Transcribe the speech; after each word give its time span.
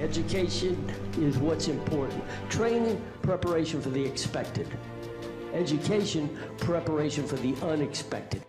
Education 0.00 0.90
is 1.18 1.36
what's 1.36 1.68
important. 1.68 2.24
Training, 2.48 3.04
preparation 3.20 3.82
for 3.82 3.90
the 3.90 4.02
expected. 4.02 4.66
Education, 5.52 6.38
preparation 6.56 7.26
for 7.26 7.36
the 7.36 7.54
unexpected. 7.62 8.42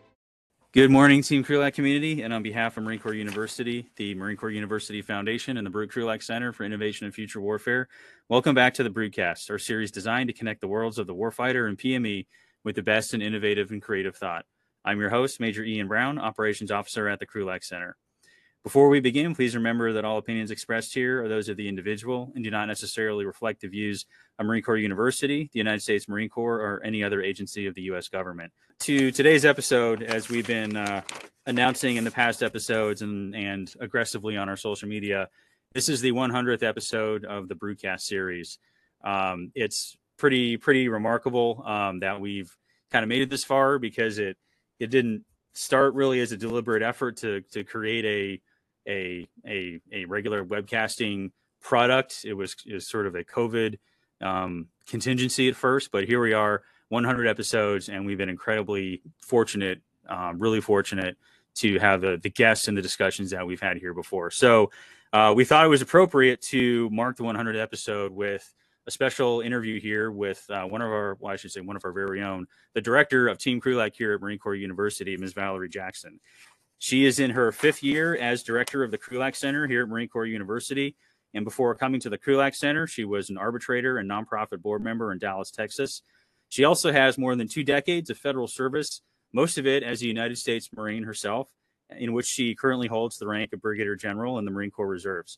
Good 0.72 0.90
morning, 0.90 1.24
Team 1.24 1.44
Krulak 1.44 1.74
community, 1.74 2.22
and 2.22 2.34
on 2.34 2.42
behalf 2.42 2.78
of 2.78 2.84
Marine 2.84 3.00
Corps 3.00 3.14
University, 3.14 3.90
the 3.98 4.16
Marine 4.16 4.38
Corps 4.38 4.50
University 4.50 5.02
Foundation, 5.02 5.58
and 5.58 5.68
the 5.68 5.72
Brute 5.72 5.92
Krulak 5.92 6.24
Center 6.24 6.54
for 6.54 6.64
Innovation 6.64 7.04
and 7.04 7.14
Future 7.14 7.42
Warfare, 7.42 7.90
welcome 8.30 8.56
back 8.56 8.74
to 8.76 8.84
the 8.84 8.90
BruteCast, 8.90 9.50
our 9.50 9.60
series 9.60 9.92
designed 9.92 10.30
to 10.30 10.34
connect 10.34 10.62
the 10.62 10.70
worlds 10.70 10.98
of 10.98 11.06
the 11.06 11.14
warfighter 11.14 11.68
and 11.68 11.78
PME 11.78 12.28
with 12.64 12.78
the 12.78 12.82
best 12.82 13.14
in 13.14 13.22
innovative 13.22 13.72
and 13.72 13.82
creative 13.82 14.16
thought. 14.16 14.46
I'm 14.86 15.02
your 15.02 15.10
host, 15.10 15.42
Major 15.42 15.66
Ian 15.66 15.90
Brown, 15.90 16.18
Operations 16.18 16.72
Officer 16.72 17.10
at 17.10 17.20
the 17.20 17.28
Krulak 17.28 17.66
Center. 17.66 17.98
Before 18.64 18.90
we 18.90 19.00
begin, 19.00 19.34
please 19.34 19.56
remember 19.56 19.94
that 19.94 20.06
all 20.06 20.20
opinions 20.20 20.52
expressed 20.52 20.94
here 20.94 21.24
are 21.24 21.28
those 21.28 21.50
of 21.50 21.58
the 21.58 21.68
individual 21.68 22.32
and 22.36 22.44
do 22.44 22.52
not 22.52 22.68
necessarily 22.68 23.26
reflect 23.26 23.62
the 23.62 23.68
views 23.68 24.06
of 24.38 24.46
Marine 24.46 24.62
Corps 24.62 24.78
University, 24.78 25.50
the 25.52 25.58
United 25.58 25.82
States 25.82 26.08
Marine 26.08 26.30
Corps, 26.30 26.60
or 26.60 26.80
any 26.84 27.04
other 27.04 27.24
agency 27.24 27.66
of 27.66 27.74
the 27.74 27.82
U.S. 27.84 28.08
government. 28.08 28.54
To 28.82 29.12
today's 29.12 29.46
episode, 29.46 30.04
as 30.04 30.30
we've 30.30 30.46
been 30.46 30.78
uh, 30.78 31.02
announcing 31.48 31.96
in 31.96 32.04
the 32.04 32.12
past 32.12 32.44
episodes 32.44 33.02
and, 33.02 33.36
and 33.36 33.74
aggressively 33.80 34.38
on 34.38 34.48
our 34.48 34.58
social 34.58 34.88
media, 34.88 35.28
this 35.74 35.90
is 35.90 36.02
the 36.02 36.12
100th 36.12 36.62
episode 36.62 37.26
of 37.26 37.48
the 37.48 37.56
BruteCast 37.56 38.02
series. 38.02 38.60
Um, 39.04 39.52
it's 39.56 39.98
pretty 40.18 40.58
pretty 40.58 40.88
remarkable 40.88 41.64
um, 41.66 42.02
that 42.02 42.22
we've 42.22 42.56
kind 42.92 43.02
of 43.02 43.10
made 43.10 43.24
it 43.24 43.30
this 43.32 43.44
far 43.44 43.80
because 43.80 44.20
it 44.20 44.38
it 44.80 44.92
didn't 44.92 45.26
start 45.54 45.96
really 45.96 46.20
as 46.20 46.32
a 46.32 46.38
deliberate 46.38 46.84
effort 46.84 47.18
to 47.18 47.42
to 47.54 47.64
create 47.64 48.06
a 48.06 48.42
a 48.88 49.28
a, 49.48 49.80
a 49.92 50.06
regular 50.06 50.46
webcasting 50.46 51.32
product. 51.62 52.26
It 52.26 52.34
was, 52.34 52.56
it 52.66 52.74
was 52.74 52.88
sort 52.88 53.08
of 53.08 53.16
a 53.16 53.24
COVID 53.24 53.78
um, 54.22 54.68
contingency 54.88 55.50
at 55.50 55.56
first, 55.56 55.92
but 55.92 56.06
here 56.06 56.20
we 56.20 56.34
are, 56.34 56.64
100 56.90 57.28
episodes, 57.28 57.88
and 57.88 58.06
we've 58.06 58.18
been 58.18 58.30
incredibly 58.30 59.02
fortunate, 59.22 59.82
um, 60.10 60.40
really 60.40 60.60
fortunate 60.60 61.18
to 61.56 61.80
have 61.80 62.02
the, 62.02 62.20
the 62.22 62.30
guests 62.30 62.68
and 62.68 62.78
the 62.78 62.82
discussions 62.82 63.32
that 63.32 63.46
we've 63.46 63.62
had 63.62 63.78
here 63.78 63.94
before. 63.94 64.32
So 64.32 64.72
uh, 65.14 65.34
we 65.36 65.46
thought 65.46 65.66
it 65.66 65.70
was 65.70 65.82
appropriate 65.82 66.42
to 66.42 66.90
mark 66.90 67.18
the 67.18 67.24
100th 67.24 67.62
episode 67.62 68.12
with 68.12 68.54
a 68.88 68.92
special 68.92 69.42
interview 69.42 69.80
here 69.80 70.12
with 70.12 70.44
uh, 70.50 70.64
one 70.64 70.82
of 70.82 70.90
our, 70.90 71.16
well, 71.20 71.32
I 71.32 71.36
should 71.36 71.52
say, 71.52 71.62
one 71.62 71.76
of 71.76 71.86
our 71.86 71.92
very 71.92 72.22
own, 72.22 72.48
the 72.74 72.82
director 72.82 73.28
of 73.28 73.38
Team 73.38 73.62
Krulak 73.62 73.96
here 73.96 74.14
at 74.14 74.22
Marine 74.22 74.40
Corps 74.40 74.56
University, 74.56 75.16
Ms. 75.18 75.34
Valerie 75.34 75.70
Jackson. 75.70 76.20
She 76.84 77.06
is 77.06 77.20
in 77.20 77.30
her 77.30 77.52
fifth 77.52 77.84
year 77.84 78.16
as 78.16 78.42
director 78.42 78.84
of 78.84 78.90
the 78.90 78.98
Krulak 78.98 79.36
Center 79.36 79.68
here 79.68 79.84
at 79.84 79.88
Marine 79.88 80.10
Corps 80.10 80.26
University. 80.26 80.96
And 81.32 81.46
before 81.46 81.76
coming 81.76 82.02
to 82.02 82.10
the 82.10 82.18
Krulak 82.18 82.56
Center, 82.56 82.88
she 82.88 83.06
was 83.06 83.30
an 83.30 83.38
arbitrator 83.38 84.00
and 84.00 84.10
nonprofit 84.10 84.64
board 84.64 84.84
member 84.84 85.12
in 85.12 85.20
Dallas, 85.20 85.52
Texas. 85.52 86.02
She 86.50 86.64
also 86.64 86.92
has 86.92 87.20
more 87.20 87.36
than 87.36 87.48
two 87.48 87.64
decades 87.64 88.10
of 88.10 88.18
federal 88.18 88.48
service, 88.48 89.04
most 89.32 89.60
of 89.60 89.68
it 89.68 89.84
as 89.84 90.02
a 90.02 90.08
United 90.08 90.40
States 90.40 90.72
Marine 90.76 91.04
herself, 91.04 91.52
in 91.92 92.14
which 92.14 92.26
she 92.26 92.56
currently 92.56 92.88
holds 92.88 93.20
the 93.20 93.28
rank 93.28 93.54
of 93.54 93.62
Brigadier 93.62 93.96
General 93.96 94.40
in 94.40 94.46
the 94.46 94.52
Marine 94.52 94.72
Corps 94.72 94.88
Reserves. 94.88 95.38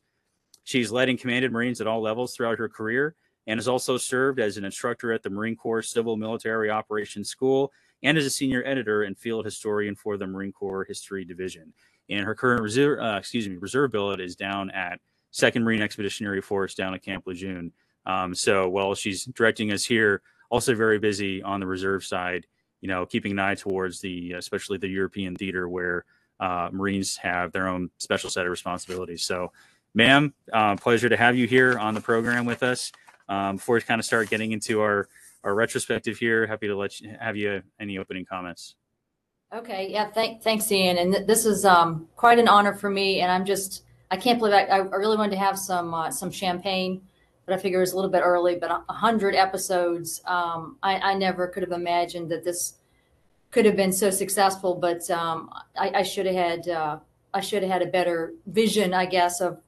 She's 0.64 0.94
led 0.94 1.10
and 1.10 1.20
commanded 1.20 1.52
Marines 1.52 1.82
at 1.82 1.88
all 1.88 2.02
levels 2.02 2.34
throughout 2.34 2.60
her 2.60 2.70
career 2.70 3.16
and 3.48 3.58
has 3.58 3.68
also 3.68 3.98
served 3.98 4.40
as 4.40 4.56
an 4.56 4.64
instructor 4.64 5.12
at 5.12 5.24
the 5.24 5.30
Marine 5.30 5.58
Corps 5.58 5.82
Civil 5.82 6.16
Military 6.16 6.70
Operations 6.70 7.28
School 7.28 7.70
and 8.04 8.18
as 8.18 8.26
a 8.26 8.30
senior 8.30 8.64
editor 8.66 9.04
and 9.04 9.18
field 9.18 9.46
historian 9.46 9.96
for 9.96 10.18
the 10.18 10.28
Marine 10.28 10.52
Corps 10.52 10.84
History 10.84 11.26
Division. 11.26 11.74
And 12.10 12.26
her 12.26 12.36
current 12.36 12.62
reserve, 12.62 13.00
uh, 13.00 13.18
excuse 13.18 13.48
me, 13.48 13.56
reserve 13.56 13.92
billet 13.92 14.20
is 14.20 14.36
down 14.36 14.70
at 14.72 15.00
Second 15.32 15.64
Marine 15.64 15.82
Expeditionary 15.82 16.42
Force 16.42 16.76
down 16.76 16.94
at 16.94 17.02
Camp 17.02 17.26
Lejeune. 17.26 17.72
Um, 18.06 18.36
so 18.36 18.70
while 18.70 18.94
she's 18.94 19.26
directing 19.26 19.72
us 19.72 19.86
here, 19.86 20.22
also 20.50 20.76
very 20.76 21.00
busy 21.00 21.42
on 21.42 21.60
the 21.60 21.66
reserve 21.66 22.04
side, 22.04 22.46
you 22.82 22.90
know, 22.90 23.06
keeping 23.06 23.32
an 23.32 23.40
eye 23.40 23.56
towards 23.56 24.02
the, 24.02 24.34
especially 24.34 24.78
the 24.78 24.88
European 24.88 25.36
theater 25.36 25.70
where 25.70 26.06
uh, 26.40 26.70
Marines 26.72 27.16
have 27.18 27.52
their 27.54 27.68
own 27.68 27.90
special 27.98 28.30
set 28.30 28.46
of 28.46 28.52
responsibilities. 28.52 29.24
So, 29.24 29.52
ma'am, 29.96 30.34
uh, 30.52 30.76
pleasure 30.76 31.08
to 31.08 31.16
have 31.18 31.38
you 31.38 31.48
here 31.48 31.80
on 31.80 31.94
the 31.94 32.02
program 32.02 32.46
with 32.46 32.62
us. 32.62 32.92
Um, 33.30 33.56
before 33.56 33.76
we 33.76 33.82
kind 33.82 34.00
of 34.00 34.06
start 34.06 34.30
getting 34.30 34.52
into 34.52 34.82
our 34.82 35.08
our 35.44 35.54
retrospective 35.56 36.18
here. 36.18 36.48
Happy 36.48 36.68
to 36.68 36.76
let 36.76 37.00
you 37.00 37.16
have 37.20 37.36
you 37.36 37.62
any 37.80 37.98
opening 37.98 38.26
comments. 38.26 38.76
Okay, 39.54 39.90
yeah, 39.92 40.10
thank, 40.10 40.42
thanks, 40.42 40.72
Ian. 40.72 40.98
And 40.98 41.14
th- 41.14 41.28
this 41.28 41.46
is 41.46 41.64
um, 41.64 42.08
quite 42.16 42.40
an 42.40 42.48
honor 42.48 42.74
for 42.74 42.90
me. 42.90 43.22
And 43.22 43.32
I'm 43.32 43.46
just, 43.46 43.84
I 44.10 44.18
can't 44.18 44.40
believe 44.40 44.54
I, 44.54 44.64
I 44.64 44.78
really 44.78 45.16
wanted 45.16 45.32
to 45.32 45.38
have 45.38 45.60
some 45.60 45.94
uh, 45.94 46.10
some 46.10 46.32
champagne, 46.32 47.02
but 47.46 47.54
I 47.54 47.58
figure 47.58 47.82
it's 47.82 47.94
a 47.94 47.96
little 47.96 48.10
bit 48.10 48.22
early. 48.24 48.56
But 48.56 48.72
a 48.90 48.94
hundred 48.94 49.36
episodes, 49.36 50.22
um, 50.26 50.78
I, 50.82 50.96
I 50.98 51.14
never 51.14 51.48
could 51.48 51.62
have 51.62 51.72
imagined 51.72 52.32
that 52.32 52.44
this 52.44 52.76
could 53.52 53.66
have 53.66 53.76
been 53.76 53.94
so 53.94 54.10
successful. 54.10 54.74
But 54.74 55.10
um, 55.12 55.52
I, 55.78 55.92
I 55.96 56.04
should 56.04 56.26
have 56.26 56.36
had 56.36 56.68
uh, 56.68 57.00
I 57.34 57.42
should 57.42 57.62
have 57.62 57.72
had 57.72 57.82
a 57.84 57.88
better 57.88 58.34
vision, 58.48 58.94
I 58.94 59.06
guess, 59.06 59.40
of 59.40 59.62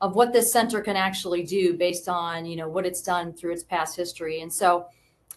of 0.00 0.14
what 0.14 0.32
this 0.32 0.52
center 0.52 0.80
can 0.80 0.96
actually 0.96 1.42
do 1.42 1.74
based 1.74 2.08
on 2.08 2.44
you 2.44 2.56
know 2.56 2.68
what 2.68 2.86
it's 2.86 3.02
done 3.02 3.32
through 3.32 3.52
its 3.52 3.62
past 3.62 3.96
history. 3.96 4.40
And 4.40 4.52
so 4.52 4.86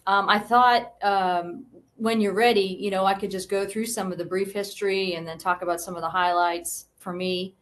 um, 0.06 0.28
I 0.28 0.38
thought 0.38 0.94
um, 1.02 1.64
when 1.96 2.20
you're 2.20 2.34
ready, 2.34 2.78
you 2.80 2.90
know, 2.90 3.04
I 3.04 3.14
could 3.14 3.30
just 3.30 3.50
go 3.50 3.66
through 3.66 3.86
some 3.86 4.12
of 4.12 4.18
the 4.18 4.24
brief 4.24 4.52
history 4.52 5.14
and 5.14 5.26
then 5.26 5.38
talk 5.38 5.62
about 5.62 5.80
some 5.80 5.96
of 5.96 6.02
the 6.02 6.08
highlights 6.08 6.86
for 6.98 7.12
me, 7.12 7.54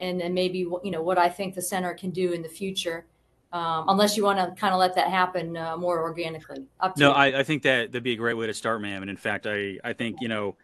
and 0.00 0.20
then 0.20 0.34
maybe 0.34 0.58
you 0.58 0.90
know 0.90 1.02
what 1.02 1.18
I 1.18 1.28
think 1.28 1.54
the 1.54 1.62
center 1.62 1.94
can 1.94 2.10
do 2.10 2.32
in 2.32 2.42
the 2.42 2.48
future. 2.48 3.06
Um, 3.50 3.86
unless 3.88 4.14
you 4.14 4.24
want 4.24 4.38
to 4.38 4.60
kind 4.60 4.74
of 4.74 4.78
let 4.78 4.94
that 4.96 5.08
happen 5.08 5.56
uh, 5.56 5.74
more 5.74 6.02
organically. 6.02 6.66
no, 6.98 7.12
I, 7.12 7.38
I, 7.38 7.42
think 7.42 7.62
that 7.62 7.92
that'd 7.92 8.02
be 8.02 8.12
a 8.12 8.16
great 8.16 8.34
way 8.34 8.46
to 8.46 8.52
start, 8.52 8.82
ma'am. 8.82 9.00
And 9.00 9.10
in 9.10 9.16
fact, 9.16 9.46
I 9.46 9.78
I 9.82 9.94
think 9.94 10.20
you 10.20 10.28
know, 10.28 10.56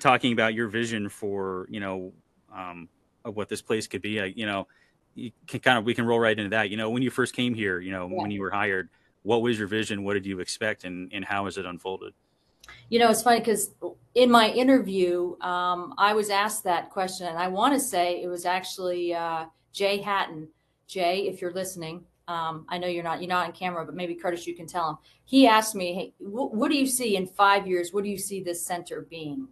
talking 0.00 0.32
about 0.32 0.54
your 0.54 0.68
vision 0.68 1.08
for 1.08 1.66
you 1.68 1.80
know 1.80 2.12
um, 2.54 2.88
of 3.24 3.36
what 3.36 3.48
this 3.48 3.62
place 3.62 3.88
could 3.88 4.02
be, 4.02 4.20
I, 4.20 4.26
you 4.26 4.46
know, 4.46 4.68
you 5.20 5.32
can 5.46 5.60
kind 5.60 5.78
of 5.78 5.84
we 5.84 5.94
can 5.94 6.06
roll 6.06 6.18
right 6.18 6.38
into 6.38 6.50
that. 6.50 6.70
You 6.70 6.76
know, 6.76 6.90
when 6.90 7.02
you 7.02 7.10
first 7.10 7.34
came 7.34 7.54
here, 7.54 7.80
you 7.80 7.92
know, 7.92 8.08
yeah. 8.08 8.22
when 8.22 8.30
you 8.30 8.40
were 8.40 8.50
hired 8.50 8.88
what 9.22 9.42
was 9.42 9.58
your 9.58 9.68
vision? 9.68 10.04
What 10.04 10.14
did 10.14 10.26
you 10.26 10.40
expect? 10.40 10.84
And, 10.84 11.10
and 11.12 11.24
how 11.24 11.44
has 11.44 11.58
it 11.58 11.66
unfolded? 11.66 12.14
You 12.88 12.98
know, 12.98 13.10
it's 13.10 13.22
funny 13.22 13.40
because 13.40 13.74
in 14.14 14.30
my 14.30 14.48
interview, 14.50 15.36
um, 15.40 15.94
I 15.98 16.12
was 16.12 16.30
asked 16.30 16.64
that 16.64 16.90
question, 16.90 17.26
and 17.26 17.38
I 17.38 17.48
want 17.48 17.74
to 17.74 17.80
say 17.80 18.22
it 18.22 18.28
was 18.28 18.46
actually 18.46 19.14
uh, 19.14 19.46
Jay 19.72 19.98
Hatton. 19.98 20.48
Jay, 20.86 21.28
if 21.28 21.40
you're 21.40 21.52
listening, 21.52 22.04
um, 22.28 22.64
I 22.68 22.78
know 22.78 22.86
you're 22.86 23.04
not 23.04 23.20
you're 23.20 23.28
not 23.28 23.46
on 23.46 23.52
camera, 23.52 23.84
but 23.84 23.94
maybe 23.94 24.14
Curtis, 24.14 24.46
you 24.46 24.54
can 24.54 24.66
tell 24.66 24.90
him. 24.90 24.96
He 25.24 25.46
asked 25.46 25.74
me, 25.74 25.94
"Hey, 25.94 26.14
wh- 26.18 26.52
what 26.52 26.70
do 26.70 26.76
you 26.76 26.86
see 26.86 27.16
in 27.16 27.26
five 27.26 27.66
years? 27.66 27.92
What 27.92 28.04
do 28.04 28.10
you 28.10 28.18
see 28.18 28.40
this 28.40 28.64
center 28.64 29.06
being?" 29.08 29.48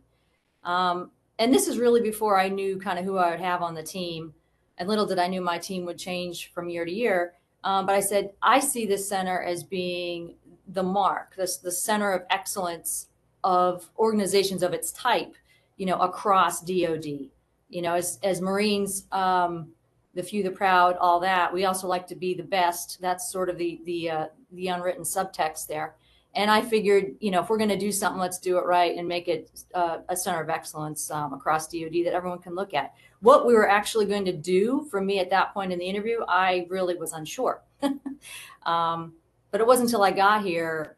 Um, 0.65 1.11
and 1.39 1.53
this 1.53 1.69
is 1.69 1.79
really 1.79 2.01
before 2.01 2.39
I 2.39 2.49
knew 2.49 2.79
kind 2.79 2.99
of 2.99 3.05
who 3.05 3.17
I 3.17 3.31
would 3.31 3.41
have 3.41 3.63
on 3.63 3.75
the 3.75 3.83
team, 3.83 4.35
and 4.79 4.89
little 4.89 5.07
did 5.07 5.19
I 5.19 5.27
knew 5.27 5.41
my 5.41 5.59
team 5.59 5.85
would 5.85 5.99
change 5.99 6.53
from 6.53 6.69
year 6.69 6.85
to 6.85 6.91
year. 6.91 7.35
Um, 7.65 7.87
but 7.87 7.95
I 7.95 8.01
said, 8.01 8.31
I 8.41 8.61
see 8.61 8.87
this 8.87 9.09
center 9.09 9.43
as 9.43 9.63
being 9.65 10.37
the 10.69 10.83
mark, 10.83 11.35
this 11.37 11.59
the 11.59 11.73
center 11.73 12.13
of 12.13 12.23
excellence 12.31 13.09
of 13.45 13.91
organizations 13.99 14.63
of 14.63 14.73
its 14.73 14.93
type, 14.93 15.35
you 15.77 15.87
know, 15.87 15.99
across 15.99 16.61
DoD. 16.61 17.31
You 17.71 17.83
know, 17.83 17.95
as 17.95 18.19
as 18.23 18.41
Marines, 18.41 19.05
um, 19.13 19.69
the 20.15 20.23
few, 20.23 20.43
the 20.43 20.51
proud, 20.51 20.97
all 20.97 21.21
that. 21.21 21.53
We 21.53 21.65
also 21.65 21.87
like 21.87 22.07
to 22.09 22.17
be 22.17 22.35
the 22.35 22.43
best. 22.43 23.01
That's 23.01 23.31
sort 23.31 23.51
of 23.51 23.59
the 23.59 23.81
the 23.85 24.11
uh, 24.11 24.27
the 24.53 24.69
unwritten 24.69 25.03
subtext 25.03 25.67
there. 25.67 25.97
And 26.35 26.51
I 26.51 26.63
figured, 26.63 27.17
you 27.21 27.31
know, 27.31 27.41
if 27.41 27.49
we're 27.49 27.59
going 27.59 27.71
to 27.71 27.79
do 27.79 27.91
something, 27.91 28.21
let's 28.21 28.39
do 28.39 28.59
it 28.59 28.65
right 28.65 28.97
and 28.97 29.09
make 29.09 29.29
it 29.29 29.65
uh, 29.75 29.99
a 30.09 30.17
center 30.17 30.43
of 30.43 30.51
excellence 30.51 31.11
um, 31.11 31.33
across 31.33 31.69
DoD 31.69 32.05
that 32.05 32.13
everyone 32.15 32.39
can 32.39 32.55
look 32.55 32.75
at. 32.75 32.95
What 33.21 33.47
we 33.47 33.55
were 33.55 33.69
actually 33.69 34.07
going 34.07 34.25
to 34.27 34.33
do 34.33 34.87
for 34.91 35.01
me 35.01 35.19
at 35.19 35.31
that 35.31 35.53
point 35.53 35.73
in 35.73 35.79
the 35.79 35.87
interview, 35.87 36.21
I 36.29 36.67
really 36.69 36.95
was 36.95 37.13
unsure. 37.13 37.63
um, 38.67 39.15
but 39.51 39.61
it 39.61 39.67
wasn't 39.67 39.89
until 39.89 40.03
I 40.03 40.13
got 40.13 40.45
here 40.45 40.97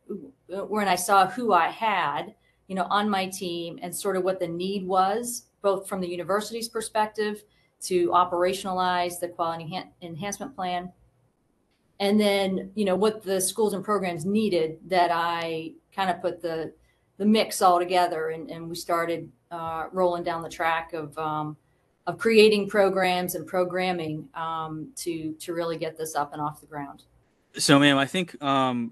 when 0.48 0.88
I 0.88 0.96
saw 0.96 1.26
who 1.26 1.52
I 1.52 1.68
had, 1.68 2.34
you 2.66 2.74
know, 2.74 2.86
on 2.90 3.08
my 3.08 3.28
team 3.28 3.78
and 3.82 3.94
sort 3.94 4.16
of 4.16 4.24
what 4.24 4.40
the 4.40 4.48
need 4.48 4.86
was, 4.86 5.46
both 5.62 5.88
from 5.88 6.00
the 6.00 6.08
university's 6.08 6.68
perspective 6.68 7.44
to 7.82 8.08
operationalize 8.08 9.20
the 9.20 9.28
quality 9.28 9.80
enhancement 10.02 10.54
plan 10.54 10.92
and 12.00 12.18
then 12.18 12.70
you 12.74 12.84
know 12.84 12.96
what 12.96 13.22
the 13.22 13.40
schools 13.40 13.74
and 13.74 13.84
programs 13.84 14.24
needed 14.24 14.78
that 14.88 15.10
i 15.12 15.70
kind 15.94 16.10
of 16.10 16.20
put 16.20 16.42
the 16.42 16.72
the 17.18 17.26
mix 17.26 17.62
all 17.62 17.78
together 17.78 18.30
and, 18.30 18.50
and 18.50 18.68
we 18.68 18.74
started 18.74 19.30
uh, 19.50 19.86
rolling 19.92 20.22
down 20.22 20.42
the 20.42 20.48
track 20.48 20.92
of 20.94 21.16
um, 21.18 21.56
of 22.06 22.18
creating 22.18 22.68
programs 22.68 23.34
and 23.34 23.46
programming 23.46 24.26
um, 24.34 24.88
to 24.96 25.34
to 25.34 25.52
really 25.52 25.76
get 25.76 25.96
this 25.96 26.16
up 26.16 26.32
and 26.32 26.40
off 26.40 26.60
the 26.60 26.66
ground 26.66 27.04
so 27.56 27.78
ma'am 27.78 27.98
i 27.98 28.06
think 28.06 28.40
um, 28.42 28.90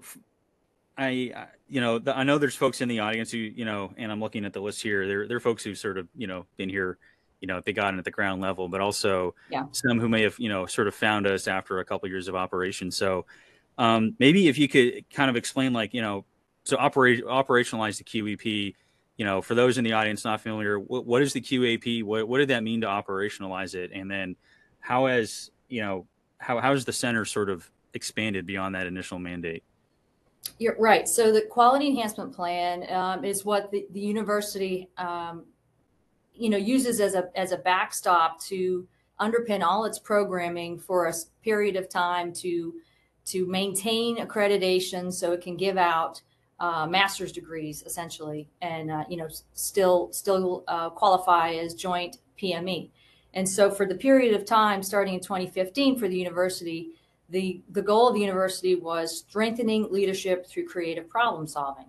I, 0.97 1.47
you 1.69 1.79
know, 1.79 1.97
the, 1.97 2.15
I 2.15 2.23
know 2.23 2.37
there's 2.37 2.57
folks 2.57 2.81
in 2.81 2.89
the 2.89 2.99
audience 2.99 3.31
who, 3.31 3.37
you 3.37 3.63
know, 3.63 3.93
and 3.95 4.11
I'm 4.11 4.19
looking 4.19 4.43
at 4.43 4.51
the 4.51 4.59
list 4.59 4.81
here. 4.81 5.07
There, 5.07 5.29
there 5.29 5.37
are 5.37 5.39
folks 5.39 5.63
who've 5.63 5.77
sort 5.77 5.97
of, 5.97 6.09
you 6.13 6.27
know, 6.27 6.45
been 6.57 6.67
here 6.67 6.97
you 7.41 7.47
know 7.47 7.61
they 7.65 7.73
got 7.73 7.93
in 7.93 7.99
at 7.99 8.05
the 8.05 8.11
ground 8.11 8.41
level, 8.41 8.67
but 8.67 8.81
also 8.81 9.35
Yeah. 9.49 9.65
some 9.71 9.99
who 9.99 10.09
may 10.09 10.23
have 10.23 10.37
you 10.39 10.49
know 10.49 10.65
sort 10.65 10.87
of 10.87 10.95
found 10.95 11.27
us 11.27 11.47
after 11.47 11.79
a 11.79 11.85
couple 11.85 12.09
years 12.09 12.27
of 12.27 12.35
operation. 12.35 12.91
So 12.91 13.25
um, 13.77 14.15
maybe 14.19 14.47
if 14.47 14.57
you 14.57 14.67
could 14.67 15.09
kind 15.09 15.29
of 15.29 15.35
explain 15.35 15.73
like 15.73 15.93
you 15.93 16.01
know 16.01 16.25
so 16.63 16.77
operate 16.77 17.23
operationalize 17.25 17.97
the 17.97 18.03
QEP. 18.03 18.75
You 19.17 19.25
know, 19.25 19.41
for 19.41 19.53
those 19.53 19.77
in 19.77 19.83
the 19.83 19.91
audience 19.91 20.23
not 20.23 20.39
familiar, 20.39 20.79
what, 20.79 21.05
what 21.05 21.21
is 21.21 21.33
the 21.33 21.41
QEP? 21.41 22.03
What 22.03 22.27
what 22.27 22.37
did 22.37 22.49
that 22.49 22.63
mean 22.63 22.81
to 22.81 22.87
operationalize 22.87 23.75
it? 23.75 23.91
And 23.93 24.09
then 24.09 24.35
how 24.79 25.07
has 25.07 25.51
you 25.67 25.81
know 25.81 26.07
how 26.37 26.59
how 26.59 26.71
has 26.71 26.85
the 26.85 26.93
center 26.93 27.25
sort 27.25 27.49
of 27.49 27.69
expanded 27.93 28.45
beyond 28.45 28.75
that 28.75 28.87
initial 28.87 29.19
mandate? 29.19 29.63
You're 30.57 30.77
right. 30.79 31.07
So 31.07 31.31
the 31.31 31.41
quality 31.41 31.87
enhancement 31.87 32.33
plan 32.33 32.89
um, 32.93 33.25
is 33.25 33.45
what 33.45 33.71
the, 33.71 33.85
the 33.91 33.99
university, 33.99 34.89
um, 34.97 35.45
you 36.39 36.49
know, 36.49 36.57
uses 36.57 36.99
as 36.99 37.15
a 37.15 37.29
as 37.35 37.51
a 37.51 37.57
backstop 37.57 38.39
to 38.43 38.87
underpin 39.19 39.61
all 39.61 39.85
its 39.85 39.99
programming 39.99 40.79
for 40.79 41.07
a 41.07 41.13
period 41.43 41.75
of 41.75 41.89
time 41.89 42.33
to 42.33 42.73
to 43.25 43.45
maintain 43.45 44.17
accreditation, 44.17 45.13
so 45.13 45.33
it 45.33 45.41
can 45.41 45.55
give 45.55 45.77
out 45.77 46.21
uh, 46.59 46.87
master's 46.87 47.31
degrees 47.31 47.83
essentially, 47.85 48.47
and 48.61 48.89
uh, 48.89 49.03
you 49.09 49.17
know, 49.17 49.27
still 49.53 50.11
still 50.11 50.63
uh, 50.67 50.89
qualify 50.89 51.51
as 51.51 51.73
joint 51.73 52.17
PME. 52.41 52.89
And 53.33 53.47
so 53.47 53.69
for 53.69 53.85
the 53.85 53.95
period 53.95 54.33
of 54.33 54.45
time 54.45 54.81
starting 54.81 55.13
in 55.13 55.19
2015 55.19 55.99
for 55.99 56.07
the 56.07 56.17
university, 56.17 56.89
the, 57.29 57.61
the 57.69 57.81
goal 57.81 58.07
of 58.07 58.15
the 58.15 58.21
university 58.21 58.75
was 58.75 59.19
strengthening 59.19 59.87
leadership 59.91 60.47
through 60.47 60.67
creative 60.67 61.07
problem 61.09 61.45
solving. 61.47 61.85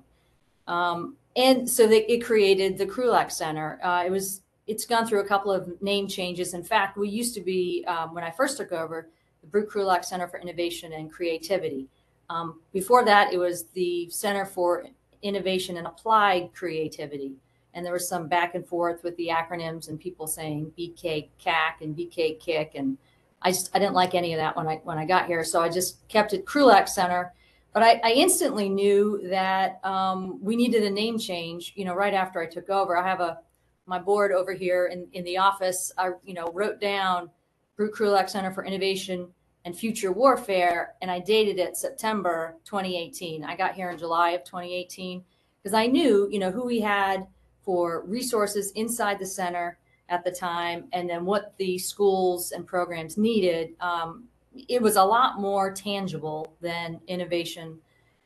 Um, 0.67 1.17
and 1.37 1.69
so 1.69 1.87
they, 1.87 2.05
it 2.07 2.25
created 2.25 2.79
the 2.79 2.87
Krulak 2.87 3.31
Center. 3.31 3.79
Uh, 3.83 4.05
it 4.05 4.11
was 4.11 4.43
it's 4.67 4.87
gone 4.87 5.07
through 5.07 5.21
a 5.21 5.27
couple 5.27 5.51
of 5.51 5.81
name 5.83 6.07
changes. 6.07 6.55
In 6.55 6.63
fact, 6.63 6.97
we 6.97 7.09
used 7.09 7.35
to 7.35 7.41
be 7.41 7.85
um, 7.89 8.15
when 8.15 8.23
I 8.23 8.31
first 8.31 8.57
took 8.57 8.73
over 8.73 9.09
the 9.41 9.47
Brute 9.47 9.69
Krulak 9.69 10.05
Center 10.05 10.29
for 10.29 10.39
Innovation 10.39 10.93
and 10.93 11.11
Creativity. 11.11 11.89
Um, 12.29 12.61
before 12.73 13.05
that, 13.05 13.33
it 13.33 13.39
was 13.39 13.65
the 13.75 14.09
Center 14.11 14.45
for 14.45 14.87
Innovation 15.23 15.77
and 15.77 15.87
Applied 15.87 16.51
Creativity. 16.55 17.35
And 17.75 17.85
there 17.85 17.93
was 17.93 18.09
some 18.09 18.29
back 18.29 18.55
and 18.55 18.67
forth 18.67 19.03
with 19.03 19.17
the 19.17 19.29
acronyms 19.29 19.89
and 19.89 19.99
people 19.99 20.27
saying 20.27 20.73
BK 20.79 21.29
CAC 21.45 21.81
and 21.81 21.97
BK 21.97 22.39
Kick 22.39 22.73
and 22.75 22.97
I 23.43 23.53
just 23.53 23.75
I 23.75 23.79
didn't 23.79 23.95
like 23.95 24.15
any 24.15 24.35
of 24.35 24.39
that 24.39 24.57
when 24.57 24.67
I 24.67 24.77
when 24.85 24.99
I 24.99 25.07
got 25.07 25.27
here, 25.27 25.45
so 25.45 25.63
I 25.63 25.69
just 25.69 26.07
kept 26.09 26.35
it 26.35 26.45
Krulak 26.45 26.89
Center. 26.89 27.33
But 27.73 27.83
I, 27.85 28.01
I 28.03 28.13
instantly 28.13 28.69
knew 28.69 29.21
that 29.31 29.81
um, 29.85 30.43
we 30.43 30.57
needed 30.57 30.83
a 30.83 30.91
name 30.91 31.19
change. 31.19 31.73
You 31.77 31.85
know, 31.85 31.95
right 31.95 32.15
after 32.15 32.41
I 32.41 32.47
took 32.47 32.69
over, 32.69 32.97
I 32.97 33.07
have 33.07 33.21
a 33.21 33.39
my 33.87 33.99
board 33.99 34.33
over 34.33 34.53
here 34.53 34.87
in, 34.87 35.09
in 35.13 35.25
the 35.25 35.39
office. 35.39 35.93
I 35.99 36.11
you 36.25 36.35
know 36.35 36.47
wrote 36.53 36.81
down 36.81 37.31
Brute 37.77 37.95
Krulak 37.95 38.29
Center 38.29 38.53
for 38.53 38.65
Innovation 38.65 39.29
and 39.65 39.77
Future 39.77 40.13
Warfare, 40.13 40.95
and 41.03 41.11
I 41.11 41.21
dated 41.21 41.59
it 41.59 41.77
September 41.77 42.57
2018. 42.65 43.45
I 43.45 43.57
got 43.57 43.75
here 43.75 43.91
in 43.91 43.99
July 43.99 44.31
of 44.31 44.45
2018 44.45 45.23
because 45.63 45.75
I 45.75 45.87
knew 45.87 46.29
you 46.31 46.39
know 46.39 46.51
who 46.51 46.65
we 46.65 46.81
had 46.81 47.27
for 47.63 48.05
resources 48.07 48.73
inside 48.73 49.19
the 49.19 49.27
center 49.27 49.79
at 50.09 50.25
the 50.25 50.31
time, 50.31 50.85
and 50.93 51.09
then 51.09 51.25
what 51.25 51.55
the 51.59 51.79
schools 51.79 52.51
and 52.51 52.67
programs 52.67 53.17
needed, 53.17 53.75
um, 53.81 54.25
it 54.69 54.83
was 54.83 54.97
a 54.97 55.05
lot 55.05 55.41
more 55.41 55.73
tangible 55.73 56.55
than 56.61 57.01
innovation 57.07 57.79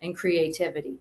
and 0.02 0.16
creativity. 0.16 0.98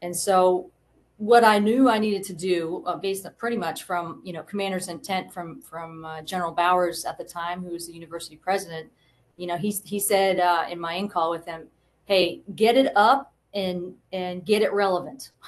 And 0.00 0.14
so, 0.16 0.70
what 1.18 1.44
I 1.44 1.58
knew 1.58 1.88
I 1.88 1.98
needed 1.98 2.24
to 2.24 2.32
do, 2.32 2.82
uh, 2.86 2.96
based 2.96 3.24
on 3.26 3.34
pretty 3.38 3.56
much 3.56 3.84
from 3.84 4.20
you 4.24 4.32
know 4.32 4.42
commander's 4.42 4.88
intent 4.88 5.32
from 5.32 5.60
from 5.60 6.04
uh, 6.04 6.22
General 6.22 6.52
Bowers 6.52 7.04
at 7.04 7.18
the 7.18 7.24
time, 7.24 7.62
who 7.62 7.70
was 7.70 7.86
the 7.86 7.92
university 7.92 8.36
president, 8.36 8.90
you 9.36 9.46
know, 9.46 9.56
he 9.56 9.74
he 9.84 9.98
said 9.98 10.40
uh, 10.40 10.66
in 10.70 10.78
my 10.78 10.94
in 10.94 11.08
call 11.08 11.30
with 11.30 11.46
him, 11.46 11.68
"Hey, 12.04 12.42
get 12.54 12.76
it 12.76 12.92
up 12.96 13.32
and 13.54 13.94
and 14.12 14.44
get 14.44 14.62
it 14.62 14.72
relevant." 14.72 15.30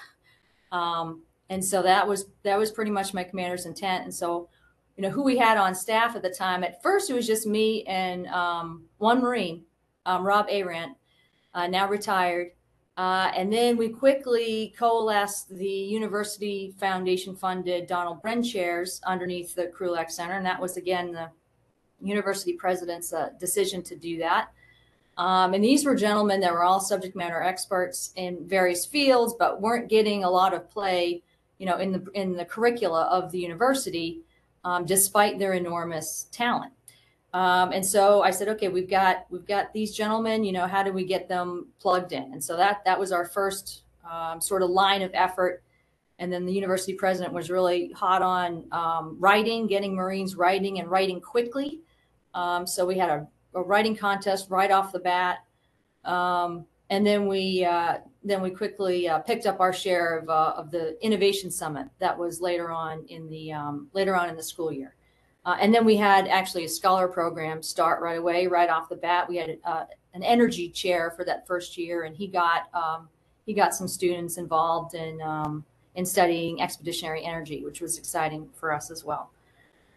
Um, 0.72 1.22
and 1.50 1.64
so 1.64 1.82
that 1.82 2.08
was 2.08 2.26
that 2.42 2.58
was 2.58 2.72
pretty 2.72 2.90
much 2.90 3.14
my 3.14 3.22
commander's 3.22 3.64
intent. 3.64 4.02
And 4.02 4.12
so 4.12 4.48
you 4.96 5.02
know 5.02 5.10
who 5.10 5.22
we 5.22 5.36
had 5.36 5.58
on 5.58 5.74
staff 5.74 6.14
at 6.14 6.22
the 6.22 6.30
time. 6.30 6.62
At 6.62 6.82
first, 6.82 7.10
it 7.10 7.14
was 7.14 7.26
just 7.26 7.46
me 7.46 7.82
and 7.84 8.26
um, 8.28 8.84
one 8.98 9.20
Marine, 9.20 9.64
um, 10.06 10.24
Rob 10.24 10.48
Arant, 10.48 10.94
uh, 11.54 11.66
now 11.66 11.88
retired. 11.88 12.52
Uh, 12.96 13.32
and 13.34 13.52
then 13.52 13.76
we 13.76 13.88
quickly 13.88 14.72
coalesced 14.78 15.48
the 15.48 15.66
University 15.66 16.72
Foundation 16.78 17.34
funded 17.34 17.88
Donald 17.88 18.22
Bren 18.22 18.48
chairs 18.48 19.00
underneath 19.04 19.54
the 19.54 19.66
Krulak 19.66 20.12
Center. 20.12 20.34
And 20.34 20.46
that 20.46 20.60
was, 20.60 20.76
again, 20.76 21.10
the 21.10 21.28
university 22.00 22.52
president's 22.52 23.12
uh, 23.12 23.30
decision 23.40 23.82
to 23.82 23.96
do 23.96 24.18
that. 24.18 24.50
Um, 25.16 25.54
and 25.54 25.62
these 25.62 25.84
were 25.84 25.96
gentlemen 25.96 26.40
that 26.40 26.52
were 26.52 26.62
all 26.62 26.80
subject 26.80 27.16
matter 27.16 27.42
experts 27.42 28.12
in 28.16 28.46
various 28.46 28.86
fields, 28.86 29.34
but 29.38 29.60
weren't 29.60 29.88
getting 29.88 30.22
a 30.22 30.30
lot 30.30 30.54
of 30.54 30.70
play, 30.70 31.22
you 31.58 31.66
know, 31.66 31.78
in 31.78 31.92
the 31.92 32.04
in 32.14 32.36
the 32.36 32.44
curricula 32.44 33.02
of 33.04 33.30
the 33.30 33.38
university 33.38 34.20
um, 34.64 34.84
despite 34.84 35.38
their 35.38 35.52
enormous 35.52 36.28
talent. 36.32 36.72
Um, 37.34 37.72
and 37.72 37.84
so 37.84 38.22
I 38.22 38.30
said, 38.30 38.48
okay, 38.48 38.68
we've 38.68 38.88
got 38.88 39.26
we've 39.28 39.46
got 39.46 39.72
these 39.72 39.94
gentlemen. 39.94 40.44
You 40.44 40.52
know, 40.52 40.66
how 40.68 40.84
do 40.84 40.92
we 40.92 41.04
get 41.04 41.28
them 41.28 41.66
plugged 41.80 42.12
in? 42.12 42.32
And 42.32 42.42
so 42.42 42.56
that 42.56 42.84
that 42.84 42.98
was 42.98 43.10
our 43.10 43.24
first 43.24 43.82
um, 44.08 44.40
sort 44.40 44.62
of 44.62 44.70
line 44.70 45.02
of 45.02 45.10
effort. 45.14 45.62
And 46.20 46.32
then 46.32 46.46
the 46.46 46.52
university 46.52 46.94
president 46.94 47.34
was 47.34 47.50
really 47.50 47.90
hot 47.90 48.22
on 48.22 48.66
um, 48.70 49.16
writing, 49.18 49.66
getting 49.66 49.96
Marines 49.96 50.36
writing 50.36 50.78
and 50.78 50.88
writing 50.88 51.20
quickly. 51.20 51.80
Um, 52.34 52.68
so 52.68 52.86
we 52.86 52.96
had 52.96 53.10
a, 53.10 53.26
a, 53.54 53.62
writing 53.62 53.96
contest 53.96 54.48
right 54.48 54.70
off 54.70 54.92
the 54.92 55.00
bat. 55.00 55.38
Um, 56.04 56.66
and 56.88 57.04
then 57.04 57.26
we 57.26 57.64
uh, 57.64 57.98
then 58.24 58.40
we 58.40 58.50
quickly 58.50 59.08
uh, 59.08 59.18
picked 59.18 59.46
up 59.46 59.60
our 59.60 59.72
share 59.72 60.18
of, 60.18 60.30
uh, 60.30 60.54
of 60.56 60.70
the 60.70 60.96
innovation 61.04 61.50
summit 61.50 61.86
that 61.98 62.18
was 62.18 62.40
later 62.40 62.70
on 62.70 63.04
in 63.08 63.28
the 63.28 63.52
um, 63.52 63.88
later 63.92 64.16
on 64.16 64.30
in 64.30 64.36
the 64.36 64.42
school 64.42 64.72
year. 64.72 64.94
Uh, 65.44 65.56
and 65.60 65.74
then 65.74 65.84
we 65.84 65.94
had 65.94 66.26
actually 66.26 66.64
a 66.64 66.68
scholar 66.68 67.06
program 67.06 67.62
start 67.62 68.00
right 68.00 68.18
away 68.18 68.46
right 68.46 68.70
off 68.70 68.88
the 68.88 68.96
bat. 68.96 69.28
We 69.28 69.36
had 69.36 69.58
uh, 69.64 69.84
an 70.14 70.22
energy 70.22 70.70
chair 70.70 71.10
for 71.10 71.24
that 71.26 71.46
first 71.46 71.76
year 71.76 72.04
and 72.04 72.16
he 72.16 72.26
got 72.26 72.74
um, 72.74 73.08
he 73.44 73.52
got 73.52 73.74
some 73.74 73.86
students 73.86 74.38
involved 74.38 74.94
in 74.94 75.20
um, 75.20 75.64
in 75.94 76.06
studying 76.06 76.62
expeditionary 76.62 77.22
energy 77.24 77.62
which 77.62 77.82
was 77.82 77.98
exciting 77.98 78.48
for 78.54 78.72
us 78.72 78.90
as 78.90 79.04
well. 79.04 79.30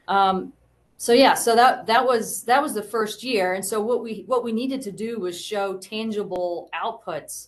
Um, 0.10 0.52
so 0.98 1.14
yeah 1.14 1.34
so 1.34 1.56
that 1.56 1.86
that 1.86 2.06
was 2.06 2.44
that 2.44 2.62
was 2.62 2.74
the 2.74 2.84
first 2.84 3.24
year. 3.24 3.54
And 3.54 3.66
so 3.66 3.80
what 3.80 4.04
we 4.04 4.26
what 4.28 4.44
we 4.44 4.52
needed 4.52 4.82
to 4.82 4.92
do 4.92 5.18
was 5.18 5.40
show 5.40 5.78
tangible 5.78 6.70
outputs 6.76 7.48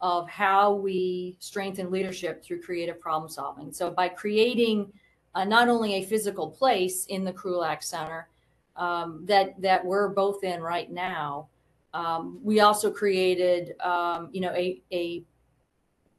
of 0.00 0.28
how 0.28 0.72
we 0.72 1.36
strengthen 1.38 1.90
leadership 1.90 2.42
through 2.42 2.60
creative 2.62 3.00
problem 3.00 3.30
solving 3.30 3.72
so 3.72 3.90
by 3.90 4.08
creating 4.08 4.90
uh, 5.34 5.44
not 5.44 5.68
only 5.68 5.94
a 5.94 6.04
physical 6.04 6.48
place 6.48 7.06
in 7.06 7.24
the 7.24 7.32
krulak 7.32 7.82
center 7.82 8.28
um, 8.76 9.24
that 9.26 9.60
that 9.60 9.84
we're 9.84 10.08
both 10.08 10.44
in 10.44 10.60
right 10.60 10.90
now 10.90 11.48
um, 11.94 12.38
we 12.42 12.60
also 12.60 12.90
created 12.90 13.78
um, 13.80 14.28
you 14.32 14.40
know 14.40 14.52
a, 14.52 14.80
a 14.92 15.22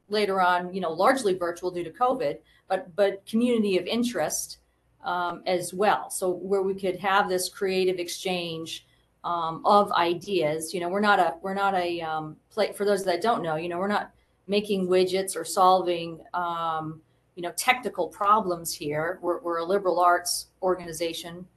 later 0.09 0.41
on 0.41 0.73
you 0.73 0.81
know 0.81 0.91
largely 0.91 1.33
virtual 1.35 1.71
due 1.71 1.83
to 1.83 1.91
covid 1.91 2.39
but 2.67 2.93
but 2.95 3.25
community 3.25 3.77
of 3.77 3.85
interest 3.85 4.59
um, 5.03 5.41
as 5.45 5.73
well. 5.73 6.09
So 6.09 6.29
where 6.29 6.61
we 6.61 6.73
could 6.73 6.97
have 6.99 7.29
this 7.29 7.49
creative 7.49 7.99
exchange 7.99 8.85
um, 9.23 9.61
of 9.65 9.91
ideas. 9.91 10.73
You 10.73 10.79
know, 10.79 10.89
we're 10.89 11.01
not 11.01 11.19
a 11.19 11.35
we're 11.41 11.53
not 11.53 11.75
a 11.75 12.01
um, 12.01 12.37
for 12.75 12.85
those 12.85 13.03
that 13.05 13.21
don't 13.21 13.41
know. 13.41 13.55
You 13.55 13.69
know, 13.69 13.77
we're 13.77 13.87
not 13.87 14.11
making 14.47 14.87
widgets 14.87 15.35
or 15.35 15.45
solving 15.45 16.19
um, 16.33 17.01
you 17.35 17.43
know 17.43 17.51
technical 17.55 18.07
problems 18.07 18.73
here. 18.73 19.19
We're, 19.21 19.39
we're 19.39 19.59
a 19.59 19.65
liberal 19.65 19.99
arts 19.99 20.47
organization, 20.61 21.47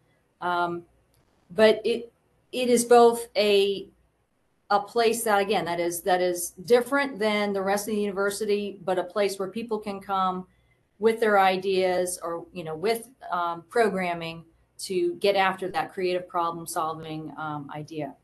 um, 0.41 0.85
but 1.51 1.81
it 1.85 2.13
it 2.53 2.69
is 2.69 2.85
both 2.85 3.29
a 3.37 3.89
a 4.71 4.81
place 4.81 5.25
that 5.25 5.41
again 5.41 5.65
that 5.65 5.81
is 5.81 6.03
that 6.03 6.21
is 6.21 6.51
different 6.65 7.19
than 7.19 7.53
the 7.53 7.63
rest 7.63 7.89
of 7.89 7.95
the 7.95 8.01
university, 8.01 8.79
but 8.85 8.99
a 8.99 9.05
place 9.05 9.39
where 9.39 9.49
people 9.49 9.79
can 9.79 10.01
come 10.01 10.47
with 10.99 11.19
their 11.19 11.39
ideas 11.39 12.19
or 12.23 12.47
you 12.53 12.65
know 12.65 12.77
with 12.77 13.09
um, 13.31 13.65
programming 13.69 14.45
to 14.79 15.15
get 15.17 15.37
after 15.37 15.69
that 15.69 15.93
creative 15.93 16.27
problem 16.27 16.67
solving 16.67 17.33
um, 17.37 17.71
idea 17.75 18.15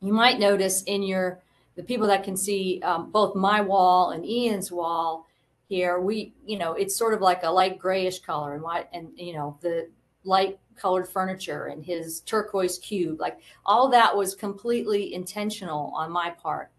you 0.00 0.12
might 0.12 0.38
notice 0.38 0.82
in 0.84 1.02
your 1.02 1.42
the 1.76 1.82
people 1.82 2.06
that 2.06 2.24
can 2.24 2.36
see 2.36 2.80
um, 2.82 3.10
both 3.10 3.34
my 3.34 3.60
wall 3.60 4.10
and 4.10 4.24
ian's 4.24 4.72
wall 4.72 5.26
here 5.68 6.00
we 6.00 6.32
you 6.44 6.58
know 6.58 6.72
it's 6.72 6.96
sort 6.96 7.14
of 7.14 7.20
like 7.20 7.42
a 7.42 7.50
light 7.50 7.78
grayish 7.78 8.20
color 8.20 8.54
and 8.54 8.62
white 8.62 8.88
and 8.92 9.08
you 9.16 9.32
know 9.32 9.58
the 9.60 9.88
light 10.24 10.58
colored 10.76 11.08
furniture 11.08 11.66
and 11.66 11.84
his 11.84 12.20
turquoise 12.22 12.78
cube 12.78 13.20
like 13.20 13.38
all 13.64 13.88
that 13.88 14.14
was 14.14 14.34
completely 14.34 15.14
intentional 15.14 15.92
on 15.94 16.10
my 16.10 16.30
part 16.30 16.70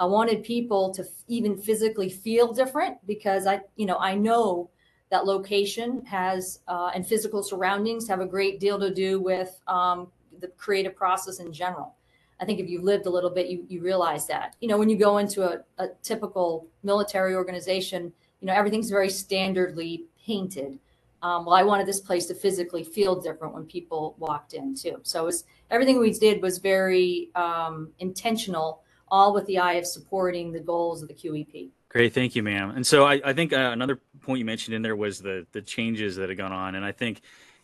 I 0.00 0.06
wanted 0.06 0.42
people 0.42 0.94
to 0.94 1.04
even 1.28 1.58
physically 1.58 2.08
feel 2.08 2.54
different 2.54 2.96
because 3.06 3.46
I, 3.46 3.60
you 3.76 3.84
know, 3.84 3.98
I 3.98 4.14
know 4.14 4.70
that 5.10 5.26
location 5.26 6.02
has 6.06 6.60
uh, 6.68 6.90
and 6.94 7.06
physical 7.06 7.42
surroundings 7.42 8.08
have 8.08 8.20
a 8.20 8.26
great 8.26 8.60
deal 8.60 8.80
to 8.80 8.92
do 8.92 9.20
with 9.20 9.60
um, 9.68 10.10
the 10.40 10.48
creative 10.48 10.96
process 10.96 11.38
in 11.38 11.52
general. 11.52 11.94
I 12.40 12.44
think 12.44 12.58
if 12.58 12.68
you 12.68 12.80
lived 12.80 13.06
a 13.06 13.10
little 13.10 13.30
bit, 13.30 13.48
you, 13.48 13.64
you 13.68 13.82
realize 13.82 14.26
that. 14.28 14.56
You 14.60 14.68
know, 14.68 14.78
when 14.78 14.88
you 14.88 14.96
go 14.96 15.18
into 15.18 15.42
a, 15.44 15.60
a 15.78 15.88
typical 16.02 16.66
military 16.82 17.34
organization, 17.34 18.12
you 18.40 18.46
know, 18.46 18.54
everything's 18.54 18.88
very 18.88 19.08
standardly 19.08 20.04
painted. 20.24 20.78
Um, 21.22 21.44
well, 21.44 21.54
I 21.54 21.62
wanted 21.62 21.86
this 21.86 22.00
place 22.00 22.24
to 22.26 22.34
physically 22.34 22.82
feel 22.82 23.20
different 23.20 23.52
when 23.52 23.64
people 23.66 24.16
walked 24.18 24.54
in 24.54 24.74
too. 24.74 25.00
So 25.02 25.26
was, 25.26 25.44
everything 25.70 25.98
we 25.98 26.12
did 26.12 26.40
was 26.40 26.58
very 26.58 27.30
um, 27.34 27.90
intentional, 27.98 28.82
all 29.08 29.34
with 29.34 29.44
the 29.46 29.58
eye 29.58 29.74
of 29.74 29.86
supporting 29.86 30.50
the 30.50 30.60
goals 30.60 31.02
of 31.02 31.08
the 31.08 31.14
QEP. 31.14 31.68
Great, 31.90 32.14
thank 32.14 32.34
you, 32.34 32.42
ma'am. 32.42 32.70
And 32.70 32.86
so 32.86 33.04
I, 33.04 33.20
I 33.22 33.32
think 33.32 33.52
uh, 33.52 33.70
another 33.72 34.00
point 34.22 34.38
you 34.38 34.44
mentioned 34.44 34.74
in 34.74 34.82
there 34.82 34.96
was 34.96 35.20
the 35.20 35.44
the 35.52 35.60
changes 35.60 36.16
that 36.16 36.28
had 36.28 36.38
gone 36.38 36.52
on, 36.52 36.76
and 36.76 36.84
I 36.84 36.92
think 36.92 37.20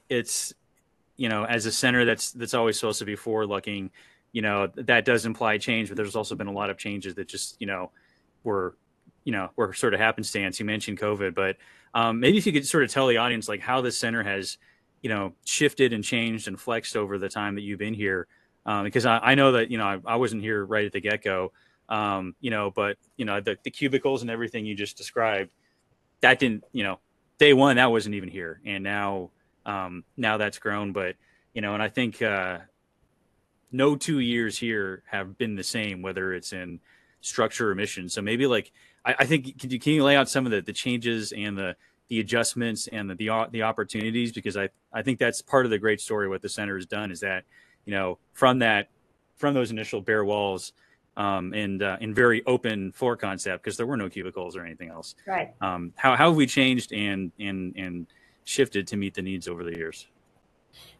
it's 0.08 0.52
you 1.16 1.28
know 1.28 1.44
as 1.44 1.64
a 1.64 1.72
center 1.72 2.04
that's 2.04 2.32
that's 2.32 2.52
always 2.52 2.78
supposed 2.78 2.98
to 2.98 3.04
be 3.04 3.14
forward 3.14 3.46
looking, 3.46 3.92
you 4.36 4.42
know 4.42 4.68
that 4.74 5.04
does 5.04 5.24
imply 5.24 5.58
change, 5.58 5.88
but 5.88 5.96
there's 5.96 6.16
also 6.16 6.34
been 6.34 6.46
a 6.46 6.52
lot 6.52 6.70
of 6.70 6.76
changes 6.76 7.14
that 7.14 7.28
just 7.28 7.56
you 7.58 7.66
know 7.66 7.90
were 8.44 8.76
you 9.24 9.32
know 9.32 9.50
were 9.56 9.72
sort 9.72 9.94
of 9.94 10.00
happenstance. 10.00 10.60
You 10.60 10.66
mentioned 10.66 10.98
COVID, 10.98 11.34
but 11.34 11.56
um, 11.94 12.20
maybe 12.20 12.36
if 12.36 12.46
you 12.46 12.52
could 12.52 12.66
sort 12.66 12.84
of 12.84 12.90
tell 12.90 13.06
the 13.06 13.16
audience 13.16 13.48
like 13.48 13.60
how 13.60 13.80
the 13.80 13.90
center 13.90 14.22
has 14.22 14.58
you 15.02 15.08
know 15.08 15.32
shifted 15.44 15.92
and 15.92 16.04
changed 16.04 16.48
and 16.48 16.60
flexed 16.60 16.96
over 16.96 17.18
the 17.18 17.28
time 17.28 17.54
that 17.54 17.62
you've 17.62 17.78
been 17.78 17.94
here, 17.94 18.26
um, 18.66 18.84
because 18.84 19.06
I, 19.06 19.18
I 19.18 19.34
know 19.34 19.52
that 19.52 19.70
you 19.70 19.78
know 19.78 19.86
I, 19.86 19.98
I 20.04 20.16
wasn't 20.16 20.42
here 20.42 20.64
right 20.64 20.84
at 20.84 20.92
the 20.92 21.00
get 21.00 21.22
go 21.22 21.52
um, 21.88 22.34
you 22.40 22.50
know, 22.50 22.70
but 22.70 22.96
you 23.16 23.24
know, 23.24 23.40
the, 23.40 23.56
the 23.62 23.70
cubicles 23.70 24.22
and 24.22 24.30
everything 24.30 24.66
you 24.66 24.74
just 24.74 24.96
described, 24.96 25.50
that 26.20 26.38
didn't, 26.38 26.64
you 26.72 26.82
know, 26.82 26.98
day 27.38 27.52
one 27.52 27.76
that 27.76 27.90
wasn't 27.90 28.14
even 28.14 28.28
here, 28.28 28.60
and 28.64 28.82
now, 28.82 29.30
um, 29.64 30.04
now 30.16 30.36
that's 30.36 30.58
grown. 30.58 30.92
But 30.92 31.16
you 31.54 31.62
know, 31.62 31.74
and 31.74 31.82
I 31.82 31.88
think 31.88 32.22
uh, 32.22 32.58
no 33.72 33.96
two 33.96 34.20
years 34.20 34.58
here 34.58 35.02
have 35.06 35.36
been 35.38 35.56
the 35.56 35.64
same, 35.64 36.02
whether 36.02 36.32
it's 36.32 36.52
in 36.52 36.80
structure 37.20 37.70
or 37.70 37.74
mission. 37.74 38.08
So 38.08 38.22
maybe 38.22 38.46
like 38.46 38.72
I, 39.04 39.16
I 39.20 39.24
think 39.26 39.58
can 39.58 39.70
you, 39.70 39.78
can 39.78 39.92
you 39.92 40.04
lay 40.04 40.16
out 40.16 40.28
some 40.28 40.46
of 40.46 40.52
the 40.52 40.62
the 40.62 40.72
changes 40.72 41.32
and 41.32 41.56
the 41.56 41.76
the 42.08 42.20
adjustments 42.20 42.88
and 42.88 43.10
the, 43.10 43.14
the 43.14 43.48
the 43.50 43.62
opportunities 43.62 44.32
because 44.32 44.56
I 44.56 44.68
I 44.92 45.02
think 45.02 45.18
that's 45.18 45.42
part 45.42 45.64
of 45.64 45.70
the 45.70 45.78
great 45.78 46.00
story 46.00 46.28
what 46.28 46.42
the 46.42 46.48
center 46.48 46.76
has 46.76 46.86
done 46.86 47.10
is 47.10 47.20
that 47.20 47.44
you 47.84 47.92
know 47.92 48.18
from 48.32 48.60
that 48.60 48.88
from 49.36 49.54
those 49.54 49.70
initial 49.70 50.00
bare 50.00 50.24
walls 50.24 50.72
um, 51.16 51.52
and 51.54 51.82
uh, 51.82 51.96
in 52.00 52.14
very 52.14 52.44
open 52.46 52.92
floor 52.92 53.16
concept 53.16 53.64
because 53.64 53.76
there 53.76 53.86
were 53.86 53.96
no 53.96 54.08
cubicles 54.08 54.56
or 54.56 54.64
anything 54.64 54.90
else. 54.90 55.14
Right. 55.26 55.54
Um, 55.60 55.92
how, 55.96 56.14
how 56.14 56.28
have 56.28 56.36
we 56.36 56.46
changed 56.46 56.92
and 56.92 57.32
and 57.38 57.74
and 57.76 58.06
shifted 58.44 58.86
to 58.88 58.96
meet 58.96 59.14
the 59.14 59.22
needs 59.22 59.48
over 59.48 59.64
the 59.64 59.76
years? 59.76 60.06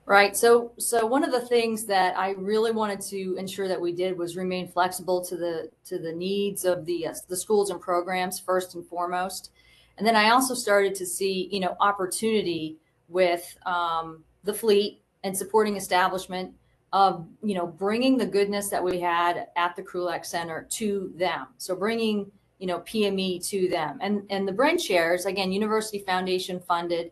Right. 0.08 0.36
So 0.36 0.70
so 0.78 1.04
one 1.04 1.24
of 1.24 1.32
the 1.32 1.40
things 1.40 1.84
that 1.86 2.16
I 2.16 2.30
really 2.38 2.70
wanted 2.70 3.00
to 3.02 3.34
ensure 3.36 3.66
that 3.66 3.80
we 3.80 3.92
did 3.92 4.16
was 4.16 4.36
remain 4.36 4.68
flexible 4.68 5.24
to 5.24 5.36
the 5.36 5.68
to 5.86 5.98
the 5.98 6.12
needs 6.12 6.64
of 6.64 6.86
the 6.86 7.08
uh, 7.08 7.14
the 7.26 7.36
schools 7.36 7.70
and 7.70 7.80
programs 7.80 8.38
first 8.38 8.76
and 8.76 8.86
foremost, 8.86 9.50
and 9.98 10.06
then 10.06 10.14
I 10.14 10.30
also 10.30 10.54
started 10.54 10.94
to 10.94 11.06
see 11.06 11.48
you 11.50 11.58
know 11.58 11.76
opportunity 11.80 12.76
with 13.08 13.58
um, 13.66 14.22
the 14.44 14.54
fleet 14.54 15.02
and 15.24 15.36
supporting 15.36 15.76
establishment 15.76 16.54
of 16.92 17.26
you 17.42 17.56
know 17.56 17.66
bringing 17.66 18.16
the 18.16 18.26
goodness 18.26 18.68
that 18.68 18.84
we 18.84 19.00
had 19.00 19.48
at 19.56 19.74
the 19.74 19.82
Krulak 19.82 20.24
Center 20.24 20.68
to 20.70 21.12
them. 21.16 21.48
So 21.58 21.74
bringing 21.74 22.30
you 22.60 22.68
know 22.68 22.78
PME 22.78 23.44
to 23.48 23.68
them, 23.68 23.98
and 24.00 24.22
and 24.30 24.46
the 24.46 24.52
Bren 24.52 24.80
chairs 24.80 25.26
again, 25.26 25.50
University 25.50 25.98
Foundation 25.98 26.60
funded. 26.60 27.10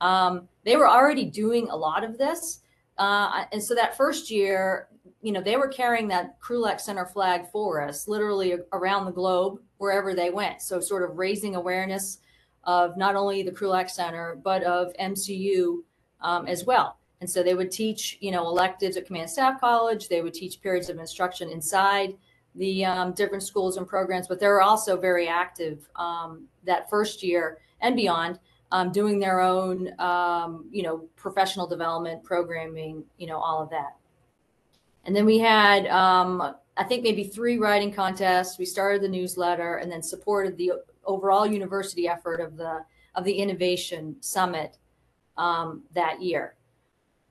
Um, 0.00 0.48
they 0.66 0.76
were 0.76 0.88
already 0.88 1.24
doing 1.24 1.70
a 1.70 1.76
lot 1.76 2.04
of 2.04 2.18
this, 2.18 2.60
uh, 2.98 3.44
and 3.52 3.62
so 3.62 3.74
that 3.74 3.96
first 3.96 4.30
year, 4.30 4.88
you 5.22 5.32
know, 5.32 5.40
they 5.40 5.56
were 5.56 5.68
carrying 5.68 6.08
that 6.08 6.38
Krulak 6.40 6.80
Center 6.80 7.06
flag 7.06 7.46
for 7.50 7.80
us, 7.80 8.06
literally 8.06 8.58
around 8.72 9.06
the 9.06 9.12
globe 9.12 9.60
wherever 9.78 10.14
they 10.14 10.30
went. 10.30 10.62
So 10.62 10.80
sort 10.80 11.08
of 11.08 11.16
raising 11.16 11.56
awareness 11.56 12.18
of 12.64 12.96
not 12.96 13.16
only 13.16 13.42
the 13.42 13.52
Krulak 13.52 13.88
Center 13.90 14.38
but 14.42 14.62
of 14.64 14.92
MCU 15.00 15.82
um, 16.20 16.46
as 16.46 16.64
well. 16.64 16.98
And 17.20 17.30
so 17.30 17.42
they 17.42 17.54
would 17.54 17.70
teach, 17.70 18.18
you 18.20 18.30
know, 18.30 18.46
electives 18.46 18.96
at 18.96 19.06
Command 19.06 19.30
Staff 19.30 19.60
College. 19.60 20.08
They 20.08 20.20
would 20.20 20.34
teach 20.34 20.60
periods 20.60 20.90
of 20.90 20.98
instruction 20.98 21.50
inside 21.50 22.14
the 22.54 22.84
um, 22.84 23.12
different 23.12 23.42
schools 23.42 23.76
and 23.76 23.86
programs, 23.86 24.28
but 24.28 24.40
they 24.40 24.48
were 24.48 24.62
also 24.62 24.96
very 24.98 25.28
active 25.28 25.88
um, 25.96 26.46
that 26.64 26.88
first 26.90 27.22
year 27.22 27.58
and 27.80 27.94
beyond, 27.96 28.38
um, 28.72 28.92
doing 28.92 29.18
their 29.18 29.40
own, 29.40 29.92
um, 30.00 30.66
you 30.70 30.82
know, 30.82 31.08
professional 31.16 31.66
development, 31.66 32.24
programming, 32.24 33.04
you 33.18 33.26
know, 33.26 33.38
all 33.38 33.62
of 33.62 33.70
that. 33.70 33.96
And 35.04 35.14
then 35.14 35.24
we 35.24 35.38
had, 35.38 35.86
um, 35.86 36.54
I 36.76 36.84
think, 36.84 37.02
maybe 37.04 37.24
three 37.24 37.58
writing 37.58 37.92
contests. 37.92 38.58
We 38.58 38.64
started 38.64 39.02
the 39.02 39.08
newsletter 39.08 39.76
and 39.76 39.90
then 39.90 40.02
supported 40.02 40.56
the 40.56 40.72
overall 41.04 41.46
university 41.46 42.08
effort 42.08 42.40
of 42.40 42.56
the 42.56 42.84
of 43.14 43.24
the 43.24 43.32
innovation 43.32 44.16
summit 44.20 44.76
um, 45.38 45.82
that 45.94 46.20
year. 46.20 46.56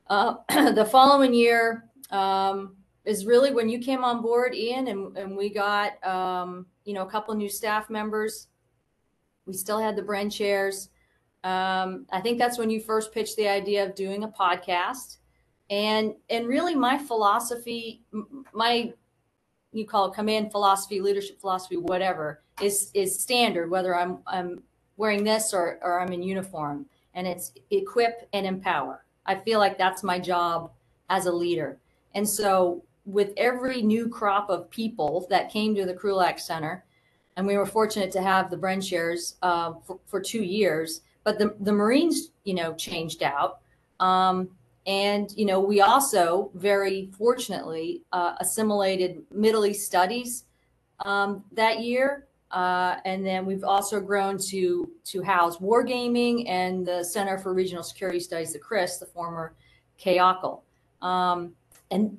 Uh, 0.08 0.36
the 0.72 0.86
following 0.86 1.34
year 1.34 1.90
um, 2.12 2.76
is 3.04 3.26
really 3.26 3.54
when 3.54 3.70
you 3.70 3.78
came 3.80 4.04
on 4.04 4.22
board, 4.22 4.56
Ian, 4.56 4.88
and, 4.88 5.16
and 5.18 5.38
we 5.38 5.50
got 5.50 6.04
um, 6.06 6.66
you 6.86 6.94
know 6.94 7.04
a 7.04 7.10
couple 7.10 7.36
new 7.36 7.50
staff 7.50 7.90
members. 7.90 8.48
We 9.46 9.54
still 9.54 9.80
had 9.80 9.96
the 9.96 10.02
Bren 10.02 10.32
chairs. 10.32 10.90
Um, 11.46 12.06
I 12.12 12.20
think 12.22 12.40
that's 12.40 12.58
when 12.58 12.70
you 12.70 12.82
first 12.82 13.14
pitched 13.14 13.38
the 13.38 13.48
idea 13.48 13.86
of 13.86 13.96
doing 13.96 14.24
a 14.24 14.28
podcast, 14.28 15.18
and 15.70 16.14
and 16.30 16.48
really 16.48 16.76
my 16.76 16.98
philosophy, 16.98 18.02
my 18.54 18.94
you 19.72 19.86
call 19.86 20.12
it 20.12 20.16
command 20.16 20.52
philosophy, 20.52 21.00
leadership 21.00 21.40
philosophy, 21.40 21.78
whatever 21.78 22.42
is 22.62 22.92
is 22.94 23.18
standard. 23.18 23.70
Whether 23.70 23.96
I'm 23.96 24.20
I'm 24.28 24.64
wearing 24.98 25.24
this 25.24 25.54
or 25.54 25.80
or 25.82 26.02
I'm 26.02 26.12
in 26.12 26.24
uniform, 26.24 26.88
and 27.14 27.26
it's 27.26 27.54
equip 27.70 28.28
and 28.34 28.46
empower 28.46 29.06
I 29.26 29.36
feel 29.36 29.60
like 29.60 29.78
that's 29.78 30.04
my 30.04 30.20
job 30.20 30.72
as 31.10 31.26
a 31.26 31.32
leader. 31.32 31.80
And 32.14 32.28
so, 32.28 32.84
with 33.06 33.34
every 33.38 33.82
new 33.82 34.08
crop 34.08 34.50
of 34.50 34.70
people 34.70 35.28
that 35.30 35.52
came 35.52 35.76
to 35.76 35.86
the 35.86 35.94
Krulak 35.94 36.40
Center, 36.40 36.86
and 37.36 37.46
we 37.46 37.58
were 37.58 37.66
fortunate 37.66 38.12
to 38.12 38.22
have 38.22 38.50
the 38.50 38.58
Bren 38.58 38.88
chairs 38.88 39.36
uh, 39.42 39.74
for, 39.86 40.00
for, 40.06 40.22
two 40.22 40.44
years, 40.44 41.02
but 41.26 41.38
the, 41.38 41.54
the 41.60 41.74
Marines, 41.74 42.32
you 42.46 42.54
know, 42.54 42.74
changed 42.76 43.22
out. 43.22 43.60
Um, 44.00 44.50
and, 44.88 45.34
you 45.36 45.46
know, 45.46 45.60
we 45.60 45.82
also 45.82 46.52
very 46.54 47.10
fortunately 47.18 48.04
uh, 48.14 48.36
assimilated 48.40 49.24
Middle 49.32 49.66
East 49.66 49.86
studies 49.86 50.46
um, 51.04 51.44
that 51.52 51.80
year. 51.82 52.28
Uh, 52.52 52.98
and 53.04 53.26
then 53.26 53.46
we've 53.46 53.64
also 53.64 54.00
grown 54.00 54.38
to 54.38 54.90
to 55.04 55.22
house 55.24 55.58
wargaming 55.58 56.48
and 56.48 56.86
the 56.86 57.04
Center 57.04 57.38
for 57.40 57.54
Regional 57.54 57.84
Security 57.84 58.20
Studies, 58.20 58.54
the 58.54 58.60
CRIS, 58.60 59.00
the 59.00 59.08
former 59.08 59.54
CAOCL. 60.00 60.62
Um, 61.02 61.54
and 61.92 62.18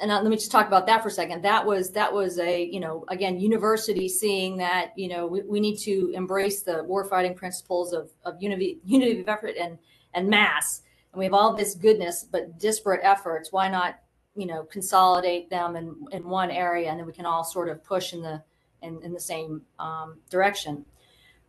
and 0.00 0.10
let 0.10 0.24
me 0.24 0.36
just 0.36 0.50
talk 0.50 0.66
about 0.66 0.86
that 0.86 1.02
for 1.02 1.08
a 1.08 1.10
second. 1.10 1.42
That 1.42 1.64
was 1.64 1.90
that 1.92 2.12
was 2.12 2.38
a 2.38 2.64
you 2.64 2.80
know 2.80 3.04
again 3.08 3.38
university 3.38 4.08
seeing 4.08 4.56
that 4.58 4.92
you 4.96 5.08
know 5.08 5.26
we, 5.26 5.42
we 5.42 5.60
need 5.60 5.76
to 5.78 6.12
embrace 6.14 6.62
the 6.62 6.84
warfighting 6.88 7.36
principles 7.36 7.92
of 7.92 8.10
of 8.24 8.40
unity 8.40 8.78
unity 8.84 9.20
of 9.20 9.28
effort 9.28 9.56
and 9.58 9.78
and 10.14 10.28
mass. 10.28 10.82
And 11.12 11.18
we 11.18 11.24
have 11.24 11.34
all 11.34 11.54
this 11.54 11.74
goodness, 11.74 12.24
but 12.30 12.58
disparate 12.58 13.00
efforts. 13.02 13.52
Why 13.52 13.68
not 13.68 13.98
you 14.34 14.46
know 14.46 14.64
consolidate 14.64 15.50
them 15.50 15.76
in 15.76 15.94
in 16.12 16.28
one 16.28 16.50
area, 16.50 16.90
and 16.90 16.98
then 16.98 17.06
we 17.06 17.12
can 17.12 17.26
all 17.26 17.44
sort 17.44 17.68
of 17.68 17.84
push 17.84 18.12
in 18.12 18.22
the 18.22 18.42
in, 18.82 19.00
in 19.02 19.12
the 19.12 19.20
same 19.20 19.62
um, 19.78 20.18
direction. 20.30 20.84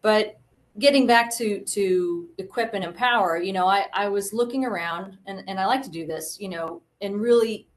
But 0.02 0.40
getting 0.80 1.06
back 1.06 1.36
to 1.38 1.62
to 1.62 2.30
equip 2.38 2.74
and 2.74 2.84
empower, 2.84 3.38
you 3.38 3.54
know, 3.54 3.68
I, 3.68 3.86
I 3.94 4.10
was 4.10 4.34
looking 4.34 4.66
around 4.66 5.18
and, 5.26 5.44
and 5.48 5.60
I 5.60 5.66
like 5.66 5.84
to 5.84 5.90
do 5.90 6.06
this, 6.06 6.38
you 6.40 6.50
know, 6.50 6.82
and 7.02 7.20
really 7.20 7.68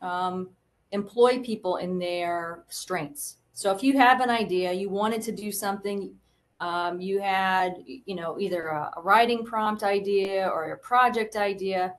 um, 0.00 0.50
employ 0.92 1.40
people 1.40 1.76
in 1.76 1.98
their 1.98 2.64
strengths. 2.68 3.36
So 3.52 3.72
if 3.72 3.82
you 3.82 3.98
have 3.98 4.20
an 4.20 4.30
idea, 4.30 4.72
you 4.72 4.88
wanted 4.88 5.20
to 5.22 5.32
do 5.32 5.50
something, 5.50 6.14
um, 6.60 7.00
you 7.00 7.20
had, 7.20 7.82
you 7.86 8.14
know, 8.14 8.38
either 8.38 8.68
a, 8.68 8.92
a 8.96 9.02
writing 9.02 9.44
prompt 9.44 9.82
idea 9.82 10.48
or 10.48 10.70
a 10.70 10.78
project 10.78 11.36
idea, 11.36 11.94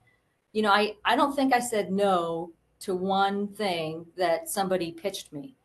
you 0.53 0.61
know, 0.61 0.71
I, 0.71 0.95
I 1.05 1.15
don't 1.15 1.35
think 1.35 1.53
I 1.53 1.59
said 1.59 1.91
no 1.91 2.51
to 2.79 2.95
one 2.95 3.47
thing 3.47 4.05
that 4.17 4.49
somebody 4.49 4.91
pitched 4.91 5.33
me. 5.33 5.55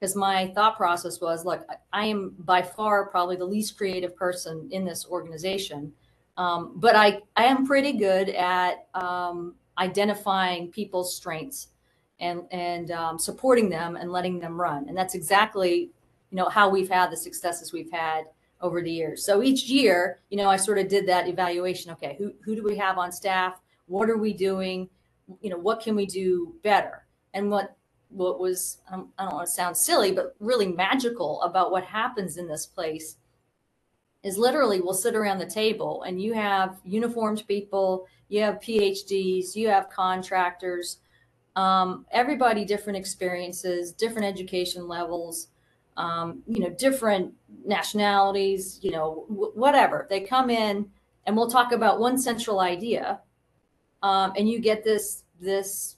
Because 0.00 0.16
my 0.16 0.48
thought 0.48 0.76
process 0.76 1.20
was 1.20 1.44
look 1.44 1.64
i 1.92 2.06
am 2.06 2.34
by 2.40 2.60
far 2.60 3.06
probably 3.06 3.36
the 3.36 3.44
least 3.44 3.76
creative 3.76 4.16
person 4.16 4.68
in 4.72 4.84
this 4.84 5.06
organization. 5.06 5.92
Um, 6.36 6.72
but 6.76 6.96
i 6.96 7.20
i 7.36 7.44
am 7.44 7.66
pretty 7.66 7.92
good 7.92 8.30
at 8.30 8.88
um, 8.94 9.54
identifying 9.78 10.72
people's 10.72 11.14
strengths 11.14 11.68
and 12.22 12.44
and 12.50 12.90
um, 12.90 13.18
supporting 13.18 13.68
them 13.68 13.96
and 13.96 14.10
letting 14.10 14.38
them 14.38 14.58
run 14.58 14.88
and 14.88 14.96
that's 14.96 15.14
exactly 15.14 15.90
you 16.30 16.36
know 16.36 16.48
how 16.48 16.70
we've 16.70 16.88
had 16.88 17.12
the 17.12 17.16
successes 17.16 17.72
we've 17.72 17.92
had 17.92 18.24
over 18.62 18.80
the 18.80 18.90
years. 18.90 19.24
So 19.24 19.42
each 19.42 19.64
year, 19.64 20.20
you 20.30 20.38
know, 20.38 20.48
I 20.48 20.56
sort 20.56 20.78
of 20.78 20.88
did 20.88 21.06
that 21.08 21.28
evaluation. 21.28 21.90
Okay, 21.92 22.14
who 22.18 22.32
who 22.42 22.54
do 22.54 22.62
we 22.62 22.76
have 22.76 22.96
on 22.96 23.12
staff? 23.12 23.60
What 23.86 24.08
are 24.08 24.16
we 24.16 24.32
doing? 24.32 24.88
You 25.40 25.50
know, 25.50 25.58
what 25.58 25.80
can 25.80 25.94
we 25.96 26.06
do 26.06 26.54
better? 26.62 27.06
And 27.34 27.50
what 27.50 27.76
what 28.08 28.38
was 28.38 28.78
don't, 28.90 29.08
I 29.18 29.24
don't 29.24 29.34
want 29.34 29.46
to 29.46 29.52
sound 29.52 29.76
silly, 29.76 30.12
but 30.12 30.36
really 30.38 30.68
magical 30.68 31.42
about 31.42 31.70
what 31.70 31.84
happens 31.84 32.36
in 32.36 32.48
this 32.48 32.66
place 32.66 33.16
is 34.22 34.38
literally 34.38 34.80
we'll 34.80 34.94
sit 34.94 35.16
around 35.16 35.38
the 35.38 35.46
table 35.46 36.04
and 36.04 36.22
you 36.22 36.32
have 36.32 36.78
uniformed 36.84 37.42
people, 37.48 38.06
you 38.28 38.40
have 38.40 38.60
PhDs, 38.60 39.56
you 39.56 39.68
have 39.68 39.90
contractors, 39.90 40.98
um, 41.56 42.06
everybody 42.10 42.64
different 42.64 42.98
experiences, 42.98 43.92
different 43.92 44.26
education 44.26 44.88
levels, 44.88 45.48
um, 45.96 46.42
you 46.46 46.60
know, 46.60 46.70
different 46.70 47.34
nationalities, 47.66 48.78
you 48.82 48.90
know, 48.90 49.26
w- 49.28 49.52
whatever. 49.54 50.06
They 50.08 50.20
come 50.20 50.50
in 50.50 50.90
and 51.26 51.36
we'll 51.36 51.50
talk 51.50 51.72
about 51.72 52.00
one 52.00 52.18
central 52.18 52.60
idea, 52.60 53.20
um, 54.02 54.32
and 54.36 54.48
you 54.48 54.60
get 54.60 54.84
this 54.84 55.24
this 55.40 55.96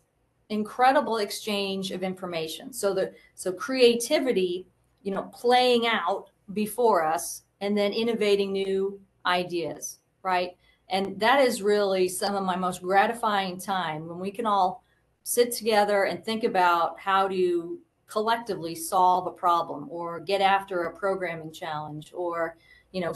incredible 0.49 1.19
exchange 1.19 1.91
of 1.91 2.03
information. 2.03 2.73
So 2.73 2.95
the 2.95 3.15
so 3.35 3.53
creativity, 3.53 4.67
you 5.03 5.13
know, 5.13 5.23
playing 5.35 5.87
out 5.87 6.31
before 6.53 7.05
us, 7.05 7.43
and 7.61 7.79
then 7.79 7.93
innovating 7.93 8.53
new 8.53 9.01
ideas, 9.25 10.01
right? 10.23 10.57
And 10.91 11.19
that 11.21 11.41
is 11.41 11.63
really 11.63 12.09
some 12.09 12.35
of 12.35 12.45
my 12.45 12.57
most 12.57 12.83
gratifying 12.83 13.59
time 13.59 14.09
when 14.09 14.19
we 14.19 14.31
can 14.31 14.47
all 14.47 14.84
sit 15.25 15.51
together 15.51 16.05
and 16.05 16.25
think 16.25 16.45
about 16.45 17.01
how 17.01 17.27
to 17.27 17.79
collectively 18.07 18.75
solve 18.75 19.27
a 19.27 19.31
problem 19.31 19.89
or 19.91 20.21
get 20.21 20.41
after 20.41 20.85
a 20.85 20.97
programming 20.97 21.51
challenge 21.51 22.13
or 22.15 22.57
you 22.93 23.01
know 23.01 23.13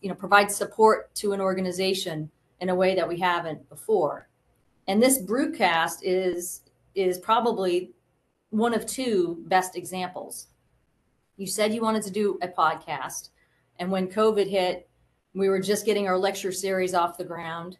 you 0.00 0.08
know 0.08 0.14
provide 0.14 0.50
support 0.50 1.14
to 1.14 1.32
an 1.32 1.40
organization 1.40 2.28
in 2.60 2.70
a 2.70 2.74
way 2.74 2.94
that 2.94 3.08
we 3.08 3.18
haven't 3.18 3.68
before. 3.68 4.28
And 4.88 5.02
this 5.02 5.22
BruteCast 5.22 5.98
is 6.02 6.62
is 6.94 7.18
probably 7.18 7.92
one 8.50 8.74
of 8.74 8.86
two 8.86 9.42
best 9.46 9.76
examples. 9.76 10.48
You 11.36 11.46
said 11.46 11.74
you 11.74 11.82
wanted 11.82 12.04
to 12.04 12.10
do 12.10 12.38
a 12.42 12.48
podcast 12.48 13.30
and 13.78 13.90
when 13.90 14.08
covid 14.08 14.48
hit 14.48 14.88
we 15.34 15.48
were 15.48 15.60
just 15.60 15.84
getting 15.84 16.06
our 16.06 16.16
lecture 16.16 16.52
series 16.52 16.94
off 16.94 17.18
the 17.18 17.24
ground 17.24 17.76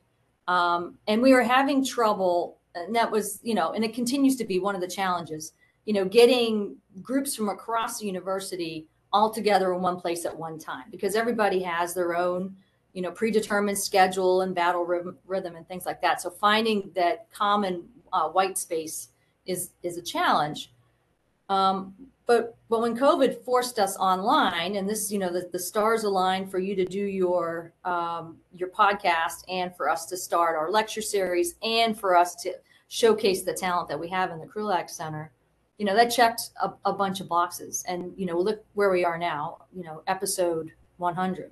um, 0.48 0.98
and 1.06 1.22
we 1.22 1.32
were 1.32 1.42
having 1.42 1.84
trouble 1.84 2.58
and 2.74 2.94
that 2.94 3.10
was 3.10 3.40
you 3.42 3.54
know 3.54 3.72
and 3.72 3.84
it 3.84 3.94
continues 3.94 4.36
to 4.36 4.44
be 4.44 4.58
one 4.58 4.74
of 4.74 4.80
the 4.80 4.88
challenges 4.88 5.52
you 5.84 5.92
know 5.92 6.04
getting 6.04 6.76
groups 7.02 7.34
from 7.34 7.48
across 7.48 7.98
the 7.98 8.06
university 8.06 8.86
all 9.12 9.30
together 9.30 9.72
in 9.72 9.80
one 9.80 10.00
place 10.00 10.24
at 10.24 10.36
one 10.36 10.58
time 10.58 10.84
because 10.90 11.14
everybody 11.14 11.62
has 11.62 11.94
their 11.94 12.16
own 12.16 12.54
you 12.94 13.02
know 13.02 13.10
predetermined 13.10 13.78
schedule 13.78 14.40
and 14.42 14.54
battle 14.54 14.84
rhythm, 14.84 15.18
rhythm 15.26 15.56
and 15.56 15.68
things 15.68 15.84
like 15.84 16.00
that. 16.00 16.22
So 16.22 16.30
finding 16.30 16.90
that 16.94 17.30
common 17.30 17.84
uh, 18.12 18.28
white 18.28 18.56
space 18.56 19.08
is 19.46 19.70
is 19.82 19.98
a 19.98 20.02
challenge 20.02 20.72
um, 21.48 21.94
but 22.26 22.56
but 22.68 22.80
when 22.80 22.96
covid 22.96 23.42
forced 23.44 23.78
us 23.78 23.96
online 23.96 24.76
and 24.76 24.88
this 24.88 25.12
you 25.12 25.18
know 25.18 25.32
the, 25.32 25.48
the 25.52 25.58
stars 25.58 26.04
aligned 26.04 26.50
for 26.50 26.58
you 26.58 26.74
to 26.74 26.84
do 26.84 27.04
your 27.04 27.72
um, 27.84 28.36
your 28.54 28.68
podcast 28.68 29.44
and 29.48 29.74
for 29.76 29.88
us 29.88 30.06
to 30.06 30.16
start 30.16 30.56
our 30.56 30.70
lecture 30.70 31.02
series 31.02 31.54
and 31.62 31.98
for 31.98 32.16
us 32.16 32.34
to 32.34 32.54
showcase 32.88 33.42
the 33.42 33.52
talent 33.52 33.88
that 33.88 33.98
we 33.98 34.08
have 34.08 34.30
in 34.30 34.38
the 34.38 34.46
krulak 34.46 34.88
center 34.88 35.30
you 35.78 35.84
know 35.84 35.94
that 35.94 36.10
checked 36.10 36.50
a, 36.62 36.72
a 36.84 36.92
bunch 36.92 37.20
of 37.20 37.28
boxes. 37.28 37.84
And 37.88 38.12
you 38.16 38.26
know 38.26 38.38
look 38.38 38.64
where 38.74 38.90
we 38.90 39.04
are 39.04 39.18
now 39.18 39.58
you 39.74 39.82
know 39.82 40.02
episode 40.06 40.72
100 40.98 41.50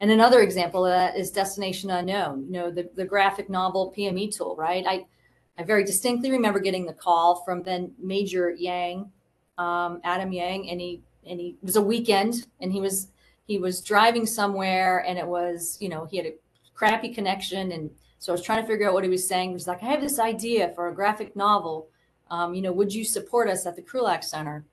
and 0.00 0.10
another 0.10 0.40
example 0.40 0.84
of 0.84 0.92
that 0.92 1.16
is 1.16 1.30
destination 1.30 1.90
unknown 1.90 2.44
you 2.46 2.52
know 2.52 2.70
the, 2.70 2.88
the 2.94 3.04
graphic 3.04 3.48
novel 3.48 3.92
pme 3.96 4.34
tool 4.34 4.54
right? 4.56 4.84
I 4.86 5.06
i 5.58 5.62
very 5.62 5.84
distinctly 5.84 6.30
remember 6.30 6.60
getting 6.60 6.84
the 6.84 6.92
call 6.92 7.42
from 7.44 7.62
then 7.62 7.92
major 7.98 8.50
yang 8.50 9.10
um, 9.58 10.00
adam 10.04 10.32
yang 10.32 10.68
and 10.70 10.80
he 10.80 11.00
and 11.26 11.40
he 11.40 11.56
was 11.62 11.76
a 11.76 11.82
weekend 11.82 12.46
and 12.60 12.72
he 12.72 12.80
was 12.80 13.08
he 13.46 13.58
was 13.58 13.80
driving 13.80 14.26
somewhere 14.26 14.98
and 15.06 15.18
it 15.18 15.26
was 15.26 15.76
you 15.80 15.88
know 15.88 16.04
he 16.06 16.16
had 16.16 16.26
a 16.26 16.34
crappy 16.74 17.12
connection 17.12 17.72
and 17.72 17.90
so 18.18 18.32
i 18.32 18.34
was 18.34 18.42
trying 18.42 18.60
to 18.60 18.66
figure 18.66 18.86
out 18.88 18.94
what 18.94 19.04
he 19.04 19.10
was 19.10 19.26
saying 19.26 19.50
he 19.50 19.54
was 19.54 19.66
like 19.66 19.82
i 19.82 19.86
have 19.86 20.00
this 20.00 20.18
idea 20.18 20.72
for 20.74 20.88
a 20.88 20.94
graphic 20.94 21.34
novel 21.34 21.88
um, 22.30 22.54
you 22.54 22.62
know, 22.62 22.72
would 22.72 22.92
you 22.92 23.04
support 23.04 23.48
us 23.48 23.66
at 23.66 23.76
the 23.76 23.82
Krulak 23.82 24.24
Center? 24.24 24.64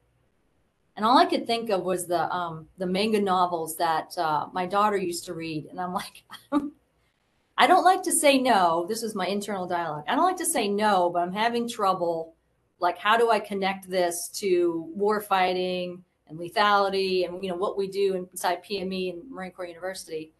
And 0.95 1.05
all 1.05 1.17
I 1.17 1.25
could 1.25 1.47
think 1.47 1.69
of 1.69 1.83
was 1.83 2.05
the 2.05 2.31
um, 2.33 2.67
the 2.77 2.85
manga 2.85 3.19
novels 3.19 3.77
that 3.77 4.15
uh, 4.17 4.47
my 4.53 4.67
daughter 4.67 4.97
used 4.97 5.25
to 5.25 5.33
read, 5.33 5.65
and 5.65 5.79
I'm 5.81 5.93
like, 5.93 6.23
I 7.57 7.67
don't 7.67 7.83
like 7.83 8.03
to 8.03 8.11
say 8.11 8.37
no. 8.37 8.85
This 8.87 9.01
is 9.01 9.15
my 9.15 9.25
internal 9.25 9.67
dialogue. 9.67 10.03
I 10.07 10.15
don't 10.15 10.25
like 10.25 10.37
to 10.37 10.45
say 10.45 10.67
no, 10.67 11.09
but 11.09 11.19
I'm 11.23 11.33
having 11.33 11.67
trouble. 11.67 12.35
Like, 12.79 12.97
how 12.97 13.17
do 13.17 13.29
I 13.29 13.39
connect 13.39 13.89
this 13.89 14.29
to 14.35 14.91
war 14.95 15.21
fighting 15.21 16.03
and 16.27 16.37
lethality, 16.39 17.27
and 17.27 17.43
you 17.43 17.49
know 17.49 17.57
what 17.57 17.77
we 17.77 17.87
do 17.87 18.15
inside 18.15 18.63
PME 18.63 19.13
and 19.13 19.31
Marine 19.31 19.51
Corps 19.51 19.65
University? 19.65 20.33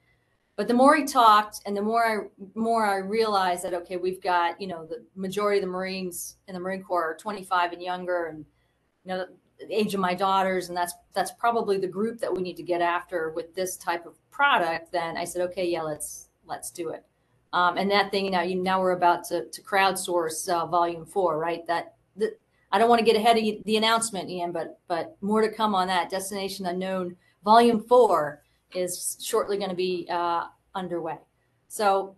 but 0.55 0.67
the 0.67 0.73
more 0.73 0.95
he 0.95 1.03
talked 1.03 1.61
and 1.65 1.75
the 1.75 1.81
more 1.81 2.05
I 2.05 2.27
more 2.53 2.85
I 2.85 2.97
realized 2.97 3.63
that 3.63 3.73
okay, 3.73 3.97
we've 3.97 4.21
got 4.21 4.59
you 4.61 4.67
know 4.67 4.85
the 4.85 5.03
majority 5.15 5.59
of 5.59 5.65
the 5.65 5.71
Marines 5.71 6.37
in 6.47 6.53
the 6.53 6.59
Marine 6.59 6.83
Corps 6.83 7.11
are 7.11 7.17
25 7.17 7.73
and 7.73 7.81
younger, 7.81 8.27
and 8.27 8.45
you 9.03 9.09
know 9.09 9.25
the 9.59 9.75
age 9.75 9.93
of 9.93 9.99
my 9.99 10.13
daughters, 10.13 10.69
and 10.69 10.77
that's 10.77 10.93
that's 11.13 11.31
probably 11.31 11.77
the 11.77 11.87
group 11.87 12.19
that 12.19 12.33
we 12.33 12.41
need 12.41 12.57
to 12.57 12.63
get 12.63 12.81
after 12.81 13.31
with 13.31 13.55
this 13.55 13.77
type 13.77 14.05
of 14.05 14.15
product. 14.29 14.91
Then 14.91 15.17
I 15.17 15.23
said, 15.23 15.41
okay, 15.49 15.67
yeah, 15.67 15.81
let's 15.81 16.29
let's 16.45 16.69
do 16.69 16.89
it. 16.89 17.03
Um, 17.51 17.77
and 17.77 17.89
that 17.91 18.11
thing 18.11 18.31
now, 18.31 18.41
you 18.41 18.55
now 18.55 18.79
we're 18.79 18.91
about 18.91 19.23
to 19.25 19.45
to 19.45 19.61
crowdsource 19.61 20.47
uh, 20.49 20.67
Volume 20.67 21.05
Four, 21.05 21.39
right? 21.39 21.65
That 21.65 21.92
I 22.73 22.79
don't 22.79 22.89
want 22.89 22.99
to 22.99 23.05
get 23.05 23.15
ahead 23.15 23.38
of 23.38 23.63
the 23.65 23.77
announcement, 23.77 24.31
Ian, 24.31 24.51
but 24.51 24.79
but 24.88 25.15
more 25.21 25.41
to 25.41 25.49
come 25.49 25.75
on 25.75 25.88
that. 25.88 26.09
Destination 26.09 26.65
Unknown 26.65 27.15
Volume 27.45 27.83
Four 27.83 28.41
is 28.73 29.17
shortly 29.21 29.57
going 29.57 29.69
to 29.69 29.75
be 29.75 30.07
uh, 30.09 30.45
underway. 30.73 31.19
So, 31.67 32.15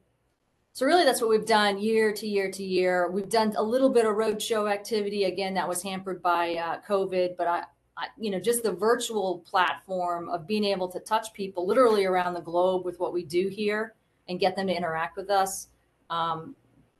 so 0.71 0.85
really, 0.85 1.03
that's 1.03 1.19
what 1.19 1.29
we've 1.29 1.45
done 1.45 1.77
year 1.77 2.13
to 2.13 2.25
year 2.25 2.49
to 2.51 2.63
year. 2.63 3.11
We've 3.11 3.29
done 3.29 3.53
a 3.57 3.63
little 3.63 3.89
bit 3.89 4.05
of 4.05 4.15
roadshow 4.15 4.71
activity. 4.71 5.25
Again, 5.25 5.53
that 5.55 5.67
was 5.67 5.83
hampered 5.83 6.21
by 6.21 6.55
uh, 6.55 6.79
COVID, 6.87 7.35
but 7.37 7.47
I, 7.47 7.63
I, 7.97 8.07
you 8.17 8.31
know, 8.31 8.39
just 8.39 8.63
the 8.63 8.71
virtual 8.71 9.39
platform 9.39 10.29
of 10.29 10.47
being 10.47 10.63
able 10.63 10.87
to 10.89 11.01
touch 11.01 11.33
people 11.33 11.67
literally 11.67 12.05
around 12.05 12.33
the 12.33 12.41
globe 12.41 12.85
with 12.85 12.97
what 12.97 13.11
we 13.11 13.25
do 13.25 13.49
here 13.49 13.93
and 14.29 14.39
get 14.39 14.55
them 14.55 14.67
to 14.67 14.73
interact 14.73 15.17
with 15.17 15.29
us. 15.29 15.67
Um, 16.09 16.55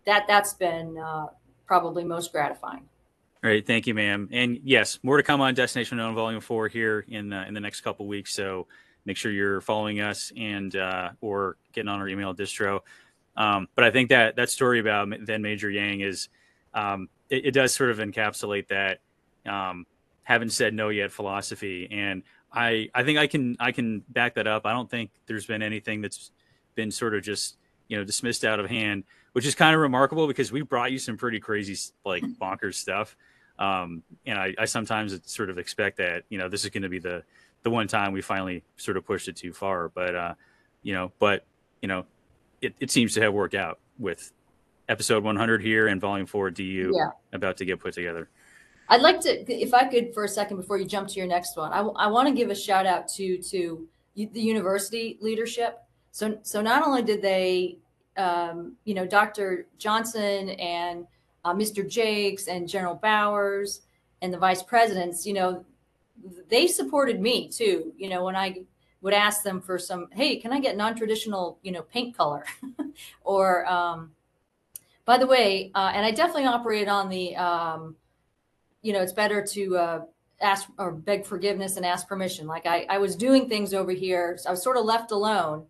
that 0.05 0.25
that's 0.27 0.53
been 0.53 0.97
uh, 0.97 1.27
probably 1.65 2.03
most 2.03 2.33
gratifying. 2.33 2.87
All 3.45 3.51
right, 3.51 3.63
thank 3.63 3.85
you, 3.85 3.93
ma'am. 3.93 4.27
And 4.31 4.59
yes, 4.63 4.97
more 5.03 5.17
to 5.17 5.23
come 5.23 5.39
on 5.39 5.53
Destination 5.53 5.99
Unknown 5.99 6.15
Volume 6.15 6.41
Four 6.41 6.67
here 6.67 7.05
in 7.07 7.31
uh, 7.31 7.45
in 7.47 7.53
the 7.53 7.59
next 7.59 7.81
couple 7.81 8.07
weeks. 8.07 8.33
So 8.33 8.65
make 9.05 9.17
sure 9.17 9.31
you're 9.31 9.61
following 9.61 10.01
us 10.01 10.31
and 10.35 10.75
uh, 10.75 11.11
or 11.21 11.57
getting 11.71 11.87
on 11.87 11.99
our 11.99 12.07
email 12.09 12.33
distro. 12.33 12.79
Um, 13.37 13.67
but 13.75 13.85
I 13.85 13.91
think 13.91 14.09
that 14.09 14.37
that 14.37 14.49
story 14.49 14.79
about 14.79 15.09
then 15.27 15.43
Major 15.43 15.69
Yang 15.69 16.01
is 16.01 16.29
um, 16.73 17.07
it, 17.29 17.45
it, 17.45 17.51
does 17.51 17.71
sort 17.71 17.91
of 17.91 17.99
encapsulate 17.99 18.69
that 18.69 19.01
um, 19.45 19.85
haven't 20.23 20.49
said 20.49 20.73
no 20.73 20.89
yet 20.89 21.11
philosophy, 21.11 21.87
and 21.91 22.23
I 22.51 22.89
I 22.95 23.03
think 23.03 23.19
I 23.19 23.27
can 23.27 23.57
I 23.59 23.71
can 23.71 23.99
back 24.09 24.33
that 24.35 24.47
up. 24.47 24.65
I 24.65 24.73
don't 24.73 24.89
think 24.89 25.11
there's 25.27 25.45
been 25.45 25.61
anything 25.61 26.01
that's 26.01 26.31
been 26.73 26.89
sort 26.89 27.13
of 27.13 27.21
just 27.21 27.57
you 27.89 27.95
know 27.95 28.03
dismissed 28.03 28.43
out 28.43 28.59
of 28.59 28.71
hand, 28.71 29.03
which 29.33 29.45
is 29.45 29.53
kind 29.53 29.75
of 29.75 29.81
remarkable 29.81 30.25
because 30.25 30.51
we 30.51 30.63
brought 30.63 30.91
you 30.91 30.97
some 30.97 31.15
pretty 31.15 31.39
crazy 31.39 31.77
like 32.03 32.23
bonkers 32.41 32.73
stuff. 32.73 33.15
Um, 33.57 34.03
and 34.25 34.37
I, 34.37 34.53
I 34.57 34.65
sometimes 34.65 35.17
sort 35.25 35.49
of 35.49 35.57
expect 35.57 35.97
that 35.97 36.23
you 36.29 36.37
know 36.37 36.49
this 36.49 36.63
is 36.63 36.69
going 36.71 36.83
to 36.83 36.89
be 36.89 36.99
the 36.99 37.23
the 37.63 37.69
one 37.69 37.87
time 37.87 38.13
we 38.13 38.21
finally 38.21 38.63
sort 38.77 38.97
of 38.97 39.05
pushed 39.05 39.27
it 39.27 39.35
too 39.35 39.53
far. 39.53 39.89
But 39.89 40.15
uh, 40.15 40.33
you 40.83 40.93
know, 40.93 41.11
but 41.19 41.45
you 41.81 41.87
know, 41.87 42.05
it, 42.61 42.75
it 42.79 42.91
seems 42.91 43.13
to 43.15 43.21
have 43.21 43.33
worked 43.33 43.55
out 43.55 43.79
with 43.97 44.31
episode 44.89 45.23
100 45.23 45.61
here 45.61 45.87
and 45.87 45.99
volume 45.99 46.27
four 46.27 46.51
DU 46.51 46.91
yeah. 46.93 47.09
about 47.33 47.57
to 47.57 47.65
get 47.65 47.79
put 47.79 47.93
together. 47.93 48.29
I'd 48.87 49.01
like 49.01 49.19
to, 49.21 49.51
if 49.51 49.73
I 49.73 49.85
could, 49.85 50.13
for 50.13 50.25
a 50.25 50.27
second 50.27 50.57
before 50.57 50.77
you 50.77 50.85
jump 50.85 51.07
to 51.09 51.15
your 51.15 51.27
next 51.27 51.57
one, 51.57 51.73
I, 51.73 51.79
I 51.79 52.07
want 52.07 52.27
to 52.27 52.33
give 52.33 52.51
a 52.51 52.55
shout 52.55 52.85
out 52.85 53.07
to 53.15 53.41
to 53.41 53.87
the 54.15 54.41
university 54.41 55.17
leadership. 55.21 55.79
So 56.11 56.37
so 56.43 56.61
not 56.61 56.85
only 56.85 57.01
did 57.01 57.21
they, 57.21 57.79
um, 58.15 58.73
you 58.85 58.93
know, 58.93 59.05
Dr. 59.05 59.67
Johnson 59.77 60.49
and 60.51 61.07
uh, 61.45 61.53
Mr. 61.53 61.87
Jakes 61.87 62.47
and 62.47 62.67
General 62.67 62.95
Bowers 62.95 63.81
and 64.21 64.33
the 64.33 64.37
vice 64.37 64.63
presidents, 64.63 65.25
you 65.25 65.33
know, 65.33 65.63
they 66.49 66.67
supported 66.67 67.21
me 67.21 67.47
too. 67.47 67.93
You 67.97 68.09
know, 68.09 68.23
when 68.25 68.35
I 68.35 68.63
would 69.01 69.13
ask 69.13 69.43
them 69.43 69.61
for 69.61 69.77
some, 69.77 70.07
hey, 70.11 70.37
can 70.37 70.51
I 70.51 70.59
get 70.59 70.75
non-traditional, 70.75 71.59
you 71.61 71.71
know, 71.71 71.83
paint 71.83 72.17
color, 72.17 72.45
or 73.23 73.65
um, 73.67 74.11
by 75.05 75.19
the 75.19 75.27
way, 75.27 75.71
uh, 75.75 75.91
and 75.93 76.03
I 76.03 76.09
definitely 76.09 76.47
operated 76.47 76.87
on 76.87 77.09
the, 77.09 77.35
um, 77.35 77.95
you 78.81 78.91
know, 78.91 79.01
it's 79.01 79.13
better 79.13 79.45
to 79.45 79.77
uh, 79.77 80.01
ask 80.41 80.67
or 80.79 80.91
beg 80.91 81.25
forgiveness 81.25 81.77
and 81.77 81.85
ask 81.85 82.07
permission. 82.07 82.47
Like 82.47 82.65
I, 82.65 82.87
I 82.89 82.97
was 82.97 83.15
doing 83.15 83.47
things 83.47 83.73
over 83.73 83.91
here. 83.91 84.37
So 84.39 84.49
I 84.49 84.51
was 84.51 84.63
sort 84.63 84.77
of 84.77 84.85
left 84.85 85.11
alone. 85.11 85.67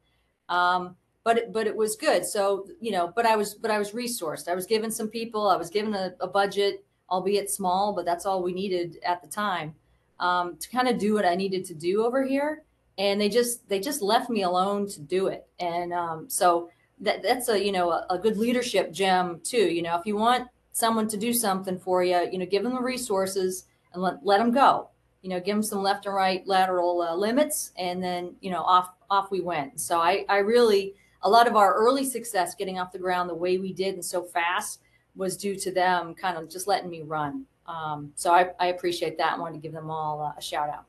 Um, 0.47 0.95
but 1.25 1.39
it, 1.39 1.51
but 1.51 1.65
it 1.67 1.75
was 1.75 1.95
good. 1.97 2.23
So, 2.23 2.67
you 2.79 2.91
know, 2.91 3.11
but 3.13 3.25
I 3.25 3.35
was, 3.35 3.55
but 3.55 3.71
I 3.71 3.79
was 3.79 3.91
resourced. 3.91 4.47
I 4.47 4.53
was 4.53 4.67
given 4.67 4.91
some 4.91 5.09
people, 5.09 5.49
I 5.49 5.57
was 5.57 5.71
given 5.71 5.93
a, 5.95 6.13
a 6.21 6.27
budget, 6.27 6.85
albeit 7.09 7.49
small, 7.49 7.93
but 7.93 8.05
that's 8.05 8.27
all 8.27 8.43
we 8.43 8.53
needed 8.53 8.99
at 9.03 9.21
the 9.23 9.27
time 9.27 9.73
um, 10.19 10.55
to 10.57 10.69
kind 10.69 10.87
of 10.87 10.99
do 10.99 11.15
what 11.15 11.25
I 11.25 11.35
needed 11.35 11.65
to 11.65 11.73
do 11.73 12.05
over 12.05 12.23
here. 12.23 12.63
And 12.99 13.19
they 13.19 13.27
just, 13.27 13.67
they 13.67 13.79
just 13.79 14.03
left 14.03 14.29
me 14.29 14.43
alone 14.43 14.87
to 14.89 15.01
do 15.01 15.27
it. 15.27 15.47
And 15.59 15.91
um, 15.91 16.29
so 16.29 16.69
that, 17.01 17.23
that's 17.23 17.49
a, 17.49 17.61
you 17.61 17.71
know, 17.71 17.89
a, 17.89 18.05
a 18.11 18.19
good 18.19 18.37
leadership 18.37 18.93
gem 18.93 19.41
too. 19.43 19.57
You 19.73 19.81
know, 19.81 19.97
if 19.97 20.05
you 20.05 20.15
want 20.15 20.47
someone 20.73 21.07
to 21.07 21.17
do 21.17 21.33
something 21.33 21.79
for 21.79 22.03
you, 22.03 22.29
you 22.31 22.37
know, 22.37 22.45
give 22.45 22.61
them 22.61 22.75
the 22.75 22.81
resources 22.81 23.65
and 23.93 24.03
let, 24.03 24.23
let 24.23 24.37
them 24.37 24.51
go. 24.51 24.89
You 25.23 25.29
know, 25.29 25.39
give 25.39 25.55
them 25.55 25.63
some 25.63 25.81
left 25.81 26.05
and 26.05 26.13
right 26.13 26.45
lateral 26.45 27.01
uh, 27.01 27.15
limits, 27.15 27.71
and 27.79 28.03
then 28.03 28.35
you 28.41 28.51
know, 28.51 28.61
off 28.61 28.91
off 29.09 29.31
we 29.31 29.41
went. 29.41 29.81
So 29.81 29.97
I 29.97 30.23
I 30.29 30.37
really 30.37 30.93
a 31.25 31.29
lot 31.29 31.47
of 31.47 31.55
our 31.55 31.73
early 31.73 32.05
success 32.05 32.55
getting 32.55 32.79
off 32.79 32.91
the 32.91 32.99
ground 32.99 33.29
the 33.29 33.35
way 33.35 33.57
we 33.57 33.73
did 33.73 33.95
and 33.95 34.05
so 34.05 34.23
fast 34.23 34.79
was 35.15 35.35
due 35.35 35.55
to 35.55 35.71
them 35.71 36.13
kind 36.13 36.37
of 36.37 36.49
just 36.49 36.67
letting 36.67 36.89
me 36.89 37.01
run. 37.01 37.45
Um, 37.65 38.11
so 38.15 38.31
I, 38.31 38.51
I 38.59 38.67
appreciate 38.67 39.17
that. 39.17 39.33
I 39.33 39.39
wanted 39.39 39.55
to 39.55 39.61
give 39.61 39.73
them 39.73 39.89
all 39.89 40.33
a 40.37 40.41
shout 40.41 40.69
out. 40.69 40.85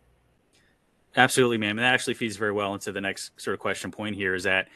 Absolutely, 1.17 1.57
ma'am. 1.57 1.79
And 1.79 1.79
that 1.79 1.95
actually 1.95 2.15
feeds 2.15 2.37
very 2.37 2.53
well 2.53 2.75
into 2.75 2.93
the 2.93 3.01
next 3.01 3.41
sort 3.41 3.55
of 3.55 3.61
question 3.61 3.91
point 3.91 4.15
here 4.15 4.35
is 4.35 4.43
that, 4.43 4.69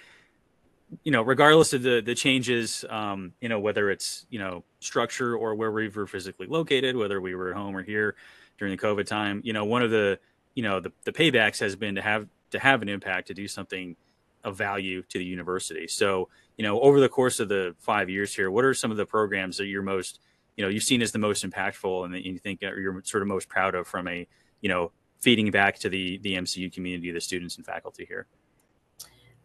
you 1.04 1.12
know, 1.12 1.20
regardless 1.22 1.74
of 1.74 1.82
the 1.82 2.00
the 2.00 2.14
changes, 2.14 2.84
um, 2.88 3.32
you 3.40 3.48
know, 3.48 3.60
whether 3.60 3.90
it's 3.90 4.26
you 4.30 4.38
know 4.38 4.64
structure 4.80 5.36
or 5.36 5.54
where 5.54 5.70
we 5.70 5.88
were 5.88 6.06
physically 6.06 6.46
located, 6.46 6.96
whether 6.96 7.20
we 7.20 7.34
were 7.34 7.50
at 7.50 7.56
home 7.56 7.76
or 7.76 7.82
here 7.82 8.16
during 8.58 8.74
the 8.74 8.82
COVID 8.82 9.06
time, 9.06 9.40
you 9.44 9.52
know, 9.52 9.64
one 9.64 9.82
of 9.82 9.90
the 9.90 10.18
you 10.54 10.62
know 10.62 10.80
the 10.80 10.90
the 11.04 11.12
paybacks 11.12 11.60
has 11.60 11.76
been 11.76 11.94
to 11.94 12.02
have 12.02 12.26
to 12.50 12.58
have 12.58 12.82
an 12.82 12.88
impact 12.88 13.28
to 13.28 13.34
do 13.34 13.46
something 13.46 13.94
of 14.44 14.56
value 14.56 15.02
to 15.02 15.18
the 15.18 15.24
university. 15.24 15.86
So, 15.86 16.28
you 16.56 16.64
know, 16.64 16.80
over 16.80 17.00
the 17.00 17.08
course 17.08 17.40
of 17.40 17.48
the 17.48 17.74
five 17.78 18.08
years 18.08 18.34
here, 18.34 18.50
what 18.50 18.64
are 18.64 18.74
some 18.74 18.90
of 18.90 18.96
the 18.96 19.06
programs 19.06 19.56
that 19.58 19.66
you're 19.66 19.82
most, 19.82 20.20
you 20.56 20.64
know, 20.64 20.70
you've 20.70 20.82
seen 20.82 21.02
as 21.02 21.12
the 21.12 21.18
most 21.18 21.44
impactful 21.44 22.04
and 22.04 22.14
that 22.14 22.24
you 22.24 22.38
think 22.38 22.60
you're 22.60 23.02
sort 23.04 23.22
of 23.22 23.28
most 23.28 23.48
proud 23.48 23.74
of 23.74 23.86
from 23.86 24.08
a, 24.08 24.26
you 24.60 24.68
know, 24.68 24.92
feeding 25.20 25.50
back 25.50 25.78
to 25.78 25.88
the 25.88 26.18
the 26.18 26.34
MCU 26.34 26.72
community, 26.72 27.10
the 27.10 27.20
students 27.20 27.56
and 27.56 27.64
faculty 27.64 28.04
here? 28.06 28.26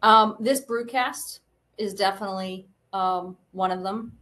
Um, 0.02 0.36
this 0.40 0.60
BruteCast 0.62 1.40
is 1.78 1.94
definitely 1.94 2.66
um, 2.92 3.36
one 3.52 3.70
of 3.70 3.82
them. 3.82 4.12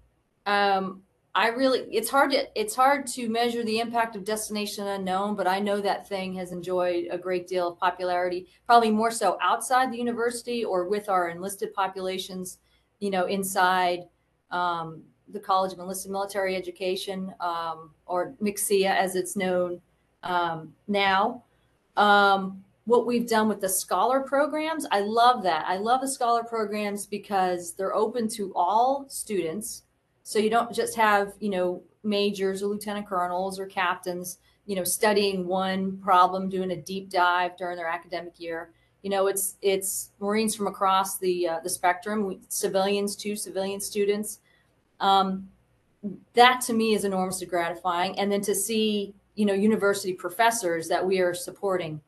Um, 0.47 1.03
I 1.37 1.49
really 1.49 1.81
it's 1.91 2.09
hard 2.09 2.31
to 2.31 2.47
it's 2.61 2.77
hard 2.77 3.07
to 3.09 3.29
measure 3.29 3.65
the 3.65 3.81
impact 3.81 4.15
of 4.15 4.25
Destination 4.25 4.87
Unknown, 4.87 5.35
but 5.35 5.49
I 5.49 5.59
know 5.59 5.81
that 5.81 6.09
thing 6.09 6.35
has 6.35 6.53
enjoyed 6.53 7.09
a 7.11 7.19
great 7.19 7.49
deal 7.49 7.69
of 7.69 7.79
popularity, 7.79 8.47
probably 8.67 8.91
more 8.91 9.11
so 9.11 9.37
outside 9.43 9.93
the 9.93 9.99
university 9.99 10.65
or 10.65 10.89
with 10.89 11.09
our 11.09 11.31
enlisted 11.31 11.75
populations, 11.75 12.59
you 13.01 13.11
know, 13.11 13.27
inside 13.27 14.05
um, 14.53 15.03
the 15.29 15.41
College 15.41 15.73
of 15.73 15.81
Enlisted 15.81 16.13
Military 16.13 16.55
Education 16.55 17.35
um, 17.41 17.91
or 18.07 18.35
MCEA 18.41 18.95
as 18.95 19.17
it's 19.17 19.35
known 19.35 19.81
um, 20.23 20.73
now. 20.87 21.43
Um, 21.97 22.63
what 22.85 23.07
we've 23.07 23.27
done 23.27 23.49
with 23.49 23.61
the 23.61 23.69
scholar 23.69 24.21
programs, 24.21 24.87
I 24.93 25.01
love 25.01 25.43
that. 25.45 25.65
I 25.67 25.79
love 25.79 26.01
the 26.01 26.09
scholar 26.09 26.45
programs 26.45 27.07
because 27.07 27.73
they're 27.73 27.95
open 27.95 28.29
to 28.29 28.53
all 28.55 29.07
students 29.09 29.85
so 30.25 30.39
you 30.39 30.51
don't 30.51 30.75
just 30.75 30.97
have, 30.97 31.35
you 31.39 31.51
know, 31.51 31.83
majors 32.03 32.63
or 32.63 32.67
lieutenant 32.67 33.07
colonels 33.07 33.61
or 33.61 33.67
captains, 33.67 34.39
you 34.65 34.75
know, 34.75 34.83
studying 34.83 35.47
one 35.47 35.99
problem, 35.99 36.49
doing 36.49 36.71
a 36.71 36.77
deep 36.77 37.11
dive 37.11 37.57
during 37.59 37.77
their 37.77 37.87
academic 37.87 38.41
year. 38.41 38.71
You 39.03 39.11
know, 39.11 39.27
it's 39.27 39.57
it's 39.61 40.13
Marines 40.19 40.57
from 40.57 40.67
across 40.67 41.19
the 41.19 41.47
uh, 41.47 41.61
the 41.61 41.69
spectrum, 41.69 42.41
civilians 42.49 43.17
too, 43.17 43.37
civilian 43.37 43.81
students. 43.81 44.41
Um, 44.99 45.51
that 46.33 46.63
to 46.63 46.73
me 46.73 46.95
is 46.95 47.05
enormously 47.05 47.47
gratifying, 47.47 48.19
and 48.19 48.33
then 48.33 48.41
to 48.43 48.55
see 48.55 49.15
you 49.35 49.45
know 49.45 49.53
university 49.53 50.15
professors 50.15 50.89
that 50.89 51.05
we 51.05 51.21
are 51.21 51.35
supporting 51.35 52.01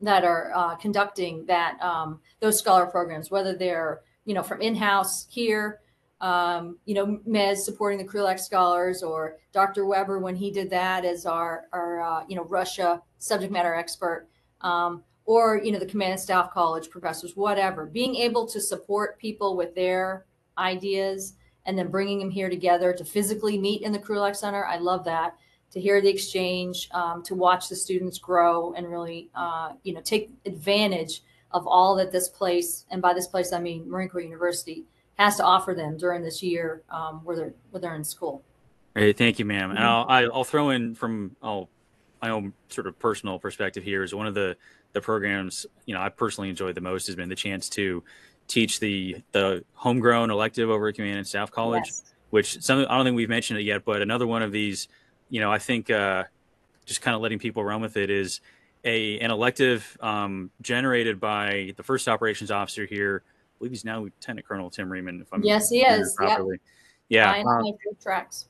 that 0.00 0.24
are 0.24 0.52
uh, 0.56 0.74
conducting 0.74 1.46
that 1.46 1.80
um, 1.80 2.20
those 2.40 2.58
scholar 2.58 2.86
programs, 2.86 3.30
whether 3.30 3.54
they're 3.54 4.00
you 4.24 4.34
know 4.34 4.42
from 4.42 4.60
in-house 4.60 5.28
here 5.30 5.78
um, 6.20 6.78
you 6.84 6.94
know, 6.94 7.20
Mez 7.28 7.58
supporting 7.58 7.98
the 7.98 8.04
Krulak 8.04 8.40
scholars 8.40 9.02
or 9.02 9.36
Dr. 9.52 9.86
Weber 9.86 10.18
when 10.18 10.34
he 10.34 10.50
did 10.50 10.70
that 10.70 11.04
as 11.04 11.26
our, 11.26 11.66
our 11.72 12.00
uh, 12.00 12.24
you 12.28 12.36
know, 12.36 12.44
Russia 12.44 13.00
subject 13.18 13.52
matter 13.52 13.74
expert, 13.74 14.28
um, 14.62 15.04
or, 15.24 15.60
you 15.62 15.70
know, 15.70 15.78
the 15.78 15.86
command 15.86 16.12
and 16.12 16.20
staff 16.20 16.50
college 16.52 16.90
professors, 16.90 17.36
whatever, 17.36 17.86
being 17.86 18.16
able 18.16 18.46
to 18.46 18.60
support 18.60 19.18
people 19.18 19.56
with 19.56 19.74
their 19.74 20.24
ideas 20.56 21.34
and 21.66 21.78
then 21.78 21.90
bringing 21.90 22.18
them 22.18 22.30
here 22.30 22.48
together 22.48 22.92
to 22.92 23.04
physically 23.04 23.58
meet 23.58 23.82
in 23.82 23.92
the 23.92 23.98
Krulak 23.98 24.34
Center. 24.34 24.64
I 24.64 24.78
love 24.78 25.04
that 25.04 25.36
to 25.70 25.80
hear 25.80 26.00
the 26.00 26.08
exchange, 26.08 26.88
um, 26.92 27.22
to 27.24 27.34
watch 27.34 27.68
the 27.68 27.76
students 27.76 28.18
grow 28.18 28.72
and 28.72 28.88
really, 28.88 29.28
uh, 29.34 29.72
you 29.84 29.92
know, 29.92 30.00
take 30.00 30.30
advantage 30.46 31.22
of 31.50 31.66
all 31.66 31.94
that 31.96 32.10
this 32.10 32.28
place, 32.28 32.86
and 32.90 33.00
by 33.00 33.12
this 33.14 33.26
place, 33.26 33.52
I 33.52 33.60
mean 33.60 33.88
Marine 33.88 34.08
Corps 34.08 34.20
University, 34.20 34.84
has 35.18 35.36
to 35.36 35.44
offer 35.44 35.74
them 35.74 35.96
during 35.96 36.22
this 36.22 36.42
year 36.42 36.82
um, 36.90 37.20
where 37.24 37.36
they're 37.36 37.54
where 37.70 37.80
they're 37.80 37.94
in 37.94 38.04
school. 38.04 38.42
Hey, 38.94 39.12
thank 39.12 39.38
you, 39.38 39.44
ma'am. 39.44 39.70
And 39.70 39.78
mm-hmm. 39.78 40.10
I'll 40.10 40.32
I'll 40.32 40.44
throw 40.44 40.70
in 40.70 40.94
from 40.94 41.36
I'll, 41.42 41.68
my 42.22 42.30
own 42.30 42.52
sort 42.68 42.86
of 42.86 42.98
personal 42.98 43.38
perspective 43.38 43.84
here 43.84 44.02
is 44.02 44.14
one 44.14 44.26
of 44.26 44.34
the 44.34 44.56
the 44.92 45.00
programs 45.00 45.66
you 45.84 45.94
know 45.94 46.00
I 46.00 46.08
personally 46.08 46.48
enjoyed 46.48 46.74
the 46.74 46.80
most 46.80 47.06
has 47.06 47.16
been 47.16 47.28
the 47.28 47.36
chance 47.36 47.68
to 47.70 48.02
teach 48.46 48.80
the 48.80 49.16
the 49.32 49.64
homegrown 49.74 50.30
elective 50.30 50.70
over 50.70 50.88
at 50.88 50.94
Command 50.94 51.18
and 51.18 51.26
Staff 51.26 51.50
College, 51.50 51.84
yes. 51.86 52.04
which 52.30 52.62
some 52.62 52.86
I 52.88 52.96
don't 52.96 53.04
think 53.04 53.16
we've 53.16 53.28
mentioned 53.28 53.58
it 53.58 53.64
yet, 53.64 53.84
but 53.84 54.02
another 54.02 54.26
one 54.26 54.42
of 54.42 54.52
these, 54.52 54.88
you 55.28 55.40
know, 55.40 55.52
I 55.52 55.58
think 55.58 55.90
uh, 55.90 56.24
just 56.86 57.02
kind 57.02 57.14
of 57.14 57.20
letting 57.20 57.38
people 57.38 57.64
run 57.64 57.80
with 57.80 57.96
it 57.96 58.08
is 58.08 58.40
a 58.84 59.18
an 59.18 59.30
elective 59.30 59.98
um, 60.00 60.50
generated 60.62 61.20
by 61.20 61.74
the 61.76 61.82
first 61.82 62.08
operations 62.08 62.50
officer 62.50 62.86
here 62.86 63.22
believe 63.58 63.72
he's 63.72 63.84
now 63.84 64.00
Lieutenant 64.00 64.46
Colonel 64.46 64.70
Tim 64.70 64.88
Reman. 64.88 65.20
If 65.20 65.32
I'm 65.32 65.42
yes, 65.42 65.70
he 65.70 65.82
is. 65.82 66.14
Properly. 66.16 66.58
Yeah. 67.08 67.36
Yeah. 67.36 67.42
Um, 67.44 67.64
tracks. 68.00 68.48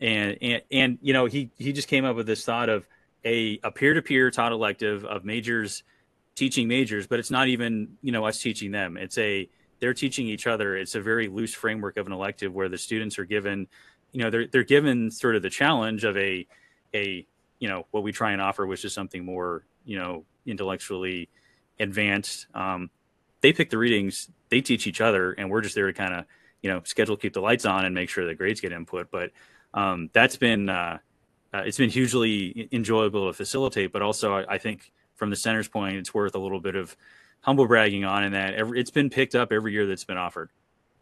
And 0.00 0.36
and 0.42 0.62
and 0.70 0.98
you 1.00 1.12
know 1.12 1.26
he 1.26 1.50
he 1.56 1.72
just 1.72 1.88
came 1.88 2.04
up 2.04 2.16
with 2.16 2.26
this 2.26 2.44
thought 2.44 2.68
of 2.68 2.86
a 3.24 3.58
a 3.62 3.70
peer 3.70 3.94
to 3.94 4.02
peer 4.02 4.30
taught 4.30 4.52
elective 4.52 5.04
of 5.04 5.24
majors 5.24 5.82
teaching 6.34 6.68
majors, 6.68 7.06
but 7.06 7.18
it's 7.18 7.30
not 7.30 7.48
even 7.48 7.96
you 8.02 8.12
know 8.12 8.26
us 8.26 8.40
teaching 8.40 8.70
them. 8.70 8.96
It's 8.96 9.18
a 9.18 9.48
they're 9.80 9.94
teaching 9.94 10.26
each 10.28 10.46
other. 10.46 10.76
It's 10.76 10.94
a 10.94 11.00
very 11.00 11.28
loose 11.28 11.54
framework 11.54 11.96
of 11.96 12.06
an 12.06 12.12
elective 12.12 12.54
where 12.54 12.68
the 12.68 12.78
students 12.78 13.18
are 13.18 13.24
given, 13.24 13.66
you 14.12 14.22
know, 14.22 14.30
they're 14.30 14.46
they're 14.46 14.64
given 14.64 15.10
sort 15.10 15.36
of 15.36 15.42
the 15.42 15.50
challenge 15.50 16.04
of 16.04 16.16
a 16.16 16.46
a 16.94 17.26
you 17.58 17.68
know 17.68 17.86
what 17.90 18.02
we 18.02 18.12
try 18.12 18.32
and 18.32 18.40
offer, 18.40 18.66
which 18.66 18.84
is 18.84 18.92
something 18.92 19.24
more 19.24 19.64
you 19.84 19.98
know 19.98 20.24
intellectually 20.46 21.28
advanced. 21.80 22.46
Um, 22.54 22.90
they 23.40 23.52
pick 23.52 23.70
the 23.70 23.78
readings, 23.78 24.30
they 24.48 24.60
teach 24.60 24.86
each 24.86 25.00
other, 25.00 25.32
and 25.32 25.50
we're 25.50 25.60
just 25.60 25.74
there 25.74 25.86
to 25.86 25.92
kind 25.92 26.14
of 26.14 26.24
you 26.62 26.70
know 26.70 26.82
schedule, 26.84 27.16
keep 27.16 27.32
the 27.32 27.40
lights 27.40 27.64
on, 27.64 27.84
and 27.84 27.94
make 27.94 28.08
sure 28.08 28.26
the 28.26 28.34
grades 28.34 28.60
get 28.60 28.72
input. 28.72 29.10
But 29.10 29.30
um, 29.74 30.10
that's 30.12 30.36
been 30.36 30.68
uh, 30.68 30.98
uh, 31.52 31.62
it's 31.66 31.78
been 31.78 31.90
hugely 31.90 32.68
enjoyable 32.72 33.26
to 33.26 33.32
facilitate, 33.32 33.92
but 33.92 34.02
also 34.02 34.34
I, 34.34 34.54
I, 34.54 34.58
think 34.58 34.92
from 35.14 35.30
the 35.30 35.36
center's 35.36 35.68
point, 35.68 35.96
it's 35.96 36.12
worth 36.12 36.34
a 36.34 36.38
little 36.38 36.60
bit 36.60 36.76
of 36.76 36.96
humble 37.40 37.66
bragging 37.66 38.04
on 38.04 38.24
in 38.24 38.32
that 38.32 38.54
every, 38.54 38.80
it's 38.80 38.90
been 38.90 39.10
picked 39.10 39.34
up 39.34 39.52
every 39.52 39.72
year 39.72 39.86
that's 39.86 40.04
been 40.04 40.16
offered, 40.16 40.50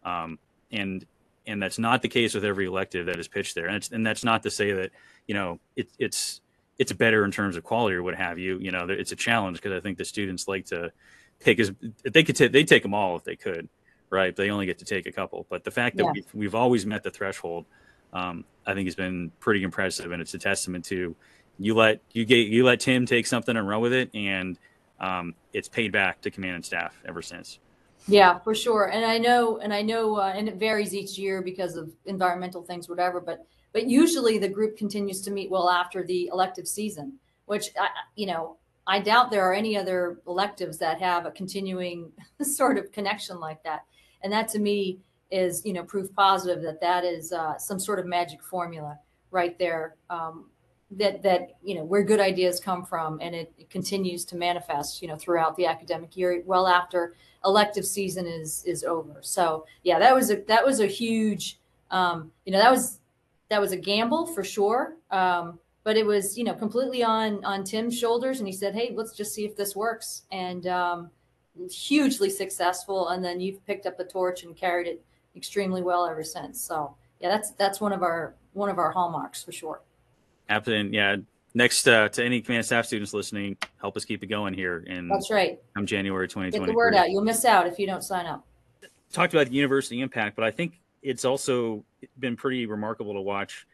um, 0.03 0.39
and 0.71 1.05
and 1.47 1.61
that's 1.61 1.79
not 1.79 2.01
the 2.01 2.09
case 2.09 2.33
with 2.33 2.45
every 2.45 2.65
elective 2.65 3.05
that 3.07 3.19
is 3.19 3.27
pitched 3.27 3.55
there, 3.55 3.67
and, 3.67 3.87
and 3.91 4.05
that's 4.05 4.23
not 4.23 4.43
to 4.43 4.51
say 4.51 4.71
that 4.71 4.91
you 5.27 5.33
know 5.33 5.59
it, 5.75 5.89
it's 5.99 6.41
it's 6.77 6.91
better 6.91 7.23
in 7.23 7.31
terms 7.31 7.55
of 7.55 7.63
quality 7.63 7.95
or 7.95 8.03
what 8.03 8.15
have 8.15 8.37
you. 8.37 8.57
You 8.59 8.71
know, 8.71 8.87
it's 8.89 9.11
a 9.11 9.15
challenge 9.15 9.57
because 9.57 9.71
I 9.71 9.79
think 9.79 9.97
the 9.97 10.05
students 10.05 10.47
like 10.47 10.65
to 10.67 10.91
take 11.39 11.59
as 11.59 11.71
they 12.03 12.23
could 12.23 12.35
take 12.35 12.51
they 12.51 12.63
take 12.63 12.83
them 12.83 12.93
all 12.93 13.15
if 13.15 13.23
they 13.23 13.35
could, 13.35 13.69
right? 14.09 14.35
They 14.35 14.49
only 14.49 14.65
get 14.65 14.79
to 14.79 14.85
take 14.85 15.05
a 15.05 15.11
couple. 15.11 15.45
But 15.49 15.63
the 15.63 15.71
fact 15.71 15.97
that 15.97 16.03
yeah. 16.03 16.11
we've, 16.13 16.27
we've 16.33 16.55
always 16.55 16.85
met 16.85 17.03
the 17.03 17.11
threshold, 17.11 17.65
um, 18.13 18.45
I 18.65 18.73
think 18.73 18.87
has 18.87 18.95
been 18.95 19.31
pretty 19.39 19.63
impressive, 19.63 20.11
and 20.11 20.21
it's 20.21 20.33
a 20.33 20.39
testament 20.39 20.85
to 20.85 21.15
you 21.57 21.75
let 21.75 22.01
you 22.11 22.25
get 22.25 22.47
you 22.47 22.63
let 22.65 22.79
Tim 22.79 23.05
take 23.05 23.27
something 23.27 23.55
and 23.55 23.67
run 23.67 23.81
with 23.81 23.93
it, 23.93 24.09
and 24.13 24.57
um, 24.99 25.35
it's 25.53 25.69
paid 25.69 25.91
back 25.91 26.21
to 26.21 26.31
command 26.31 26.55
and 26.55 26.65
staff 26.65 26.95
ever 27.07 27.21
since. 27.21 27.59
Yeah, 28.07 28.37
for 28.39 28.53
sure. 28.53 28.91
And 28.91 29.03
I 29.03 29.17
know, 29.17 29.57
and 29.57 29.73
I 29.73 29.81
know, 29.81 30.17
uh, 30.17 30.33
and 30.35 30.47
it 30.47 30.55
varies 30.55 30.93
each 30.93 31.17
year 31.17 31.41
because 31.41 31.75
of 31.75 31.91
environmental 32.05 32.61
things, 32.61 32.87
whatever. 32.87 33.19
But 33.19 33.45
but 33.73 33.87
usually 33.87 34.37
the 34.37 34.47
group 34.47 34.77
continues 34.77 35.21
to 35.23 35.31
meet 35.31 35.49
well 35.49 35.69
after 35.69 36.03
the 36.03 36.27
elective 36.31 36.67
season, 36.67 37.19
which 37.45 37.69
you 38.15 38.27
know 38.27 38.57
I 38.87 38.99
doubt 38.99 39.31
there 39.31 39.43
are 39.43 39.53
any 39.53 39.77
other 39.77 40.19
electives 40.27 40.77
that 40.79 40.99
have 40.99 41.25
a 41.25 41.31
continuing 41.31 42.11
sort 42.41 42.77
of 42.77 42.91
connection 42.91 43.39
like 43.39 43.63
that. 43.63 43.85
And 44.21 44.31
that 44.31 44.47
to 44.49 44.59
me 44.59 44.99
is, 45.31 45.65
you 45.65 45.73
know, 45.73 45.83
proof 45.83 46.13
positive 46.15 46.61
that 46.63 46.81
that 46.81 47.03
is 47.03 47.31
uh, 47.31 47.57
some 47.57 47.79
sort 47.79 47.99
of 47.99 48.05
magic 48.05 48.43
formula 48.43 48.99
right 49.31 49.57
there. 49.57 49.95
Um, 50.09 50.45
that 50.91 51.23
that 51.23 51.57
you 51.63 51.75
know 51.75 51.83
where 51.83 52.03
good 52.03 52.19
ideas 52.19 52.59
come 52.59 52.85
from 52.85 53.19
and 53.21 53.33
it, 53.33 53.51
it, 53.57 53.69
continues 53.69 54.23
to 54.23 54.35
manifest 54.35 55.01
you 55.01 55.07
know 55.07 55.17
throughout 55.17 55.55
the 55.57 55.65
academic 55.65 56.15
year 56.15 56.43
well 56.45 56.67
after 56.67 57.15
elective 57.43 57.85
season 57.85 58.27
is 58.27 58.63
is 58.65 58.83
over 58.83 59.17
so 59.21 59.65
yeah 59.83 59.97
that 59.97 60.13
was 60.13 60.29
a 60.29 60.37
that 60.47 60.63
was 60.63 60.79
a 60.79 60.85
huge 60.85 61.59
um, 61.91 62.31
you 62.45 62.51
know 62.51 62.59
that 62.59 62.71
was 62.71 62.99
that 63.49 63.59
was 63.59 63.71
a 63.71 63.77
gamble 63.77 64.27
for 64.27 64.43
sure 64.43 64.95
um, 65.11 65.59
but 65.85 65.95
it 65.95 66.05
was 66.05 66.37
you 66.37 66.43
know 66.43 66.53
completely 66.53 67.01
on 67.01 67.43
on 67.45 67.63
tim's 67.63 67.97
shoulders 67.97 68.39
and 68.39 68.47
he 68.47 68.53
said 68.53 68.75
hey 68.75 68.91
let's 68.93 69.13
just 69.13 69.33
see 69.33 69.45
if 69.45 69.55
this 69.55 69.73
works 69.73 70.23
and 70.33 70.67
um, 70.67 71.09
hugely 71.71 72.29
successful 72.29 73.07
and 73.09 73.23
then 73.23 73.39
you've 73.39 73.65
picked 73.65 73.85
up 73.85 73.97
the 73.97 74.03
torch 74.03 74.43
and 74.43 74.57
carried 74.57 74.87
it 74.87 75.01
extremely 75.37 75.81
well 75.81 76.05
ever 76.05 76.23
since 76.23 76.61
so 76.61 76.93
yeah 77.21 77.29
that's 77.29 77.51
that's 77.51 77.79
one 77.79 77.93
of 77.93 78.03
our 78.03 78.35
one 78.51 78.67
of 78.67 78.77
our 78.77 78.91
hallmarks 78.91 79.41
for 79.41 79.53
sure 79.53 79.79
Absolutely. 80.49 80.95
Yeah. 80.95 81.17
Next 81.53 81.87
uh, 81.87 82.09
to 82.09 82.23
any 82.23 82.41
command 82.41 82.65
staff 82.65 82.85
students 82.85 83.13
listening, 83.13 83.57
help 83.79 83.95
us 83.95 84.03
keep 84.03 84.21
it 84.23 84.27
going 84.27 84.53
here. 84.53 84.83
And 84.87 85.09
that's 85.09 85.31
right. 85.31 85.59
i'm 85.77 85.85
January 85.85 86.27
2020. 86.27 86.65
Get 86.65 86.71
the 86.71 86.75
word 86.75 86.93
out. 86.93 87.09
You'll 87.09 87.23
miss 87.23 87.45
out 87.45 87.65
if 87.65 87.79
you 87.79 87.87
don't 87.87 88.03
sign 88.03 88.25
up. 88.25 88.45
Talked 89.13 89.33
about 89.33 89.47
the 89.47 89.53
university 89.53 90.01
impact, 90.01 90.35
but 90.35 90.43
I 90.43 90.51
think 90.51 90.81
it's 91.01 91.23
also 91.23 91.85
been 92.19 92.35
pretty 92.35 92.65
remarkable 92.65 93.13
to 93.13 93.21
watch 93.21 93.65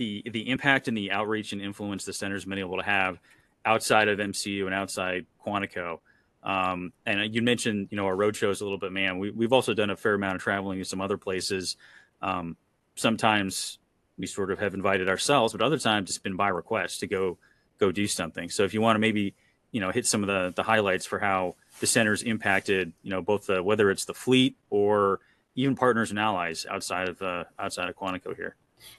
the 0.00 0.24
the 0.30 0.48
impact 0.48 0.88
and 0.88 0.96
the 0.96 1.12
outreach 1.12 1.52
and 1.52 1.60
influence 1.60 2.06
the 2.06 2.12
center's 2.14 2.46
been 2.46 2.58
able 2.58 2.78
to 2.78 2.82
have 2.82 3.20
outside 3.66 4.08
of 4.08 4.18
MCU 4.18 4.64
and 4.64 4.74
outside 4.74 5.26
Quantico. 5.46 5.98
Um, 6.42 6.94
and 7.04 7.34
you 7.34 7.42
mentioned, 7.42 7.88
you 7.90 7.98
know, 7.98 8.06
our 8.06 8.16
road 8.16 8.34
shows 8.34 8.62
a 8.62 8.64
little 8.64 8.78
bit, 8.78 8.92
man. 8.92 9.18
We, 9.18 9.30
we've 9.30 9.52
also 9.52 9.74
done 9.74 9.90
a 9.90 9.96
fair 9.96 10.14
amount 10.14 10.36
of 10.36 10.42
traveling 10.42 10.78
in 10.78 10.86
some 10.86 11.02
other 11.02 11.18
places. 11.18 11.76
Um, 12.22 12.56
sometimes 12.94 13.78
we 14.16 14.26
sort 14.26 14.50
of 14.50 14.58
have 14.58 14.72
invited 14.72 15.06
ourselves, 15.06 15.52
but 15.52 15.60
other 15.60 15.76
times 15.76 16.08
it's 16.08 16.18
been 16.18 16.36
by 16.36 16.48
request 16.48 17.00
to 17.00 17.06
go 17.06 17.36
go 17.78 17.92
do 17.92 18.06
something. 18.06 18.48
So 18.48 18.64
if 18.64 18.72
you 18.72 18.80
want 18.80 18.96
to 18.96 19.00
maybe 19.00 19.34
you 19.70 19.82
know 19.82 19.90
hit 19.90 20.06
some 20.06 20.22
of 20.22 20.28
the 20.28 20.54
the 20.56 20.62
highlights 20.62 21.04
for 21.04 21.18
how 21.18 21.56
the 21.80 21.86
center's 21.86 22.22
impacted, 22.22 22.94
you 23.02 23.10
know, 23.10 23.20
both 23.20 23.48
the 23.48 23.62
whether 23.62 23.90
it's 23.90 24.06
the 24.06 24.14
fleet 24.14 24.56
or 24.70 25.20
even 25.56 25.76
partners 25.76 26.08
and 26.08 26.18
allies 26.18 26.64
outside 26.70 27.10
of 27.10 27.20
uh, 27.20 27.44
outside 27.58 27.90
of 27.90 27.96
Quantico 27.96 28.34
here. 28.34 28.56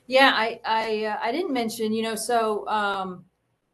Yeah, 0.08 0.32
I 0.34 0.60
I, 0.65 1.06
uh, 1.06 1.17
I 1.22 1.32
didn't 1.32 1.54
mention, 1.54 1.94
you 1.94 2.04
know, 2.04 2.15
so 2.15 2.67
um, 2.67 3.26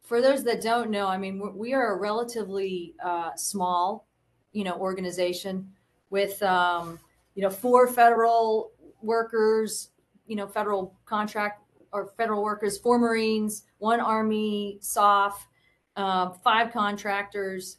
for 0.02 0.20
those 0.20 0.42
that 0.44 0.62
don't 0.62 0.90
know, 0.90 1.06
I 1.06 1.18
mean, 1.18 1.56
we 1.56 1.74
are 1.74 1.94
a 1.94 1.98
relatively 1.98 2.94
uh, 3.04 3.30
small, 3.36 4.08
you 4.52 4.64
know, 4.64 4.74
organization 4.74 5.70
with 6.10 6.42
um, 6.42 6.98
you 7.34 7.42
know 7.42 7.50
four 7.50 7.88
federal 7.88 8.72
workers, 9.02 9.90
you 10.26 10.36
know, 10.36 10.46
federal 10.46 10.94
contract 11.04 11.62
or 11.92 12.12
federal 12.16 12.42
workers, 12.42 12.78
four 12.78 12.98
Marines, 12.98 13.64
one 13.78 14.00
Army 14.00 14.78
SOF, 14.80 15.46
uh, 15.96 16.30
five 16.30 16.72
contractors, 16.72 17.78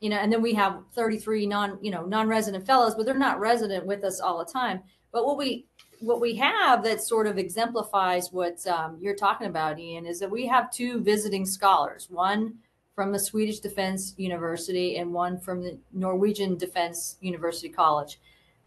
you 0.00 0.08
know, 0.08 0.16
and 0.16 0.32
then 0.32 0.42
we 0.42 0.54
have 0.54 0.82
33 0.94 1.46
non, 1.46 1.78
you 1.82 1.90
know, 1.90 2.04
non-resident 2.04 2.66
fellows, 2.66 2.94
but 2.94 3.04
they're 3.04 3.14
not 3.14 3.38
resident 3.38 3.86
with 3.86 4.02
us 4.04 4.20
all 4.20 4.38
the 4.38 4.50
time. 4.50 4.80
But 5.12 5.26
what 5.26 5.36
we 5.36 5.66
what 6.00 6.20
we 6.20 6.34
have 6.36 6.82
that 6.82 7.02
sort 7.02 7.26
of 7.26 7.38
exemplifies 7.38 8.32
what 8.32 8.66
um, 8.66 8.98
you're 9.00 9.14
talking 9.14 9.46
about, 9.46 9.78
Ian, 9.78 10.06
is 10.06 10.18
that 10.20 10.30
we 10.30 10.46
have 10.46 10.72
two 10.72 11.00
visiting 11.00 11.46
scholars, 11.46 12.08
one 12.10 12.54
from 12.94 13.12
the 13.12 13.18
Swedish 13.18 13.60
Defense 13.60 14.14
University 14.16 14.96
and 14.96 15.12
one 15.12 15.38
from 15.38 15.62
the 15.62 15.78
Norwegian 15.92 16.56
Defense 16.56 17.16
University 17.20 17.68
College. 17.68 18.18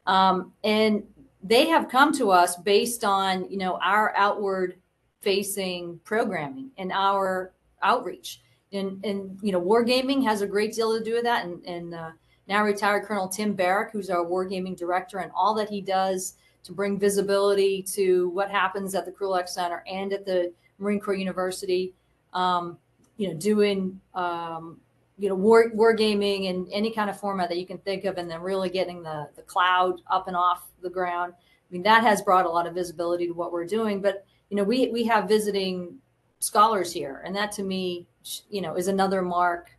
Um, 0.06 0.54
and 0.64 1.04
they 1.44 1.68
have 1.68 1.90
come 1.90 2.14
to 2.14 2.32
us 2.32 2.56
based 2.56 3.04
on 3.04 3.50
you 3.50 3.58
know 3.58 3.78
our 3.84 4.14
outward 4.16 4.78
facing 5.22 6.00
programming 6.04 6.72
and 6.78 6.92
our 6.92 7.54
outreach 7.82 8.42
and 8.72 9.04
and 9.06 9.38
you 9.42 9.52
know 9.52 9.62
wargaming 9.62 10.24
has 10.24 10.42
a 10.42 10.48
great 10.48 10.74
deal 10.74 10.98
to 10.98 11.04
do 11.04 11.14
with 11.14 11.24
that 11.24 11.46
and 11.46 11.64
and 11.66 11.94
uh, 11.94 12.12
now 12.48 12.64
retired 12.64 13.06
colonel 13.06 13.28
tim 13.28 13.54
Barrick 13.54 13.92
who's 13.92 14.10
our 14.10 14.26
wargaming 14.26 14.76
director 14.76 15.20
and 15.20 15.32
all 15.36 15.54
that 15.54 15.70
he 15.70 15.82
does 15.82 16.36
to 16.64 16.72
bring 16.72 16.98
visibility 16.98 17.82
to 17.84 18.30
what 18.30 18.50
happens 18.50 18.96
at 18.96 19.06
the 19.06 19.12
krulak 19.12 19.48
center 19.48 19.84
and 19.88 20.14
at 20.14 20.26
the 20.26 20.52
marine 20.80 21.00
corps 21.00 21.14
university 21.14 21.94
um, 22.34 22.78
you 23.18 23.28
know 23.28 23.34
doing 23.36 24.00
um, 24.16 24.80
you 25.18 25.30
know 25.30 25.36
war 25.36 25.72
wargaming 25.72 26.46
in 26.46 26.68
any 26.72 26.92
kind 26.92 27.10
of 27.10 27.20
format 27.20 27.50
that 27.50 27.58
you 27.58 27.66
can 27.66 27.78
think 27.80 28.06
of 28.06 28.18
and 28.18 28.30
then 28.30 28.42
really 28.42 28.70
getting 28.70 29.04
the 29.04 29.30
the 29.36 29.42
cloud 29.44 30.02
up 30.10 30.28
and 30.28 30.36
off 30.36 30.68
the 30.82 30.90
ground. 30.90 31.34
I 31.36 31.74
mean 31.74 31.84
that 31.84 32.04
has 32.04 32.22
brought 32.22 32.46
a 32.46 32.50
lot 32.50 32.68
of 32.68 32.74
visibility 32.74 33.28
to 33.28 33.34
what 33.34 33.52
we're 33.52 33.66
doing 33.66 34.02
but 34.02 34.26
you 34.50 34.58
know 34.58 34.64
we 34.64 34.90
we 34.90 35.04
have 35.06 35.28
visiting 35.28 35.98
scholars 36.40 36.92
here 36.92 37.22
and 37.26 37.36
that 37.36 37.52
to 37.54 37.64
me 37.64 38.08
you 38.50 38.62
know 38.62 38.76
is 38.76 38.88
another 38.88 39.22
mark 39.22 39.70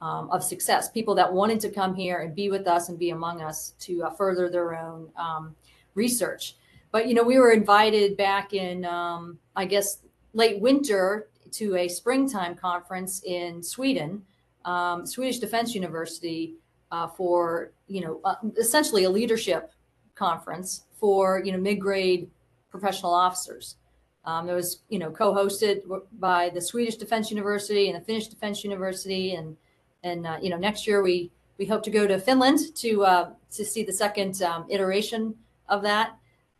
um, 0.00 0.30
of 0.30 0.44
success. 0.44 0.90
People 0.90 1.14
that 1.16 1.32
wanted 1.32 1.60
to 1.60 1.70
come 1.70 1.94
here 1.94 2.20
and 2.20 2.34
be 2.34 2.50
with 2.50 2.66
us 2.66 2.88
and 2.88 2.98
be 2.98 3.10
among 3.10 3.42
us 3.42 3.74
to 3.80 4.04
uh, 4.04 4.10
further 4.10 4.48
their 4.48 4.76
own 4.76 5.10
um, 5.16 5.56
research 5.98 6.56
but 6.92 7.06
you 7.08 7.14
know 7.14 7.22
we 7.22 7.38
were 7.38 7.52
invited 7.52 8.16
back 8.16 8.54
in 8.54 8.84
um, 8.84 9.38
i 9.56 9.64
guess 9.64 9.98
late 10.32 10.60
winter 10.60 11.28
to 11.50 11.76
a 11.76 11.88
springtime 11.88 12.54
conference 12.54 13.22
in 13.24 13.62
sweden 13.62 14.22
um, 14.68 15.06
Swedish 15.06 15.38
Defense 15.38 15.74
University 15.74 16.54
uh, 16.92 17.08
for 17.08 17.72
you 17.86 18.02
know 18.02 18.20
uh, 18.24 18.34
essentially 18.58 19.04
a 19.04 19.10
leadership 19.10 19.72
conference 20.14 20.84
for 21.00 21.42
you 21.44 21.52
know 21.52 21.58
mid-grade 21.58 22.30
professional 22.70 23.14
officers. 23.14 23.76
Um, 24.24 24.48
it 24.48 24.54
was 24.54 24.80
you 24.88 24.98
know 24.98 25.10
co-hosted 25.10 25.82
by 26.18 26.50
the 26.50 26.60
Swedish 26.60 26.96
Defense 26.96 27.30
University 27.30 27.88
and 27.88 28.00
the 28.00 28.04
Finnish 28.04 28.28
Defense 28.28 28.62
University, 28.62 29.34
and 29.34 29.56
and 30.02 30.26
uh, 30.26 30.38
you 30.40 30.50
know 30.50 30.58
next 30.58 30.86
year 30.86 31.02
we 31.02 31.30
we 31.56 31.64
hope 31.64 31.82
to 31.84 31.90
go 31.90 32.06
to 32.06 32.18
Finland 32.18 32.58
to 32.76 33.04
uh, 33.04 33.30
to 33.52 33.64
see 33.64 33.82
the 33.82 33.92
second 33.92 34.42
um, 34.42 34.66
iteration 34.68 35.34
of 35.68 35.82
that. 35.82 36.16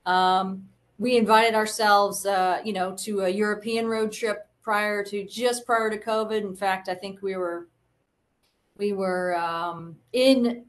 Um, 0.07 0.68
we 0.99 1.16
invited 1.16 1.55
ourselves, 1.55 2.27
uh, 2.27 2.61
you 2.64 2.73
know, 2.73 2.94
to 3.05 3.21
a 3.21 3.29
European 3.29 3.87
road 3.87 4.12
trip 4.12 4.49
prior 4.62 5.05
to 5.05 5.25
just 5.25 5.64
prior 5.64 5.90
to 5.90 5.99
COVID. 5.99 6.40
In 6.40 6.57
fact, 6.57 6.88
I 6.88 6.94
think 6.94 7.23
we 7.23 7.37
were 7.37 7.68
we 8.77 8.92
were 8.92 9.37
um, 9.37 9.97
in 10.12 10.64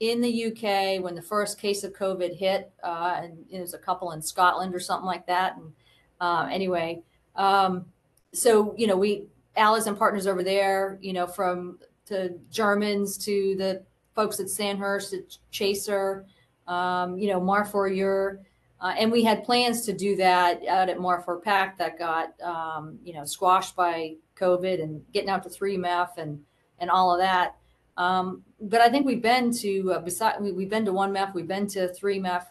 in 0.00 0.20
the 0.22 0.46
UK 0.46 1.02
when 1.02 1.14
the 1.14 1.22
first 1.22 1.60
case 1.60 1.84
of 1.84 1.92
COVID 1.92 2.36
hit, 2.36 2.72
uh, 2.82 3.20
and 3.22 3.44
it 3.50 3.60
was 3.60 3.74
a 3.74 3.78
couple 3.78 4.12
in 4.12 4.22
Scotland 4.22 4.74
or 4.74 4.80
something 4.80 5.06
like 5.06 5.26
that. 5.26 5.56
And 5.56 5.72
uh, 6.20 6.48
anyway, 6.50 7.02
um, 7.36 7.84
so 8.32 8.74
you 8.78 8.86
know, 8.86 8.96
we 8.96 9.24
allies 9.56 9.86
and 9.86 9.98
partners 9.98 10.26
over 10.26 10.42
there, 10.42 10.98
you 11.02 11.12
know, 11.12 11.26
from 11.26 11.78
to 12.06 12.32
Germans 12.50 13.18
to 13.18 13.54
the 13.56 13.84
folks 14.14 14.40
at 14.40 14.48
Sandhurst, 14.48 15.12
at 15.12 15.36
Chaser, 15.50 16.26
um, 16.70 17.18
you 17.18 17.28
know, 17.28 17.40
Marfor 17.40 18.38
uh, 18.80 18.94
and 18.96 19.12
we 19.12 19.22
had 19.22 19.44
plans 19.44 19.82
to 19.82 19.92
do 19.92 20.16
that 20.16 20.66
out 20.66 20.88
at 20.88 20.96
MARFORPAC 20.96 21.76
that 21.76 21.98
got, 21.98 22.40
um, 22.40 22.98
you 23.04 23.12
know, 23.12 23.24
squashed 23.24 23.76
by 23.76 24.14
COVID 24.36 24.82
and 24.82 25.02
getting 25.12 25.28
out 25.28 25.42
to 25.42 25.50
three 25.50 25.76
MEF 25.76 26.16
and 26.16 26.40
and 26.78 26.88
all 26.88 27.12
of 27.12 27.18
that. 27.18 27.56
Um, 27.98 28.42
but 28.58 28.80
I 28.80 28.88
think 28.88 29.04
we've 29.04 29.20
been 29.20 29.52
to 29.58 29.92
uh, 29.92 29.98
beside 29.98 30.40
we, 30.40 30.62
have 30.62 30.70
been 30.70 30.86
to 30.86 30.92
one 30.92 31.12
MEF, 31.12 31.34
we've 31.34 31.46
been 31.46 31.66
to 31.68 31.92
three 31.92 32.18
MEF 32.18 32.46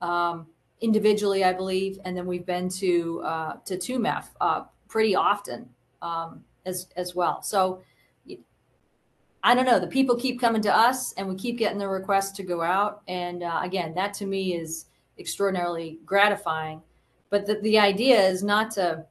um, 0.00 0.46
individually, 0.80 1.42
I 1.42 1.52
believe, 1.52 1.98
and 2.04 2.16
then 2.16 2.26
we've 2.26 2.46
been 2.46 2.68
to 2.68 3.22
uh, 3.24 3.52
to 3.64 3.76
two 3.76 3.98
MEF 3.98 4.26
uh, 4.40 4.64
pretty 4.86 5.16
often 5.16 5.68
um, 6.00 6.44
as 6.64 6.86
as 6.94 7.16
well. 7.16 7.42
So 7.42 7.82
I 9.42 9.54
don't 9.54 9.64
know. 9.64 9.80
The 9.80 9.86
people 9.86 10.16
keep 10.16 10.40
coming 10.40 10.62
to 10.62 10.76
us, 10.76 11.12
and 11.14 11.26
we 11.28 11.34
keep 11.34 11.56
getting 11.56 11.78
the 11.78 11.88
requests 11.88 12.32
to 12.32 12.42
go 12.42 12.60
out. 12.60 13.02
And 13.08 13.42
uh, 13.42 13.60
again, 13.62 13.94
that 13.94 14.12
to 14.14 14.26
me 14.26 14.54
is 14.54 14.86
extraordinarily 15.18 15.98
gratifying. 16.04 16.82
But 17.30 17.46
the, 17.46 17.54
the 17.60 17.78
idea 17.78 18.20
is 18.20 18.42
not 18.42 18.70
to 18.72 19.06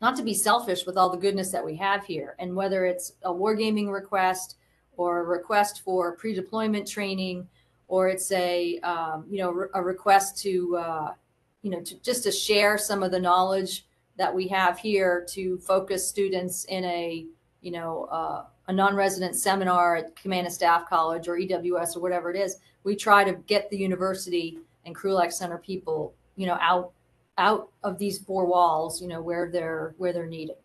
not 0.00 0.16
to 0.16 0.22
be 0.22 0.34
selfish 0.34 0.84
with 0.84 0.98
all 0.98 1.08
the 1.08 1.16
goodness 1.16 1.50
that 1.50 1.64
we 1.64 1.76
have 1.76 2.04
here. 2.04 2.34
And 2.38 2.54
whether 2.54 2.84
it's 2.84 3.12
a 3.22 3.32
wargaming 3.32 3.90
request 3.90 4.56
or 4.98 5.20
a 5.20 5.24
request 5.24 5.80
for 5.82 6.14
pre-deployment 6.16 6.86
training, 6.86 7.48
or 7.88 8.08
it's 8.08 8.30
a 8.32 8.78
um, 8.80 9.24
you 9.30 9.38
know 9.38 9.66
a 9.72 9.82
request 9.82 10.38
to 10.42 10.76
uh, 10.76 11.14
you 11.62 11.70
know 11.70 11.80
to, 11.80 11.98
just 12.02 12.22
to 12.24 12.32
share 12.32 12.76
some 12.76 13.02
of 13.02 13.12
the 13.12 13.20
knowledge 13.20 13.86
that 14.16 14.34
we 14.34 14.46
have 14.48 14.78
here 14.78 15.26
to 15.30 15.58
focus 15.58 16.06
students 16.06 16.64
in 16.66 16.84
a 16.84 17.26
you 17.62 17.70
know 17.70 18.04
uh, 18.10 18.44
a 18.68 18.72
non-resident 18.72 19.36
seminar 19.36 19.96
at 19.96 20.16
Command 20.16 20.46
and 20.46 20.54
Staff 20.54 20.88
College 20.88 21.28
or 21.28 21.36
EWS 21.36 21.96
or 21.96 22.00
whatever 22.00 22.30
it 22.30 22.36
is. 22.36 22.56
We 22.82 22.96
try 22.96 23.24
to 23.24 23.32
get 23.32 23.70
the 23.70 23.76
university 23.76 24.58
and 24.86 24.94
Krulak 24.94 25.32
Center 25.32 25.58
people 25.58 26.14
you 26.36 26.46
know 26.46 26.58
out 26.60 26.92
out 27.38 27.68
of 27.82 27.98
these 27.98 28.18
four 28.18 28.46
walls, 28.46 29.02
you 29.02 29.08
know, 29.08 29.20
where 29.20 29.50
they're 29.50 29.94
where 29.98 30.12
they're 30.12 30.26
needed. 30.26 30.56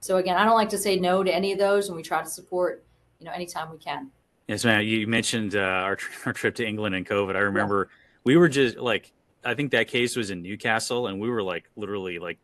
So 0.00 0.16
again, 0.16 0.36
I 0.36 0.44
don't 0.44 0.54
like 0.54 0.68
to 0.70 0.78
say 0.78 0.98
no 0.98 1.22
to 1.22 1.32
any 1.32 1.52
of 1.52 1.58
those, 1.58 1.88
and 1.88 1.96
we 1.96 2.02
try 2.02 2.22
to 2.22 2.28
support, 2.28 2.84
you 3.18 3.26
know, 3.26 3.32
anytime 3.32 3.70
we 3.70 3.78
can. 3.78 4.10
Yes, 4.48 4.64
man. 4.64 4.84
You 4.84 5.06
mentioned 5.06 5.56
uh, 5.56 5.60
our 5.60 5.98
our 6.26 6.32
trip 6.32 6.54
to 6.56 6.66
England 6.66 6.94
and 6.94 7.06
COVID. 7.06 7.36
I 7.36 7.40
remember 7.40 7.88
yeah. 7.90 7.96
we 8.24 8.36
were 8.36 8.48
just 8.48 8.76
like, 8.76 9.12
I 9.44 9.54
think 9.54 9.72
that 9.72 9.88
case 9.88 10.16
was 10.16 10.30
in 10.30 10.42
Newcastle, 10.42 11.06
and 11.08 11.20
we 11.20 11.28
were 11.28 11.42
like 11.42 11.64
literally 11.76 12.18
like 12.18 12.38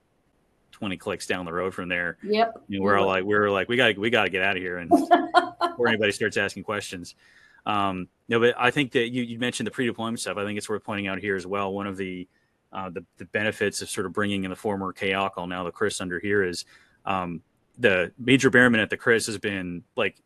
20 0.78 0.96
clicks 0.96 1.26
down 1.26 1.44
the 1.44 1.52
road 1.52 1.74
from 1.74 1.88
there. 1.88 2.18
Yep. 2.22 2.62
You 2.68 2.78
know, 2.78 2.84
we're 2.84 2.96
all 2.98 3.06
like, 3.06 3.24
we're 3.24 3.50
like, 3.50 3.68
we 3.68 3.76
got 3.76 3.94
to, 3.94 4.00
we 4.00 4.10
got 4.10 4.24
to 4.24 4.30
get 4.30 4.42
out 4.42 4.56
of 4.56 4.62
here. 4.62 4.78
And 4.78 4.88
before 5.60 5.88
anybody 5.88 6.12
starts 6.12 6.36
asking 6.36 6.62
questions. 6.62 7.14
Um, 7.66 8.08
no, 8.28 8.38
but 8.40 8.54
I 8.56 8.70
think 8.70 8.92
that 8.92 9.08
you, 9.10 9.22
you 9.22 9.38
mentioned 9.38 9.66
the 9.66 9.70
pre-deployment 9.70 10.20
stuff. 10.20 10.36
I 10.36 10.44
think 10.44 10.56
it's 10.56 10.68
worth 10.68 10.84
pointing 10.84 11.08
out 11.08 11.18
here 11.18 11.36
as 11.36 11.46
well. 11.46 11.72
One 11.72 11.86
of 11.86 11.96
the, 11.96 12.28
uh, 12.72 12.90
the, 12.90 13.04
the 13.16 13.24
benefits 13.26 13.82
of 13.82 13.90
sort 13.90 14.06
of 14.06 14.12
bringing 14.12 14.44
in 14.44 14.50
the 14.50 14.56
former 14.56 14.92
CAOCL, 14.92 15.48
now 15.48 15.64
the 15.64 15.72
Chris 15.72 16.00
under 16.00 16.18
here 16.20 16.44
is, 16.44 16.64
um, 17.04 17.42
the 17.78 18.12
Major 18.18 18.50
Behrman 18.50 18.80
at 18.80 18.90
the 18.90 18.96
Chris 18.96 19.26
has 19.26 19.38
been 19.38 19.82
like, 19.96 20.20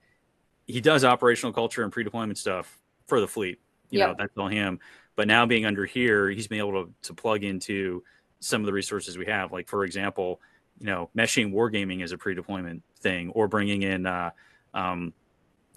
he 0.67 0.81
does 0.81 1.05
operational 1.05 1.53
culture 1.53 1.83
and 1.83 1.93
pre-deployment 1.93 2.39
stuff 2.39 2.79
for 3.07 3.21
the 3.21 3.29
fleet. 3.29 3.59
You 3.91 3.99
Yep. 4.01 4.09
know, 4.09 4.15
that's 4.19 4.39
all 4.39 4.49
him. 4.49 4.79
But 5.17 5.29
now 5.29 5.45
being 5.45 5.67
under 5.67 5.85
here, 5.85 6.31
he's 6.31 6.47
been 6.47 6.59
able 6.59 6.85
to, 6.87 6.93
to 7.03 7.15
plug 7.15 7.45
into 7.45 8.03
some 8.43 8.61
of 8.61 8.67
the 8.67 8.73
resources 8.73 9.17
we 9.17 9.27
have. 9.27 9.53
Like, 9.53 9.69
for 9.69 9.85
example, 9.85 10.41
you 10.79 10.87
know, 10.87 11.11
meshing 11.17 11.53
wargaming 11.53 12.03
is 12.03 12.13
a 12.13 12.19
pre-deployment 12.19 12.83
thing, 13.01 13.31
or 13.31 13.49
bringing 13.49 13.83
in 13.83 14.07
uh, 14.07 14.31
um, 14.75 15.13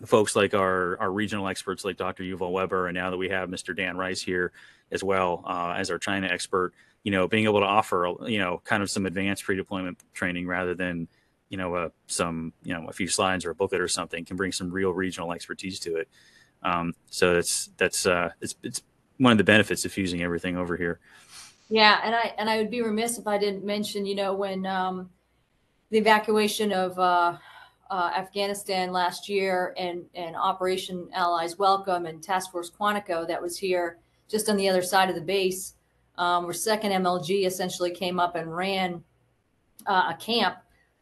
folks 0.05 0.35
like 0.35 0.53
our 0.53 0.97
our 0.99 1.11
regional 1.11 1.47
experts, 1.47 1.85
like 1.85 1.97
Dr. 1.97 2.23
Yuval 2.23 2.51
Weber, 2.51 2.87
and 2.87 2.95
now 2.95 3.09
that 3.11 3.17
we 3.17 3.29
have 3.29 3.49
Mr. 3.49 3.75
Dan 3.75 3.97
Rice 3.97 4.21
here 4.21 4.51
as 4.91 5.03
well 5.03 5.43
uh, 5.45 5.73
as 5.77 5.89
our 5.91 5.99
China 5.99 6.27
expert, 6.27 6.73
you 7.03 7.11
know, 7.11 7.27
being 7.27 7.45
able 7.45 7.59
to 7.59 7.65
offer 7.65 8.13
you 8.25 8.39
know 8.39 8.61
kind 8.63 8.81
of 8.81 8.89
some 8.89 9.05
advanced 9.05 9.43
pre-deployment 9.43 9.99
training 10.13 10.47
rather 10.47 10.73
than 10.73 11.07
you 11.49 11.57
know 11.57 11.75
uh, 11.75 11.89
some 12.07 12.51
you 12.63 12.73
know 12.73 12.87
a 12.87 12.93
few 12.93 13.07
slides 13.07 13.45
or 13.45 13.51
a 13.51 13.55
booklet 13.55 13.81
or 13.81 13.87
something 13.87 14.25
can 14.25 14.37
bring 14.37 14.51
some 14.51 14.71
real 14.71 14.91
regional 14.91 15.31
expertise 15.33 15.79
to 15.79 15.97
it. 15.97 16.09
Um, 16.63 16.93
so 17.09 17.35
that's 17.35 17.69
that's 17.77 18.05
uh, 18.05 18.31
it's 18.41 18.55
it's 18.63 18.81
one 19.17 19.31
of 19.31 19.37
the 19.37 19.43
benefits 19.43 19.85
of 19.85 19.91
fusing 19.91 20.21
everything 20.21 20.57
over 20.57 20.75
here. 20.75 20.99
Yeah, 21.69 21.99
and 22.03 22.13
I 22.13 22.33
and 22.37 22.49
I 22.49 22.57
would 22.57 22.69
be 22.69 22.81
remiss 22.81 23.17
if 23.17 23.27
I 23.27 23.37
didn't 23.37 23.65
mention, 23.65 24.05
you 24.05 24.15
know, 24.15 24.33
when 24.33 24.65
um, 24.65 25.09
the 25.89 25.97
evacuation 25.97 26.71
of 26.71 26.97
uh, 26.99 27.37
uh, 27.89 28.11
Afghanistan 28.15 28.91
last 28.91 29.27
year 29.27 29.73
and 29.77 30.05
and 30.13 30.35
Operation 30.35 31.09
Allies 31.13 31.57
Welcome 31.57 32.05
and 32.05 32.21
Task 32.21 32.51
Force 32.51 32.69
Quantico 32.69 33.27
that 33.27 33.41
was 33.41 33.57
here 33.57 33.97
just 34.29 34.47
on 34.49 34.57
the 34.57 34.69
other 34.69 34.83
side 34.83 35.09
of 35.09 35.15
the 35.15 35.21
base, 35.21 35.73
um, 36.17 36.43
where 36.45 36.53
Second 36.53 36.91
MLG 36.91 37.47
essentially 37.47 37.91
came 37.91 38.19
up 38.19 38.35
and 38.35 38.55
ran 38.55 39.03
uh, 39.87 40.11
a 40.13 40.17
camp. 40.19 40.57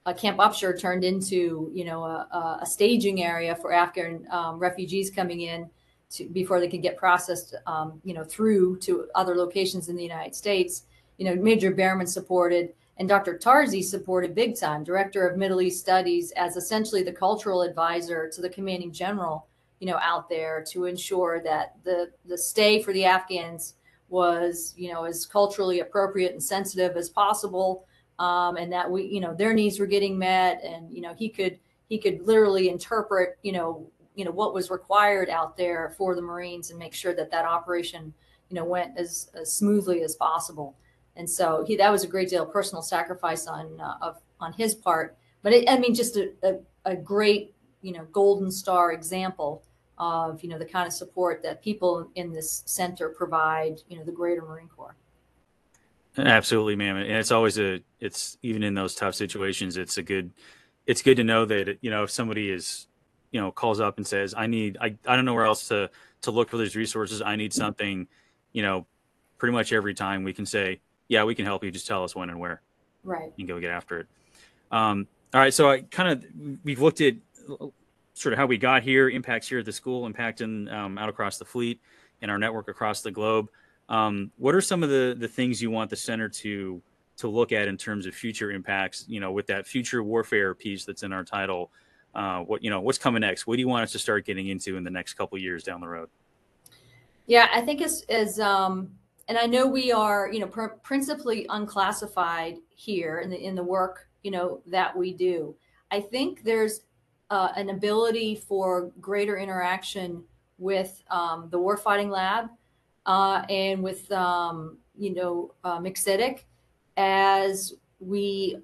A 0.05 0.13
camp 0.13 0.37
Upshur 0.39 0.77
turned 0.77 1.05
into, 1.05 1.71
you 1.73 1.85
know, 1.85 2.03
a, 2.03 2.59
a- 2.61 2.65
staging 2.65 3.23
area 3.23 3.55
for 3.55 3.71
Afghan 3.71 4.27
um, 4.31 4.59
refugees 4.59 5.09
coming 5.09 5.39
in 5.39 5.69
to, 6.13 6.25
before 6.29 6.59
they 6.59 6.67
could 6.67 6.81
get 6.81 6.97
processed, 6.97 7.55
um, 7.65 7.99
you 8.03 8.13
know, 8.13 8.23
through 8.23 8.77
to 8.79 9.07
other 9.15 9.35
locations 9.35 9.89
in 9.89 9.95
the 9.95 10.03
United 10.03 10.35
States. 10.35 10.85
You 11.17 11.25
know, 11.25 11.35
Major 11.35 11.71
Behrman 11.71 12.07
supported, 12.07 12.73
and 12.97 13.09
Dr. 13.09 13.37
Tarzi 13.37 13.83
supported 13.83 14.35
big 14.35 14.57
time, 14.57 14.83
Director 14.83 15.27
of 15.27 15.37
Middle 15.37 15.61
East 15.61 15.79
Studies, 15.79 16.31
as 16.31 16.55
essentially 16.55 17.03
the 17.03 17.11
cultural 17.11 17.61
advisor 17.61 18.29
to 18.29 18.41
the 18.41 18.49
commanding 18.49 18.91
general, 18.91 19.47
you 19.79 19.87
know, 19.87 19.97
out 20.01 20.29
there 20.29 20.63
to 20.69 20.85
ensure 20.85 21.41
that 21.43 21.75
the 21.83 22.11
the 22.25 22.37
stay 22.37 22.81
for 22.81 22.93
the 22.93 23.05
Afghans 23.05 23.75
was, 24.09 24.73
you 24.77 24.91
know, 24.91 25.05
as 25.05 25.25
culturally 25.25 25.79
appropriate 25.79 26.33
and 26.33 26.43
sensitive 26.43 26.95
as 26.95 27.09
possible, 27.09 27.85
um, 28.19 28.57
and 28.57 28.71
that 28.71 28.89
we, 28.89 29.03
you 29.05 29.19
know, 29.19 29.33
their 29.33 29.53
needs 29.53 29.79
were 29.79 29.87
getting 29.87 30.17
met, 30.17 30.63
and 30.63 30.91
you 30.91 31.01
know, 31.01 31.13
he 31.13 31.29
could 31.29 31.59
he 31.89 31.97
could 31.97 32.25
literally 32.25 32.69
interpret, 32.69 33.37
you 33.43 33.51
know, 33.51 33.87
you 34.15 34.25
know 34.25 34.31
what 34.31 34.53
was 34.53 34.69
required 34.69 35.29
out 35.29 35.57
there 35.57 35.93
for 35.97 36.15
the 36.15 36.21
Marines 36.21 36.69
and 36.69 36.79
make 36.79 36.93
sure 36.93 37.13
that 37.15 37.31
that 37.31 37.45
operation, 37.45 38.13
you 38.49 38.55
know, 38.55 38.65
went 38.65 38.97
as, 38.97 39.29
as 39.33 39.51
smoothly 39.51 40.03
as 40.03 40.15
possible. 40.15 40.75
And 41.15 41.29
so 41.29 41.63
he 41.67 41.75
that 41.77 41.91
was 41.91 42.03
a 42.03 42.07
great 42.07 42.29
deal 42.29 42.43
of 42.43 42.51
personal 42.51 42.81
sacrifice 42.81 43.47
on 43.47 43.79
uh, 43.79 43.95
of 44.01 44.17
on 44.39 44.53
his 44.53 44.75
part. 44.75 45.17
But 45.41 45.53
it, 45.53 45.69
I 45.69 45.77
mean, 45.77 45.93
just 45.93 46.15
a, 46.15 46.31
a, 46.43 46.59
a 46.85 46.95
great 46.95 47.53
you 47.81 47.93
know 47.93 48.05
golden 48.11 48.51
star 48.51 48.93
example 48.93 49.63
of 49.97 50.43
you 50.43 50.49
know 50.49 50.57
the 50.57 50.65
kind 50.65 50.87
of 50.87 50.93
support 50.93 51.43
that 51.43 51.61
people 51.61 52.09
in 52.15 52.33
this 52.33 52.63
center 52.65 53.09
provide. 53.09 53.81
You 53.87 53.97
know, 53.97 54.03
the 54.03 54.11
Greater 54.11 54.41
Marine 54.41 54.69
Corps. 54.69 54.95
Absolutely, 56.17 56.75
ma'am. 56.75 56.97
And 56.97 57.11
it's 57.11 57.31
always 57.31 57.57
a, 57.57 57.79
it's 57.99 58.37
even 58.43 58.63
in 58.63 58.73
those 58.73 58.95
tough 58.95 59.15
situations, 59.15 59.77
it's 59.77 59.97
a 59.97 60.03
good, 60.03 60.31
it's 60.85 61.01
good 61.01 61.17
to 61.17 61.23
know 61.23 61.45
that, 61.45 61.79
you 61.81 61.89
know, 61.89 62.03
if 62.03 62.11
somebody 62.11 62.51
is, 62.51 62.87
you 63.33 63.41
know, 63.41 63.51
calls 63.51 63.81
up 63.81 63.97
and 63.97 64.07
says, 64.07 64.33
I 64.37 64.47
need, 64.47 64.77
I, 64.79 64.95
I 65.05 65.15
don't 65.17 65.25
know 65.25 65.33
where 65.33 65.45
else 65.45 65.67
to, 65.67 65.89
to 66.21 66.31
look 66.31 66.49
for 66.49 66.57
these 66.57 66.75
resources. 66.75 67.21
I 67.21 67.35
need 67.35 67.51
something, 67.51 68.07
you 68.53 68.61
know, 68.61 68.85
pretty 69.39 69.51
much 69.51 69.73
every 69.73 69.95
time 69.95 70.23
we 70.23 70.31
can 70.31 70.45
say, 70.45 70.79
yeah, 71.09 71.23
we 71.25 71.35
can 71.35 71.43
help 71.43 71.63
you. 71.63 71.71
Just 71.71 71.87
tell 71.87 72.03
us 72.05 72.15
when 72.15 72.29
and 72.29 72.39
where 72.39 72.61
Right. 73.03 73.33
and 73.37 73.47
go 73.47 73.59
get 73.59 73.71
after 73.71 73.99
it. 74.01 74.07
Um, 74.71 75.07
all 75.33 75.41
right. 75.41 75.53
So 75.53 75.69
I 75.69 75.81
kind 75.81 76.09
of, 76.09 76.25
we've 76.63 76.79
looked 76.79 77.01
at 77.01 77.15
sort 78.13 78.33
of 78.33 78.37
how 78.39 78.45
we 78.45 78.57
got 78.57 78.83
here, 78.83 79.09
impacts 79.09 79.49
here 79.49 79.59
at 79.59 79.65
the 79.65 79.73
school, 79.73 80.07
impacting 80.09 80.71
um, 80.71 80.97
out 80.97 81.09
across 81.09 81.37
the 81.39 81.45
fleet 81.45 81.81
and 82.21 82.29
our 82.31 82.37
network 82.37 82.69
across 82.69 83.01
the 83.01 83.11
globe. 83.11 83.49
Um, 83.89 84.31
what 84.37 84.55
are 84.55 84.61
some 84.61 84.83
of 84.83 84.89
the 84.89 85.15
the 85.19 85.27
things 85.27 85.61
you 85.61 85.69
want 85.71 85.89
the 85.89 85.95
center 85.95 86.29
to 86.29 86.81
to 87.17 87.27
look 87.27 87.51
at 87.51 87.67
in 87.67 87.77
terms 87.77 88.05
of 88.05 88.15
future 88.15 88.51
impacts? 88.51 89.05
You 89.09 89.19
know, 89.19 89.31
with 89.31 89.47
that 89.47 89.67
future 89.67 90.01
warfare 90.03 90.55
piece 90.55 90.85
that's 90.85 91.03
in 91.03 91.11
our 91.11 91.23
title, 91.25 91.71
uh, 92.15 92.39
what 92.41 92.63
you 92.63 92.69
know, 92.69 92.81
what's 92.81 92.97
coming 92.97 93.21
next? 93.21 93.47
What 93.47 93.55
do 93.55 93.61
you 93.61 93.67
want 93.67 93.83
us 93.83 93.91
to 93.93 93.99
start 93.99 94.25
getting 94.25 94.47
into 94.47 94.77
in 94.77 94.83
the 94.83 94.91
next 94.91 95.13
couple 95.13 95.37
years 95.37 95.63
down 95.63 95.81
the 95.81 95.87
road? 95.87 96.09
Yeah, 97.25 97.47
I 97.53 97.61
think 97.61 97.81
as 97.81 98.03
as 98.09 98.39
um, 98.39 98.91
and 99.27 99.37
I 99.37 99.45
know 99.45 99.67
we 99.67 99.91
are, 99.91 100.29
you 100.31 100.39
know, 100.39 100.47
pr- 100.47 100.79
principally 100.83 101.45
unclassified 101.49 102.57
here 102.69 103.19
in 103.19 103.29
the 103.29 103.37
in 103.37 103.55
the 103.55 103.63
work, 103.63 104.09
you 104.23 104.31
know, 104.31 104.61
that 104.67 104.95
we 104.95 105.13
do. 105.13 105.55
I 105.91 106.01
think 106.01 106.43
there's 106.43 106.81
uh, 107.29 107.49
an 107.55 107.69
ability 107.69 108.35
for 108.35 108.91
greater 108.99 109.37
interaction 109.37 110.23
with 110.57 111.03
um, 111.09 111.47
the 111.49 111.59
warfighting 111.59 112.09
lab 112.09 112.49
uh, 113.05 113.43
and 113.49 113.81
with 113.81 114.11
um, 114.11 114.77
you 114.97 115.13
know 115.13 115.53
uh, 115.63 115.81
as 116.97 117.73
we 117.99 118.57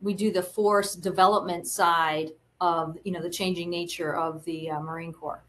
we 0.00 0.14
do 0.14 0.32
the 0.32 0.42
force 0.42 0.94
development 0.94 1.66
side 1.66 2.30
of 2.60 2.96
you 3.04 3.12
know 3.12 3.22
the 3.22 3.30
changing 3.30 3.70
nature 3.70 4.14
of 4.14 4.44
the 4.44 4.70
uh, 4.70 4.80
Marine 4.80 5.12
Corps 5.12 5.42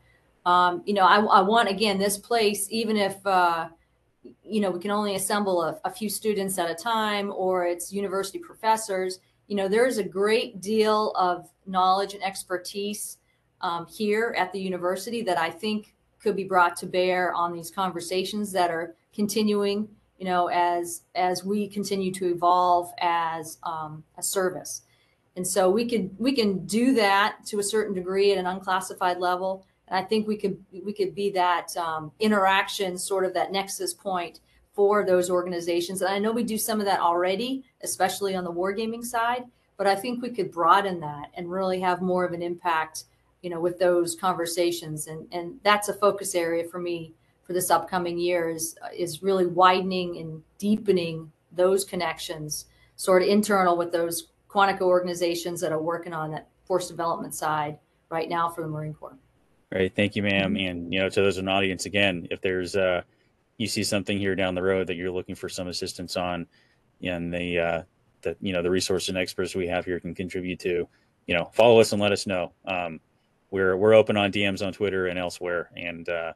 um, 0.46 0.82
you 0.86 0.94
know, 0.94 1.06
I, 1.06 1.20
I 1.20 1.42
want 1.42 1.70
again 1.70 2.00
this 2.00 2.18
place, 2.18 2.68
even 2.72 2.98
if 2.98 3.26
uh, 3.26 3.70
you 4.44 4.62
know 4.62 4.72
we 4.72 4.80
can 4.80 4.92
only 4.92 5.16
assemble 5.16 5.62
a, 5.64 5.80
a 5.86 5.92
few 5.92 6.10
students 6.10 6.58
at 6.58 6.70
a 6.70 6.76
time, 6.76 7.32
or 7.36 7.66
it's 7.66 7.94
university 7.94 8.40
professors. 8.40 9.20
You 9.48 9.56
know, 9.56 9.68
there's 9.68 9.98
a 9.98 10.04
great 10.04 10.62
deal 10.62 11.12
of 11.12 11.50
knowledge 11.66 12.14
and 12.14 12.24
expertise 12.24 13.18
um, 13.62 13.86
here 13.86 14.34
at 14.38 14.52
the 14.52 14.60
university 14.60 15.22
that 15.24 15.38
I 15.38 15.50
think 15.50 15.94
could 16.22 16.36
be 16.36 16.44
brought 16.44 16.76
to 16.78 16.86
bear 16.86 17.34
on 17.34 17.54
these 17.54 17.70
conversations 17.70 18.52
that 18.54 18.72
are 18.72 18.96
continuing. 19.14 19.88
You 20.18 20.26
know, 20.26 20.48
as 20.48 21.04
as 21.14 21.44
we 21.44 21.68
continue 21.68 22.12
to 22.14 22.32
evolve 22.32 22.92
as 23.00 23.60
um, 23.62 24.04
a 24.18 24.24
service, 24.24 24.84
and 25.36 25.48
so 25.48 25.70
we 25.70 25.88
could 25.88 26.12
we 26.18 26.34
can 26.34 26.66
do 26.66 26.94
that 26.96 27.38
to 27.48 27.60
a 27.60 27.64
certain 27.64 27.94
degree 27.94 28.32
at 28.32 28.38
an 28.38 28.46
unclassified 28.46 29.18
level. 29.20 29.66
And 29.88 29.98
I 29.98 30.04
think 30.04 30.28
we 30.28 30.38
could 30.38 30.64
we 30.72 30.94
could 30.94 31.16
be 31.16 31.30
that 31.32 31.76
um, 31.78 32.12
interaction, 32.20 32.98
sort 32.98 33.26
of 33.26 33.34
that 33.34 33.52
nexus 33.52 33.94
point 33.94 34.42
for 34.74 35.06
those 35.06 35.30
organizations. 35.30 36.02
And 36.02 36.14
I 36.14 36.20
know 36.20 36.32
we 36.32 36.44
do 36.44 36.58
some 36.58 36.80
of 36.80 36.86
that 36.86 37.00
already, 37.00 37.64
especially 37.82 38.36
on 38.36 38.44
the 38.44 38.52
wargaming 38.52 39.04
side. 39.04 39.44
But 39.78 39.88
I 39.88 39.96
think 39.96 40.22
we 40.22 40.30
could 40.30 40.52
broaden 40.52 41.00
that 41.00 41.32
and 41.34 41.50
really 41.50 41.80
have 41.80 42.02
more 42.02 42.24
of 42.24 42.34
an 42.34 42.44
impact, 42.44 43.06
you 43.42 43.50
know, 43.50 43.60
with 43.60 43.80
those 43.80 44.16
conversations. 44.16 45.08
And 45.08 45.28
and 45.32 45.60
that's 45.64 45.90
a 45.90 45.94
focus 45.94 46.36
area 46.36 46.66
for 46.66 46.80
me 46.80 47.14
for 47.44 47.54
this 47.54 47.72
upcoming 47.72 48.18
year 48.18 48.50
is 48.50 48.76
is 48.94 49.24
really 49.24 49.46
widening 49.46 50.18
and 50.18 50.44
deepening 50.58 51.32
those 51.54 51.84
connections, 51.84 52.66
sort 52.96 53.22
of 53.22 53.30
internal 53.30 53.78
with 53.78 53.92
those 53.92 54.28
Quantico 54.52 54.82
organizations 54.82 55.62
that 55.62 55.72
are 55.72 55.82
working 55.82 56.14
on 56.14 56.32
that 56.32 56.50
force 56.66 56.88
development 56.88 57.34
side 57.34 57.78
right 58.10 58.30
now 58.30 58.50
for 58.50 58.62
the 58.62 58.68
Marine 58.68 58.94
Corps. 58.94 59.18
Great, 59.72 59.96
thank 59.96 60.16
you, 60.16 60.24
ma'am. 60.24 60.58
And 60.58 60.94
you 60.94 61.00
know, 61.00 61.10
to 61.10 61.22
those 61.22 61.38
in 61.38 61.46
the 61.46 61.52
audience, 61.52 61.86
again, 61.86 62.28
if 62.30 62.42
there's 62.42 62.76
uh, 62.76 63.04
you 63.58 63.68
see 63.68 63.84
something 63.84 64.18
here 64.18 64.36
down 64.36 64.56
the 64.56 64.62
road 64.62 64.88
that 64.88 64.96
you're 64.96 65.12
looking 65.12 65.36
for 65.36 65.48
some 65.48 65.68
assistance 65.68 66.18
on, 66.18 66.46
and 67.02 67.34
the 67.34 67.60
uh, 67.60 67.82
the 68.22 68.36
you 68.42 68.52
know 68.52 68.62
the 68.62 68.70
resources 68.70 69.10
and 69.10 69.18
experts 69.18 69.56
we 69.56 69.68
have 69.68 69.86
here 69.86 70.00
can 70.00 70.14
contribute 70.14 70.60
to, 70.60 70.88
you 71.28 71.36
know, 71.36 71.50
follow 71.54 71.80
us 71.80 71.94
and 71.94 72.02
let 72.02 72.12
us 72.12 72.28
know. 72.28 72.52
Um, 72.66 73.00
we're 73.50 73.78
we're 73.78 73.94
open 73.94 74.18
on 74.18 74.32
DMs 74.32 74.66
on 74.66 74.74
Twitter 74.74 75.08
and 75.08 75.18
elsewhere, 75.18 75.70
and 75.78 76.10
uh, 76.10 76.34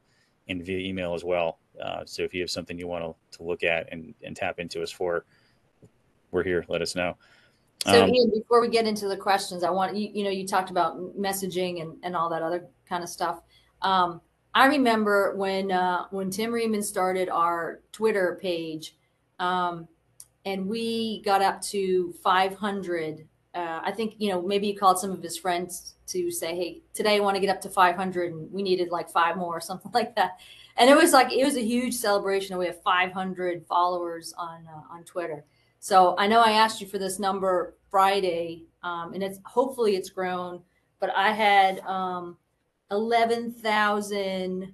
and 0.48 0.64
via 0.64 0.78
email 0.78 1.14
as 1.14 1.24
well. 1.24 1.58
Uh, 1.82 2.02
so 2.06 2.22
if 2.22 2.32
you 2.32 2.40
have 2.40 2.50
something 2.50 2.78
you 2.78 2.86
want 2.86 3.04
to, 3.04 3.38
to 3.38 3.44
look 3.44 3.62
at 3.62 3.92
and, 3.92 4.14
and 4.22 4.34
tap 4.34 4.58
into 4.58 4.82
us 4.82 4.90
for, 4.90 5.24
we're 6.30 6.42
here. 6.42 6.64
Let 6.68 6.80
us 6.80 6.94
know. 6.94 7.16
So 7.84 8.02
Um, 8.02 8.10
Ian, 8.10 8.30
before 8.30 8.60
we 8.60 8.68
get 8.68 8.86
into 8.86 9.08
the 9.08 9.16
questions, 9.16 9.62
I 9.62 9.70
want 9.70 9.96
you, 9.96 10.10
you 10.12 10.24
know, 10.24 10.30
you 10.30 10.46
talked 10.46 10.70
about 10.70 10.98
messaging 11.16 11.82
and, 11.82 11.96
and 12.02 12.16
all 12.16 12.28
that 12.30 12.42
other 12.42 12.66
kind 12.88 13.02
of 13.02 13.08
stuff. 13.08 13.40
Um, 13.82 14.20
I 14.54 14.66
remember 14.66 15.36
when 15.36 15.70
uh, 15.70 16.06
when 16.10 16.30
Tim 16.30 16.50
Riemann 16.50 16.82
started 16.82 17.28
our 17.28 17.82
Twitter 17.92 18.38
page, 18.40 18.96
um, 19.38 19.86
and 20.46 20.66
we 20.66 21.20
got 21.22 21.42
up 21.42 21.60
to 21.62 22.14
500. 22.24 23.28
Uh, 23.54 23.80
I 23.84 23.92
think 23.92 24.14
you 24.16 24.30
know 24.30 24.40
maybe 24.40 24.68
he 24.68 24.74
called 24.74 24.98
some 24.98 25.10
of 25.10 25.22
his 25.22 25.36
friends 25.36 25.96
to 26.06 26.30
say, 26.30 26.56
"Hey, 26.56 26.82
today 26.94 27.16
I 27.16 27.20
want 27.20 27.36
to 27.36 27.40
get 27.40 27.50
up 27.50 27.60
to 27.62 27.68
500," 27.68 28.32
and 28.32 28.50
we 28.50 28.62
needed 28.62 28.88
like 28.88 29.10
five 29.10 29.36
more 29.36 29.54
or 29.54 29.60
something 29.60 29.90
like 29.94 30.16
that. 30.16 30.38
And 30.78 30.88
it 30.88 30.96
was 30.96 31.12
like 31.12 31.30
it 31.32 31.44
was 31.44 31.56
a 31.56 31.62
huge 31.62 31.94
celebration. 31.94 32.54
That 32.54 32.58
we 32.58 32.66
have 32.66 32.82
500 32.82 33.66
followers 33.66 34.32
on 34.38 34.66
uh, 34.66 34.94
on 34.94 35.04
Twitter. 35.04 35.44
So 35.86 36.16
I 36.18 36.26
know 36.26 36.40
I 36.40 36.50
asked 36.50 36.80
you 36.80 36.88
for 36.88 36.98
this 36.98 37.20
number 37.20 37.76
Friday, 37.92 38.64
um, 38.82 39.12
and 39.14 39.22
it's 39.22 39.38
hopefully 39.44 39.94
it's 39.94 40.10
grown. 40.10 40.62
But 40.98 41.10
I 41.14 41.30
had 41.30 41.78
um, 41.86 42.36
11,000. 42.90 44.72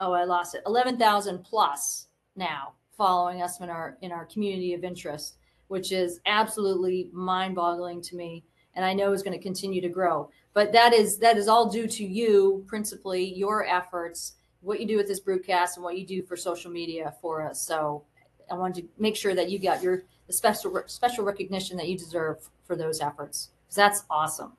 Oh, 0.00 0.12
I 0.14 0.24
lost 0.24 0.54
it. 0.54 0.62
11,000 0.64 1.44
plus 1.44 2.06
now 2.34 2.72
following 2.96 3.42
us 3.42 3.60
in 3.60 3.68
our 3.68 3.98
in 4.00 4.10
our 4.10 4.24
community 4.24 4.72
of 4.72 4.84
interest, 4.84 5.36
which 5.68 5.92
is 5.92 6.18
absolutely 6.24 7.10
mind-boggling 7.12 8.00
to 8.04 8.16
me, 8.16 8.42
and 8.74 8.86
I 8.86 8.94
know 8.94 9.12
is 9.12 9.22
going 9.22 9.36
to 9.36 9.42
continue 9.42 9.82
to 9.82 9.90
grow. 9.90 10.30
But 10.54 10.72
that 10.72 10.94
is 10.94 11.18
that 11.18 11.36
is 11.36 11.46
all 11.46 11.68
due 11.68 11.88
to 11.88 12.06
you, 12.06 12.64
principally 12.66 13.34
your 13.34 13.66
efforts, 13.66 14.36
what 14.62 14.80
you 14.80 14.86
do 14.86 14.96
with 14.96 15.08
this 15.08 15.20
broadcast, 15.20 15.76
and 15.76 15.84
what 15.84 15.98
you 15.98 16.06
do 16.06 16.22
for 16.22 16.38
social 16.38 16.70
media 16.70 17.12
for 17.20 17.46
us. 17.46 17.60
So 17.66 18.06
I 18.50 18.54
wanted 18.54 18.82
to 18.82 18.88
make 18.98 19.16
sure 19.16 19.34
that 19.34 19.50
you 19.50 19.58
got 19.58 19.82
your 19.82 20.04
the 20.26 20.32
special 20.32 20.82
special 20.86 21.24
recognition 21.24 21.76
that 21.76 21.88
you 21.88 21.98
deserve 21.98 22.48
for 22.64 22.76
those 22.76 23.00
efforts 23.00 23.50
because 23.64 23.76
that's 23.76 24.04
awesome, 24.10 24.52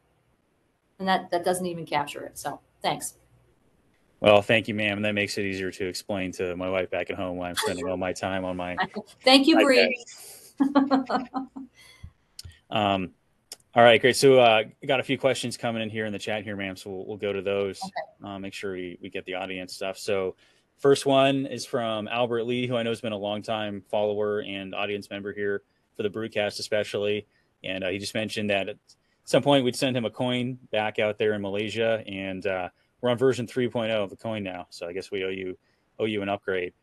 and 0.99 1.07
that 1.07 1.31
that 1.31 1.43
doesn't 1.43 1.65
even 1.65 1.85
capture 1.85 2.23
it. 2.23 2.37
So 2.37 2.59
thanks. 2.81 3.15
Well, 4.19 4.41
thank 4.41 4.67
you, 4.67 4.73
ma'am. 4.73 4.97
And 4.97 5.05
that 5.05 5.13
makes 5.13 5.37
it 5.37 5.45
easier 5.45 5.71
to 5.71 5.87
explain 5.87 6.31
to 6.33 6.55
my 6.55 6.69
wife 6.69 6.89
back 6.89 7.09
at 7.09 7.15
home 7.15 7.37
why 7.37 7.49
I'm 7.49 7.55
spending 7.55 7.87
all 7.87 7.97
my 7.97 8.13
time 8.13 8.45
on 8.45 8.57
my. 8.57 8.75
Thank 9.23 9.45
you, 9.45 9.57
Bree. 9.57 10.03
um, 12.71 13.11
all 13.75 13.83
right, 13.83 13.99
great. 13.99 14.15
So, 14.15 14.39
uh, 14.39 14.63
got 14.87 15.01
a 15.01 15.03
few 15.03 15.17
questions 15.17 15.57
coming 15.57 15.81
in 15.83 15.89
here 15.89 16.05
in 16.05 16.13
the 16.13 16.19
chat 16.19 16.43
here, 16.43 16.55
ma'am. 16.55 16.77
So 16.77 16.89
we'll, 16.89 17.05
we'll 17.05 17.17
go 17.17 17.33
to 17.33 17.41
those. 17.41 17.79
Okay. 17.83 18.27
Uh, 18.27 18.39
make 18.39 18.53
sure 18.53 18.71
we, 18.71 18.97
we 19.01 19.09
get 19.09 19.25
the 19.25 19.35
audience 19.35 19.75
stuff. 19.75 19.97
So, 19.97 20.35
first 20.79 21.05
one 21.05 21.45
is 21.45 21.65
from 21.65 22.07
Albert 22.07 22.43
Lee, 22.43 22.67
who 22.67 22.75
I 22.75 22.83
know 22.83 22.91
has 22.91 23.01
been 23.01 23.13
a 23.13 23.17
long 23.17 23.41
time 23.41 23.83
follower 23.89 24.39
and 24.41 24.75
audience 24.75 25.09
member 25.09 25.33
here 25.33 25.63
for 25.95 26.03
the 26.03 26.09
broadcast, 26.09 26.59
especially. 26.59 27.25
And 27.63 27.83
uh, 27.83 27.89
he 27.89 27.97
just 27.97 28.13
mentioned 28.13 28.49
that 28.49 28.69
at 28.69 28.77
some 29.23 29.41
point 29.41 29.65
we'd 29.65 29.75
send 29.75 29.97
him 29.97 30.05
a 30.05 30.09
coin 30.09 30.59
back 30.71 30.99
out 30.99 31.17
there 31.17 31.33
in 31.33 31.41
Malaysia, 31.41 32.03
and 32.05 32.45
uh, 32.45 32.69
we're 33.01 33.09
on 33.09 33.17
version 33.17 33.47
3.0 33.47 33.91
of 33.91 34.09
the 34.09 34.15
coin 34.15 34.43
now, 34.43 34.67
so 34.69 34.87
I 34.87 34.93
guess 34.93 35.11
we 35.11 35.23
owe 35.23 35.29
you 35.29 35.57
owe 35.99 36.05
you 36.05 36.21
an 36.21 36.29
upgrade. 36.29 36.73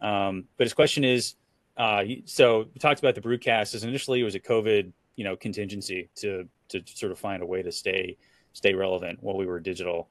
Um, 0.00 0.44
but 0.56 0.64
his 0.64 0.74
question 0.74 1.04
is, 1.04 1.36
uh, 1.76 2.04
so 2.24 2.68
we 2.74 2.78
talked 2.78 3.00
about 3.00 3.14
the 3.14 3.20
broadcast 3.20 3.74
as 3.74 3.84
initially 3.84 4.20
it 4.20 4.24
was 4.24 4.34
a 4.34 4.40
COVID, 4.40 4.92
you 5.16 5.24
know, 5.24 5.36
contingency 5.36 6.08
to 6.16 6.48
to 6.68 6.82
sort 6.86 7.12
of 7.12 7.18
find 7.18 7.42
a 7.42 7.46
way 7.46 7.62
to 7.62 7.72
stay 7.72 8.16
stay 8.52 8.74
relevant 8.74 9.22
while 9.22 9.36
we 9.36 9.46
were 9.46 9.60
digital. 9.60 10.08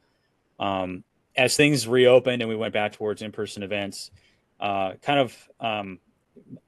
Um, 0.60 1.04
as 1.36 1.56
things 1.56 1.88
reopened 1.88 2.42
and 2.42 2.50
we 2.50 2.56
went 2.56 2.74
back 2.74 2.94
towards 2.94 3.22
in-person 3.22 3.64
events, 3.64 4.12
uh, 4.60 4.94
kind 5.02 5.20
of, 5.20 5.50
um, 5.60 6.00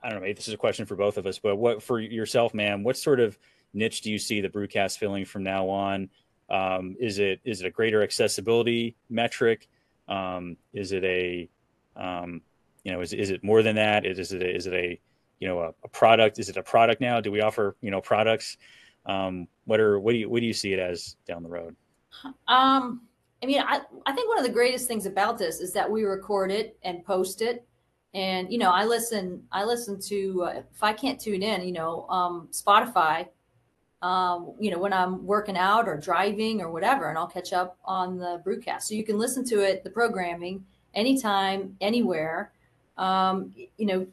I 0.01 0.09
don't 0.09 0.19
know, 0.19 0.21
maybe 0.21 0.33
this 0.33 0.47
is 0.47 0.53
a 0.53 0.57
question 0.57 0.85
for 0.85 0.95
both 0.95 1.17
of 1.17 1.25
us, 1.25 1.39
but 1.39 1.55
what 1.55 1.83
for 1.83 1.99
yourself, 1.99 2.53
ma'am, 2.53 2.83
what 2.83 2.97
sort 2.97 3.19
of 3.19 3.37
niche 3.73 4.01
do 4.01 4.11
you 4.11 4.17
see 4.17 4.41
the 4.41 4.49
broadcast 4.49 4.99
filling 4.99 5.25
from 5.25 5.43
now 5.43 5.69
on? 5.69 6.09
Um, 6.49 6.95
is 6.99 7.19
it 7.19 7.39
is 7.43 7.61
it 7.61 7.67
a 7.67 7.69
greater 7.69 8.03
accessibility 8.03 8.95
metric? 9.09 9.67
Um, 10.07 10.57
is 10.73 10.91
it 10.91 11.03
a 11.03 11.49
um, 11.95 12.41
you 12.83 12.91
know 12.91 13.01
is, 13.01 13.13
is 13.13 13.29
it 13.29 13.43
more 13.43 13.63
than 13.63 13.75
that? 13.75 14.05
Is, 14.05 14.19
is 14.19 14.33
it 14.33 14.41
a, 14.41 14.55
is 14.55 14.67
it 14.67 14.73
a 14.73 14.99
you 15.39 15.47
know 15.47 15.59
a, 15.59 15.69
a, 15.83 15.87
product? 15.87 16.39
Is 16.39 16.49
it 16.49 16.57
a 16.57 16.63
product 16.63 17.01
now? 17.01 17.21
Do 17.21 17.31
we 17.31 17.41
offer 17.41 17.75
you 17.81 17.91
know 17.91 18.01
products? 18.01 18.57
Um, 19.05 19.47
what 19.65 19.79
are 19.79 19.99
what 19.99 20.11
do 20.11 20.17
you 20.17 20.29
what 20.29 20.41
do 20.41 20.45
you 20.45 20.53
see 20.53 20.73
it 20.73 20.79
as 20.79 21.15
down 21.25 21.43
the 21.43 21.49
road? 21.49 21.75
Um, 22.47 23.01
I 23.43 23.45
mean, 23.45 23.59
I, 23.59 23.81
I 24.05 24.13
think 24.13 24.29
one 24.29 24.39
of 24.39 24.45
the 24.45 24.51
greatest 24.51 24.87
things 24.87 25.05
about 25.05 25.37
this 25.37 25.59
is 25.59 25.73
that 25.73 25.91
we 25.91 26.05
record 26.05 26.49
it 26.49 26.77
and 26.81 27.03
post 27.03 27.41
it. 27.41 27.67
And, 28.13 28.49
you 28.49 28.57
know, 28.57 28.71
I 28.71 28.85
listen, 28.85 29.43
I 29.51 29.65
listen 29.65 29.99
to, 29.99 30.43
uh, 30.43 30.53
if 30.59 30.81
I 30.81 30.93
can't 30.93 31.19
tune 31.19 31.43
in, 31.43 31.61
you 31.63 31.73
know, 31.73 32.07
um, 32.07 32.47
Spotify, 32.53 33.27
um, 34.01 34.53
you 34.61 34.71
know, 34.71 34.79
when 34.79 34.93
I'm 34.93 35.25
working 35.25 35.57
out 35.57 35.89
or 35.89 35.97
driving 35.97 36.61
or 36.61 36.71
whatever, 36.71 37.09
and 37.09 37.17
I'll 37.17 37.27
catch 37.27 37.51
up 37.51 37.77
on 37.83 38.17
the 38.17 38.39
broadcast. 38.45 38.87
So 38.87 38.95
you 38.95 39.03
can 39.03 39.17
listen 39.17 39.43
to 39.45 39.59
it, 39.59 39.83
the 39.83 39.89
programming, 39.89 40.63
anytime, 40.93 41.75
anywhere. 41.81 42.53
Um, 42.97 43.53
you 43.77 43.85
know, 43.85 44.07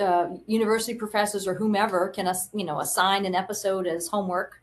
uh, 0.00 0.28
university 0.46 0.94
professors 0.94 1.46
or 1.46 1.54
whomever 1.54 2.08
can, 2.08 2.32
you 2.54 2.64
know, 2.64 2.80
assign 2.80 3.26
an 3.26 3.34
episode 3.34 3.86
as 3.86 4.08
homework. 4.08 4.61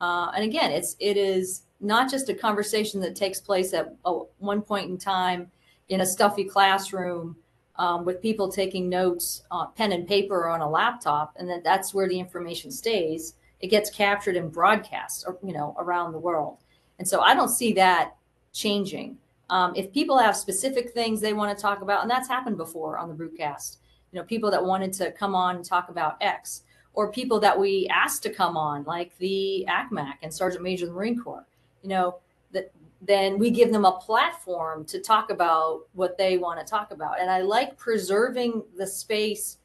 Uh, 0.00 0.30
and 0.34 0.44
again, 0.44 0.70
it's 0.70 0.96
it 1.00 1.16
is 1.16 1.62
not 1.80 2.10
just 2.10 2.28
a 2.28 2.34
conversation 2.34 3.00
that 3.00 3.14
takes 3.14 3.40
place 3.40 3.72
at 3.72 3.94
a, 4.04 4.12
one 4.38 4.62
point 4.62 4.90
in 4.90 4.98
time 4.98 5.50
in 5.88 6.00
a 6.00 6.06
stuffy 6.06 6.44
classroom 6.44 7.36
um, 7.76 8.04
with 8.04 8.22
people 8.22 8.50
taking 8.50 8.88
notes 8.88 9.42
on 9.50 9.72
pen 9.74 9.92
and 9.92 10.08
paper 10.08 10.34
or 10.34 10.48
on 10.50 10.60
a 10.60 10.68
laptop, 10.68 11.34
and 11.36 11.48
that 11.48 11.64
that's 11.64 11.94
where 11.94 12.08
the 12.08 12.18
information 12.18 12.70
stays 12.70 13.34
it 13.60 13.68
gets 13.68 13.90
captured 13.90 14.36
and 14.36 14.52
broadcast, 14.52 15.26
you 15.42 15.52
know, 15.52 15.74
around 15.78 16.12
the 16.12 16.18
world. 16.18 16.58
And 16.98 17.08
so 17.08 17.20
I 17.20 17.34
don't 17.34 17.48
see 17.48 17.72
that 17.74 18.16
changing. 18.52 19.18
Um, 19.48 19.72
if 19.76 19.92
people 19.92 20.18
have 20.18 20.36
specific 20.36 20.92
things 20.92 21.20
they 21.20 21.32
want 21.32 21.56
to 21.56 21.60
talk 21.60 21.82
about, 21.82 22.02
and 22.02 22.10
that's 22.10 22.28
happened 22.28 22.56
before 22.56 22.98
on 22.98 23.08
the 23.08 23.14
broadcast, 23.14 23.78
you 24.12 24.18
know, 24.18 24.24
people 24.24 24.50
that 24.50 24.64
wanted 24.64 24.92
to 24.94 25.12
come 25.12 25.34
on 25.34 25.56
and 25.56 25.64
talk 25.64 25.88
about 25.88 26.16
X, 26.20 26.62
or 26.96 27.12
people 27.12 27.38
that 27.40 27.58
we 27.58 27.86
asked 27.88 28.24
to 28.24 28.30
come 28.30 28.56
on, 28.56 28.82
like 28.84 29.16
the 29.18 29.64
ACMAC 29.68 30.14
and 30.22 30.34
Sergeant 30.34 30.64
Major 30.64 30.86
of 30.86 30.90
the 30.90 30.96
Marine 30.96 31.18
Corps, 31.18 31.46
you 31.82 31.88
know, 31.88 32.18
that 32.52 32.72
then 33.00 33.38
we 33.38 33.50
give 33.50 33.70
them 33.70 33.84
a 33.84 33.92
platform 33.92 34.84
to 34.86 34.98
talk 34.98 35.30
about 35.30 35.82
what 35.92 36.18
they 36.18 36.38
want 36.38 36.58
to 36.58 36.66
talk 36.66 36.90
about. 36.90 37.20
And 37.20 37.30
I 37.30 37.42
like 37.42 37.78
preserving 37.78 38.64
the 38.76 38.86
space 38.86 39.58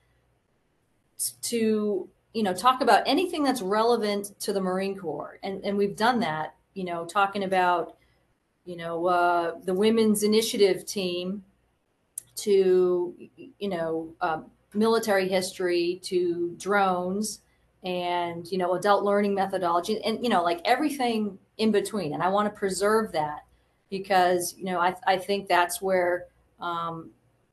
to 1.44 2.08
you 2.34 2.44
know, 2.44 2.54
talk 2.54 2.82
about 2.82 3.04
anything 3.06 3.44
that's 3.44 3.62
relevant 3.62 4.40
to 4.40 4.54
the 4.54 4.62
Marine 4.62 4.98
Corps. 4.98 5.40
And, 5.44 5.64
and 5.66 5.78
we've 5.78 5.96
done 5.96 6.20
that, 6.22 6.56
you 6.74 6.86
know, 6.86 7.06
talking 7.06 7.44
about, 7.44 7.98
you 8.64 8.78
know, 8.78 9.06
uh, 9.08 9.56
the 9.66 9.74
women's 9.74 10.24
initiative 10.24 10.86
team 10.86 11.44
to, 12.38 13.14
you 13.60 13.70
know, 13.70 14.14
uh, 14.22 14.42
military 14.74 15.28
history 15.28 16.00
to 16.04 16.56
drones 16.58 17.42
and, 17.84 18.50
you 18.52 18.58
know, 18.58 18.76
adult 18.76 19.04
learning 19.04 19.34
methodology 19.34 20.04
and, 20.04 20.24
you 20.24 20.30
know, 20.30 20.44
like 20.44 20.62
everything 20.66 21.38
in 21.58 21.72
between. 21.72 22.14
And 22.14 22.24
I 22.24 22.30
want 22.30 22.54
to 22.54 22.58
preserve 22.58 23.12
that 23.14 23.46
because, 23.90 24.56
you 24.58 24.66
know, 24.66 24.80
I, 24.80 24.96
I 25.06 25.18
think 25.18 25.48
that's 25.48 25.82
where 25.82 26.26
um, 26.60 27.10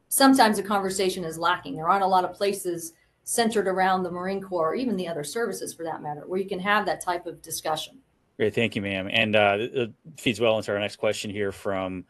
sometimes 0.08 0.58
the 0.58 0.62
conversation 0.62 1.24
is 1.24 1.38
lacking. 1.38 1.76
There 1.76 1.88
aren't 1.88 2.04
a 2.04 2.06
lot 2.06 2.24
of 2.24 2.34
places 2.34 2.92
centered 3.24 3.68
around 3.68 4.02
the 4.02 4.10
Marine 4.10 4.40
Corps, 4.40 4.70
or 4.70 4.74
even 4.74 4.96
the 4.96 5.06
other 5.06 5.22
services 5.22 5.74
for 5.74 5.82
that 5.82 6.02
matter, 6.02 6.22
where 6.26 6.40
you 6.40 6.48
can 6.48 6.58
have 6.60 6.86
that 6.86 7.02
type 7.02 7.26
of 7.26 7.42
discussion. 7.42 7.98
Great, 8.38 8.54
thank 8.54 8.74
you, 8.74 8.80
ma'am. 8.80 9.08
And 9.12 9.36
uh, 9.36 9.56
it 9.58 9.92
feeds 10.16 10.40
well 10.40 10.56
into 10.56 10.72
our 10.72 10.78
next 10.78 10.96
question 10.96 11.30
here 11.30 11.52
from 11.52 12.04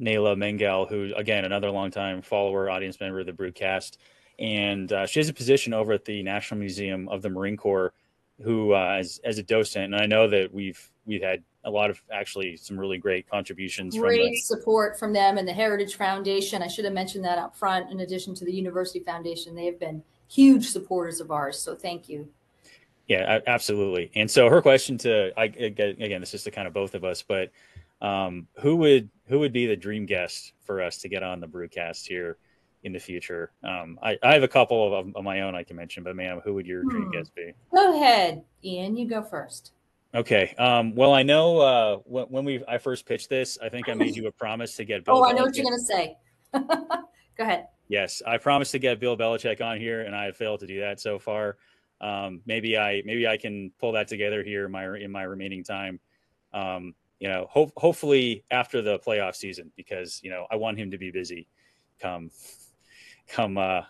Nayla 0.00 0.34
Mengel, 0.36 0.88
who 0.88 1.12
again 1.14 1.44
another 1.44 1.70
longtime 1.70 2.22
follower, 2.22 2.70
audience 2.70 3.00
member 3.00 3.20
of 3.20 3.26
the 3.26 3.32
broadcast, 3.34 3.98
and 4.42 4.92
uh, 4.92 5.06
she 5.06 5.20
has 5.20 5.28
a 5.28 5.32
position 5.32 5.72
over 5.72 5.92
at 5.92 6.04
the 6.04 6.22
National 6.22 6.58
Museum 6.58 7.08
of 7.08 7.22
the 7.22 7.30
Marine 7.30 7.56
Corps, 7.56 7.94
who 8.42 8.74
uh, 8.74 8.96
as 8.98 9.20
as 9.24 9.38
a 9.38 9.42
docent, 9.42 9.94
and 9.94 9.96
I 9.96 10.06
know 10.06 10.28
that 10.28 10.52
we've 10.52 10.90
we've 11.06 11.22
had 11.22 11.44
a 11.64 11.70
lot 11.70 11.90
of 11.90 12.02
actually 12.12 12.56
some 12.56 12.78
really 12.78 12.98
great 12.98 13.30
contributions. 13.30 13.96
Great 13.96 14.18
from 14.18 14.58
support 14.58 14.98
from 14.98 15.12
them 15.12 15.38
and 15.38 15.46
the 15.46 15.52
Heritage 15.52 15.94
Foundation. 15.94 16.60
I 16.60 16.66
should 16.66 16.84
have 16.84 16.92
mentioned 16.92 17.24
that 17.24 17.38
up 17.38 17.56
front. 17.56 17.92
In 17.92 18.00
addition 18.00 18.34
to 18.34 18.44
the 18.44 18.52
University 18.52 18.98
Foundation, 18.98 19.54
they 19.54 19.66
have 19.66 19.78
been 19.78 20.02
huge 20.28 20.68
supporters 20.70 21.20
of 21.20 21.30
ours. 21.30 21.56
So 21.60 21.76
thank 21.76 22.08
you. 22.08 22.28
Yeah, 23.06 23.40
absolutely. 23.46 24.10
And 24.16 24.28
so 24.28 24.48
her 24.48 24.60
question 24.60 24.98
to 24.98 25.32
I, 25.38 25.44
again, 25.44 26.20
this 26.20 26.34
is 26.34 26.42
the 26.42 26.50
kind 26.50 26.66
of 26.66 26.74
both 26.74 26.96
of 26.96 27.04
us, 27.04 27.22
but 27.22 27.52
um, 28.00 28.48
who 28.58 28.74
would 28.76 29.08
who 29.28 29.38
would 29.38 29.52
be 29.52 29.66
the 29.66 29.76
dream 29.76 30.04
guest 30.04 30.52
for 30.64 30.82
us 30.82 30.98
to 30.98 31.08
get 31.08 31.22
on 31.22 31.38
the 31.38 31.46
broadcast 31.46 32.08
here 32.08 32.38
in 32.82 32.92
the 32.92 32.98
future? 32.98 33.52
Um, 33.62 33.98
I, 34.02 34.18
I 34.22 34.34
have 34.34 34.42
a 34.42 34.48
couple 34.48 34.94
of, 34.94 35.14
of, 35.14 35.24
my 35.24 35.40
own 35.40 35.54
I 35.54 35.62
can 35.62 35.76
mention, 35.76 36.02
but 36.02 36.16
ma'am, 36.16 36.40
who 36.44 36.54
would 36.54 36.66
your 36.66 36.82
hmm. 36.82 36.88
dream 36.88 37.10
guest 37.10 37.34
be? 37.34 37.52
Go 37.74 37.96
ahead, 37.96 38.42
Ian. 38.64 38.96
You 38.96 39.08
go 39.08 39.22
first. 39.22 39.72
Okay. 40.14 40.54
Um, 40.58 40.94
well, 40.94 41.14
I 41.14 41.22
know 41.22 41.58
uh, 41.58 41.96
when, 42.04 42.24
when, 42.26 42.44
we 42.44 42.62
I 42.68 42.78
first 42.78 43.06
pitched 43.06 43.30
this, 43.30 43.58
I 43.62 43.68
think 43.68 43.88
I 43.88 43.94
made 43.94 44.14
you 44.14 44.26
a 44.26 44.32
promise 44.38 44.76
to 44.76 44.84
get. 44.84 45.04
Bill 45.04 45.16
oh, 45.16 45.24
I 45.24 45.32
know 45.32 45.44
what 45.44 45.56
you're 45.56 45.64
going 45.64 45.78
to 45.78 45.84
say. 45.84 46.16
go 46.52 47.44
ahead. 47.44 47.68
Yes, 47.88 48.22
I 48.26 48.38
promised 48.38 48.72
to 48.72 48.78
get 48.78 49.00
Bill 49.00 49.16
Belichick 49.16 49.60
on 49.60 49.78
here, 49.78 50.02
and 50.02 50.14
I 50.14 50.26
have 50.26 50.36
failed 50.36 50.60
to 50.60 50.66
do 50.66 50.80
that 50.80 51.00
so 51.00 51.18
far. 51.18 51.56
Um, 52.00 52.40
maybe 52.46 52.76
I 52.76 53.02
maybe 53.04 53.26
I 53.26 53.36
can 53.36 53.70
pull 53.78 53.92
that 53.92 54.08
together 54.08 54.42
here 54.42 54.66
in 54.66 54.72
my 54.72 54.96
in 54.96 55.10
my 55.10 55.22
remaining 55.22 55.64
time. 55.64 56.00
Um, 56.52 56.94
you 57.20 57.28
know, 57.28 57.46
ho- 57.48 57.72
hopefully 57.76 58.44
after 58.50 58.82
the 58.82 58.98
playoff 58.98 59.36
season, 59.36 59.72
because 59.76 60.20
you 60.22 60.30
know 60.30 60.46
I 60.50 60.56
want 60.56 60.78
him 60.78 60.90
to 60.90 60.98
be 60.98 61.10
busy 61.10 61.46
come 62.00 62.30
come 63.28 63.58
uh, 63.58 63.82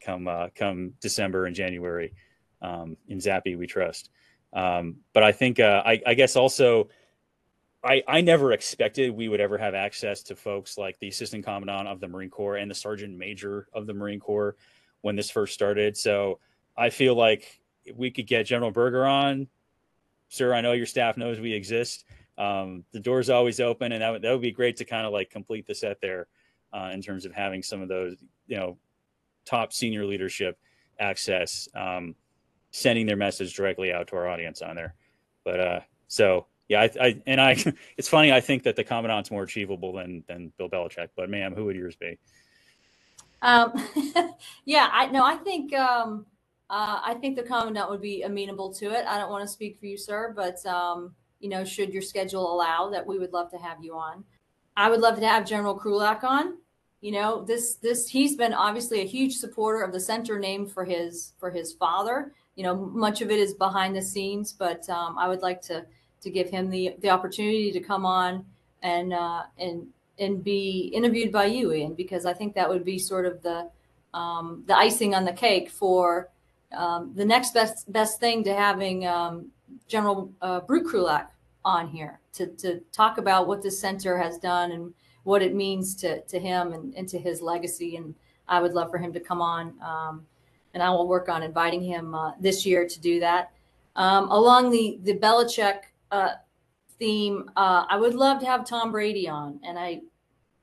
come 0.00 0.28
uh, 0.28 0.48
come 0.54 0.94
December 1.00 1.46
and 1.46 1.54
January. 1.54 2.14
Um, 2.60 2.96
in 3.08 3.18
Zappe, 3.18 3.56
we 3.56 3.66
trust. 3.66 4.10
Um, 4.52 4.96
but 5.12 5.22
I 5.22 5.32
think 5.32 5.60
uh, 5.60 5.82
I, 5.84 6.00
I 6.06 6.14
guess 6.14 6.34
also 6.34 6.88
I, 7.84 8.02
I 8.08 8.20
never 8.20 8.52
expected 8.52 9.14
we 9.14 9.28
would 9.28 9.40
ever 9.40 9.56
have 9.56 9.74
access 9.74 10.22
to 10.24 10.36
folks 10.36 10.76
like 10.76 10.98
the 10.98 11.08
assistant 11.08 11.44
commandant 11.44 11.86
of 11.86 12.00
the 12.00 12.08
Marine 12.08 12.30
Corps 12.30 12.56
and 12.56 12.70
the 12.70 12.74
sergeant 12.74 13.16
major 13.16 13.68
of 13.72 13.86
the 13.86 13.94
Marine 13.94 14.18
Corps 14.18 14.56
when 15.02 15.14
this 15.14 15.30
first 15.30 15.54
started. 15.54 15.96
So 15.96 16.40
I 16.76 16.90
feel 16.90 17.14
like 17.14 17.60
we 17.94 18.10
could 18.10 18.26
get 18.26 18.44
General 18.44 18.72
Berger 18.72 19.06
on, 19.06 19.48
sir. 20.28 20.52
I 20.54 20.60
know 20.60 20.72
your 20.72 20.86
staff 20.86 21.16
knows 21.16 21.38
we 21.38 21.52
exist. 21.52 22.04
Um, 22.36 22.84
the 22.92 23.00
door's 23.00 23.30
always 23.30 23.60
open, 23.60 23.92
and 23.92 24.02
that 24.02 24.10
would, 24.10 24.22
that 24.22 24.32
would 24.32 24.42
be 24.42 24.52
great 24.52 24.76
to 24.78 24.84
kind 24.84 25.06
of 25.06 25.12
like 25.12 25.30
complete 25.30 25.66
the 25.66 25.74
set 25.74 26.00
there 26.00 26.26
uh, 26.72 26.90
in 26.92 27.00
terms 27.00 27.24
of 27.24 27.32
having 27.32 27.62
some 27.62 27.80
of 27.80 27.88
those, 27.88 28.16
you 28.48 28.56
know, 28.56 28.76
top 29.44 29.72
senior 29.72 30.04
leadership 30.04 30.58
access, 30.98 31.68
um, 31.74 32.14
sending 32.70 33.06
their 33.06 33.16
message 33.16 33.54
directly 33.54 33.92
out 33.92 34.08
to 34.08 34.16
our 34.16 34.28
audience 34.28 34.62
on 34.62 34.74
there. 34.76 34.94
But 35.44 35.60
uh, 35.60 35.80
so 36.08 36.46
yeah, 36.68 36.82
I, 36.82 36.90
I, 37.00 37.22
and 37.26 37.40
I, 37.40 37.56
it's 37.96 38.08
funny. 38.08 38.32
I 38.32 38.40
think 38.40 38.62
that 38.64 38.76
the 38.76 38.84
commandant's 38.84 39.30
more 39.30 39.42
achievable 39.42 39.92
than 39.92 40.24
than 40.26 40.52
Bill 40.58 40.68
Belichick. 40.68 41.08
But 41.16 41.30
ma'am, 41.30 41.54
who 41.54 41.64
would 41.66 41.76
yours 41.76 41.96
be? 41.96 42.18
Um, 43.42 43.72
yeah, 44.64 44.88
I 44.92 45.06
no, 45.06 45.24
I 45.24 45.36
think 45.36 45.72
um, 45.74 46.26
uh, 46.70 47.00
I 47.04 47.14
think 47.14 47.36
the 47.36 47.42
commandant 47.42 47.88
would 47.90 48.02
be 48.02 48.22
amenable 48.22 48.72
to 48.74 48.90
it. 48.90 49.06
I 49.06 49.18
don't 49.18 49.30
want 49.30 49.42
to 49.42 49.48
speak 49.48 49.78
for 49.78 49.86
you, 49.86 49.96
sir, 49.96 50.32
but 50.34 50.64
um, 50.66 51.14
you 51.40 51.48
know, 51.48 51.64
should 51.64 51.92
your 51.92 52.02
schedule 52.02 52.52
allow 52.52 52.90
that, 52.90 53.06
we 53.06 53.18
would 53.18 53.32
love 53.32 53.50
to 53.52 53.58
have 53.58 53.82
you 53.82 53.94
on. 53.94 54.24
I 54.76 54.90
would 54.90 55.00
love 55.00 55.18
to 55.18 55.26
have 55.26 55.46
General 55.46 55.78
Krulak 55.78 56.24
on. 56.24 56.58
You 57.00 57.12
know, 57.12 57.44
this 57.44 57.74
this 57.76 58.08
he's 58.08 58.34
been 58.34 58.52
obviously 58.52 59.00
a 59.00 59.06
huge 59.06 59.36
supporter 59.36 59.82
of 59.82 59.92
the 59.92 60.00
center 60.00 60.38
named 60.38 60.72
for 60.72 60.84
his 60.84 61.32
for 61.38 61.50
his 61.50 61.72
father. 61.72 62.32
You 62.56 62.64
know, 62.64 62.74
much 62.74 63.22
of 63.22 63.30
it 63.30 63.38
is 63.38 63.54
behind 63.54 63.94
the 63.94 64.02
scenes, 64.02 64.52
but 64.52 64.88
um, 64.90 65.16
I 65.16 65.28
would 65.28 65.42
like 65.42 65.62
to 65.62 65.86
to 66.22 66.30
give 66.30 66.50
him 66.50 66.70
the 66.70 66.96
the 67.00 67.10
opportunity 67.10 67.70
to 67.72 67.80
come 67.80 68.04
on 68.04 68.44
and 68.82 69.12
uh, 69.12 69.44
and 69.58 69.86
and 70.18 70.42
be 70.42 70.90
interviewed 70.92 71.30
by 71.30 71.46
you, 71.46 71.72
Ian, 71.72 71.94
because 71.94 72.26
I 72.26 72.32
think 72.32 72.54
that 72.54 72.68
would 72.68 72.84
be 72.84 72.98
sort 72.98 73.26
of 73.26 73.42
the 73.42 73.70
um, 74.12 74.64
the 74.66 74.76
icing 74.76 75.14
on 75.14 75.24
the 75.24 75.32
cake 75.32 75.70
for 75.70 76.28
um, 76.72 77.12
the 77.14 77.24
next 77.24 77.54
best 77.54 77.90
best 77.92 78.20
thing 78.20 78.42
to 78.44 78.54
having 78.54 79.06
um, 79.06 79.52
General 79.86 80.32
uh, 80.42 80.60
Brute 80.60 80.86
Krulak 80.86 81.28
on 81.64 81.88
here 81.88 82.18
to 82.32 82.46
to 82.46 82.80
talk 82.92 83.18
about 83.18 83.46
what 83.46 83.62
the 83.62 83.70
center 83.70 84.18
has 84.18 84.38
done 84.38 84.72
and 84.72 84.94
what 85.28 85.42
it 85.42 85.54
means 85.54 85.94
to 85.94 86.22
to 86.22 86.40
him 86.40 86.72
and, 86.72 86.94
and 86.94 87.06
to 87.06 87.18
his 87.18 87.42
legacy. 87.42 87.96
And 87.96 88.14
I 88.48 88.60
would 88.62 88.72
love 88.72 88.90
for 88.90 88.96
him 88.96 89.12
to 89.12 89.20
come 89.20 89.42
on, 89.42 89.74
um, 89.82 90.26
and 90.72 90.82
I 90.82 90.88
will 90.88 91.06
work 91.06 91.28
on 91.28 91.42
inviting 91.42 91.82
him 91.82 92.14
uh, 92.14 92.32
this 92.40 92.64
year 92.64 92.88
to 92.88 92.98
do 92.98 93.20
that. 93.20 93.52
Um, 93.94 94.30
along 94.30 94.70
the 94.70 94.98
the 95.02 95.18
Belichick 95.18 95.80
uh, 96.10 96.30
theme, 96.98 97.50
uh, 97.58 97.84
I 97.90 97.98
would 97.98 98.14
love 98.14 98.40
to 98.40 98.46
have 98.46 98.64
Tom 98.64 98.90
Brady 98.90 99.28
on, 99.28 99.60
and 99.62 99.78
I, 99.78 100.00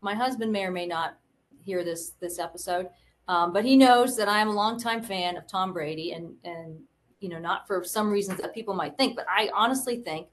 my 0.01 0.15
husband 0.15 0.51
may 0.51 0.65
or 0.65 0.71
may 0.71 0.87
not 0.87 1.19
hear 1.63 1.83
this 1.83 2.13
this 2.19 2.39
episode, 2.39 2.89
um, 3.27 3.53
but 3.53 3.65
he 3.65 3.77
knows 3.77 4.17
that 4.17 4.27
I 4.27 4.39
am 4.39 4.47
a 4.47 4.53
longtime 4.53 5.03
fan 5.03 5.37
of 5.37 5.45
Tom 5.45 5.73
Brady, 5.73 6.13
and 6.13 6.33
and 6.43 6.79
you 7.19 7.29
know 7.29 7.39
not 7.39 7.67
for 7.67 7.83
some 7.83 8.09
reasons 8.09 8.41
that 8.41 8.55
people 8.55 8.73
might 8.73 8.97
think, 8.97 9.15
but 9.15 9.27
I 9.29 9.51
honestly 9.53 9.97
think, 9.97 10.27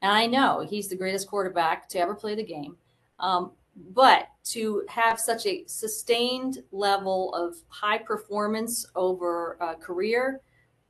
and 0.00 0.10
I 0.10 0.26
know 0.26 0.66
he's 0.66 0.88
the 0.88 0.96
greatest 0.96 1.28
quarterback 1.28 1.90
to 1.90 1.98
ever 1.98 2.14
play 2.14 2.34
the 2.34 2.42
game. 2.42 2.78
Um, 3.20 3.52
but 3.94 4.28
to 4.44 4.84
have 4.88 5.20
such 5.20 5.46
a 5.46 5.64
sustained 5.66 6.62
level 6.72 7.34
of 7.34 7.56
high 7.68 7.98
performance 7.98 8.86
over 8.94 9.56
a 9.60 9.74
career 9.74 10.40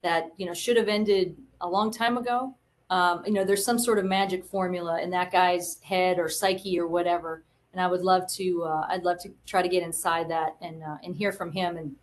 that 0.02 0.30
you 0.36 0.46
know 0.46 0.54
should 0.54 0.76
have 0.76 0.88
ended 0.88 1.36
a 1.60 1.68
long 1.68 1.90
time 1.90 2.16
ago 2.16 2.54
um, 2.88 3.22
you 3.26 3.32
know, 3.32 3.44
there's 3.44 3.64
some 3.64 3.78
sort 3.78 3.98
of 3.98 4.04
magic 4.04 4.44
formula 4.44 5.00
in 5.00 5.10
that 5.10 5.32
guy's 5.32 5.80
head 5.82 6.18
or 6.18 6.28
psyche 6.28 6.78
or 6.78 6.86
whatever. 6.86 7.42
And 7.72 7.80
I 7.80 7.88
would 7.88 8.02
love 8.02 8.30
to, 8.34 8.64
uh, 8.64 8.86
I'd 8.88 9.02
love 9.02 9.18
to 9.22 9.30
try 9.44 9.60
to 9.60 9.68
get 9.68 9.82
inside 9.82 10.30
that 10.30 10.56
and 10.62 10.82
uh, 10.82 10.96
and 11.02 11.14
hear 11.14 11.32
from 11.32 11.52
him 11.52 11.76
and 11.76 11.94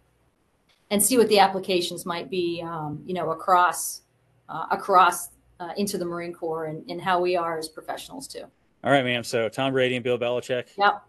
and 0.91 1.01
see 1.01 1.17
what 1.17 1.29
the 1.29 1.39
applications 1.39 2.05
might 2.05 2.29
be, 2.29 2.61
um, 2.63 3.01
you 3.05 3.13
know, 3.13 3.31
across 3.31 4.01
uh, 4.49 4.67
across 4.69 5.29
uh, 5.59 5.69
into 5.77 5.97
the 5.97 6.05
Marine 6.05 6.33
Corps 6.33 6.65
and, 6.65 6.87
and 6.89 7.01
how 7.01 7.19
we 7.19 7.35
are 7.35 7.57
as 7.57 7.69
professionals 7.69 8.27
too. 8.27 8.45
All 8.83 8.91
right, 8.91 9.03
ma'am. 9.03 9.23
So 9.23 9.49
Tom 9.49 9.73
Brady 9.73 9.95
and 9.95 10.03
Bill 10.03 10.17
Belichick. 10.17 10.67
Yep. 10.77 11.03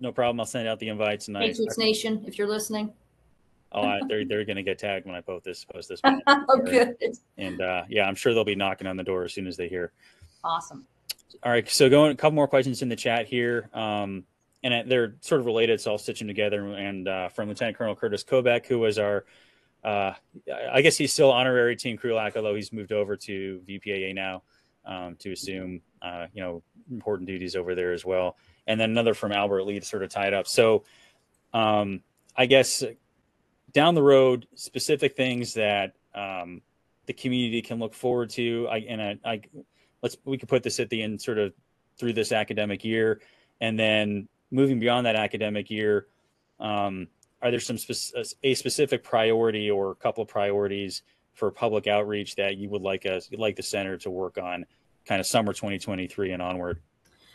No 0.00 0.12
problem. 0.12 0.40
I'll 0.40 0.46
send 0.46 0.68
out 0.68 0.78
the 0.78 0.88
invites 0.88 1.28
and 1.28 1.36
Patriots 1.36 1.78
Nation, 1.78 2.24
if 2.26 2.36
you're 2.36 2.48
listening. 2.48 2.92
Oh, 3.72 3.82
I, 3.82 4.00
they're 4.06 4.24
they're 4.24 4.44
going 4.44 4.56
to 4.56 4.62
get 4.62 4.78
tagged 4.78 5.06
when 5.06 5.16
I 5.16 5.20
post 5.20 5.44
this 5.44 5.64
post 5.64 5.88
this. 5.88 6.00
oh, 6.26 6.58
good. 6.64 6.96
And 7.38 7.60
uh, 7.60 7.82
yeah, 7.88 8.06
I'm 8.06 8.14
sure 8.14 8.34
they'll 8.34 8.44
be 8.44 8.54
knocking 8.54 8.86
on 8.86 8.96
the 8.96 9.02
door 9.02 9.24
as 9.24 9.32
soon 9.32 9.46
as 9.46 9.56
they 9.56 9.68
hear. 9.68 9.92
Awesome. 10.44 10.86
All 11.42 11.50
right, 11.50 11.68
so 11.68 11.90
going 11.90 12.12
a 12.12 12.14
couple 12.14 12.36
more 12.36 12.46
questions 12.46 12.82
in 12.82 12.88
the 12.88 12.96
chat 12.96 13.26
here, 13.26 13.68
um, 13.74 14.24
and 14.62 14.88
they're 14.90 15.16
sort 15.20 15.40
of 15.40 15.46
related, 15.46 15.80
so 15.80 15.90
I'll 15.90 15.98
stitch 15.98 16.20
them 16.20 16.28
together. 16.28 16.64
And 16.68 17.08
uh, 17.08 17.28
from 17.28 17.48
Lieutenant 17.48 17.76
Colonel 17.76 17.96
Curtis 17.96 18.22
Kobeck, 18.22 18.66
who 18.66 18.78
was 18.78 18.98
our, 18.98 19.24
uh, 19.82 20.12
I 20.72 20.80
guess 20.80 20.96
he's 20.96 21.12
still 21.12 21.32
honorary 21.32 21.76
Team 21.76 21.98
Krulak, 21.98 22.36
although 22.36 22.54
he's 22.54 22.72
moved 22.72 22.92
over 22.92 23.16
to 23.16 23.60
VPAA 23.68 24.14
now 24.14 24.42
um, 24.86 25.16
to 25.16 25.32
assume 25.32 25.80
uh, 26.04 26.26
you 26.32 26.42
know 26.42 26.62
important 26.90 27.26
duties 27.26 27.56
over 27.56 27.74
there 27.74 27.92
as 27.92 28.04
well. 28.04 28.36
And 28.66 28.78
then 28.78 28.90
another 28.90 29.14
from 29.14 29.32
Albert 29.32 29.64
Lee 29.64 29.80
to 29.80 29.86
sort 29.86 30.02
of 30.02 30.10
tie 30.10 30.26
it 30.26 30.34
up. 30.34 30.46
So 30.46 30.84
um, 31.52 32.02
I 32.36 32.46
guess 32.46 32.84
down 33.72 33.94
the 33.94 34.02
road, 34.02 34.46
specific 34.54 35.16
things 35.16 35.54
that 35.54 35.94
um, 36.14 36.62
the 37.06 37.12
community 37.12 37.62
can 37.62 37.78
look 37.78 37.94
forward 37.94 38.30
to. 38.30 38.68
I 38.70 38.78
and 38.78 39.02
I, 39.02 39.18
I, 39.24 39.40
let's 40.02 40.16
we 40.24 40.38
could 40.38 40.48
put 40.48 40.62
this 40.62 40.80
at 40.80 40.90
the 40.90 41.02
end, 41.02 41.20
sort 41.20 41.38
of 41.38 41.52
through 41.98 42.12
this 42.12 42.32
academic 42.32 42.84
year, 42.84 43.20
and 43.60 43.78
then 43.78 44.28
moving 44.50 44.78
beyond 44.78 45.06
that 45.06 45.16
academic 45.16 45.70
year. 45.70 46.06
Um, 46.60 47.08
are 47.42 47.50
there 47.50 47.60
some 47.60 47.76
spe- 47.76 48.16
a 48.42 48.54
specific 48.54 49.02
priority 49.02 49.70
or 49.70 49.90
a 49.90 49.94
couple 49.94 50.22
of 50.22 50.28
priorities 50.28 51.02
for 51.34 51.50
public 51.50 51.86
outreach 51.86 52.36
that 52.36 52.56
you 52.56 52.70
would 52.70 52.80
like 52.80 53.04
us 53.06 53.28
like 53.36 53.56
the 53.56 53.62
center 53.62 53.98
to 53.98 54.10
work 54.10 54.38
on, 54.38 54.64
kind 55.06 55.20
of 55.20 55.26
summer 55.26 55.52
2023 55.52 56.32
and 56.32 56.42
onward? 56.42 56.80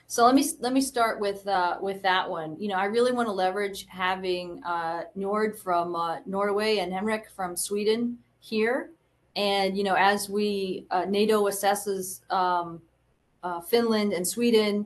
So 0.08 0.26
let 0.26 0.34
me 0.34 0.44
let 0.60 0.74
me 0.74 0.82
start 0.82 1.20
with 1.20 1.48
uh, 1.48 1.78
with 1.80 2.02
that 2.02 2.28
one. 2.28 2.60
You 2.60 2.70
know, 2.70 2.76
I 2.76 2.86
really 2.86 3.12
want 3.12 3.28
to 3.28 3.32
leverage 3.32 3.86
having 3.88 4.64
uh, 4.64 5.04
Nord 5.14 5.56
from 5.56 5.96
uh, 5.96 6.18
Norway 6.26 6.80
and 6.80 6.92
Henrik 6.92 7.30
from 7.30 7.56
Sweden 7.56 8.18
here, 8.40 8.90
and 9.36 9.78
you 9.78 9.84
know, 9.84 9.94
as 9.94 10.28
we 10.28 10.88
uh, 10.90 11.06
NATO 11.06 11.44
assesses 11.44 12.28
um, 12.32 12.82
uh, 13.44 13.62
Finland 13.62 14.14
and 14.14 14.28
Sweden 14.28 14.84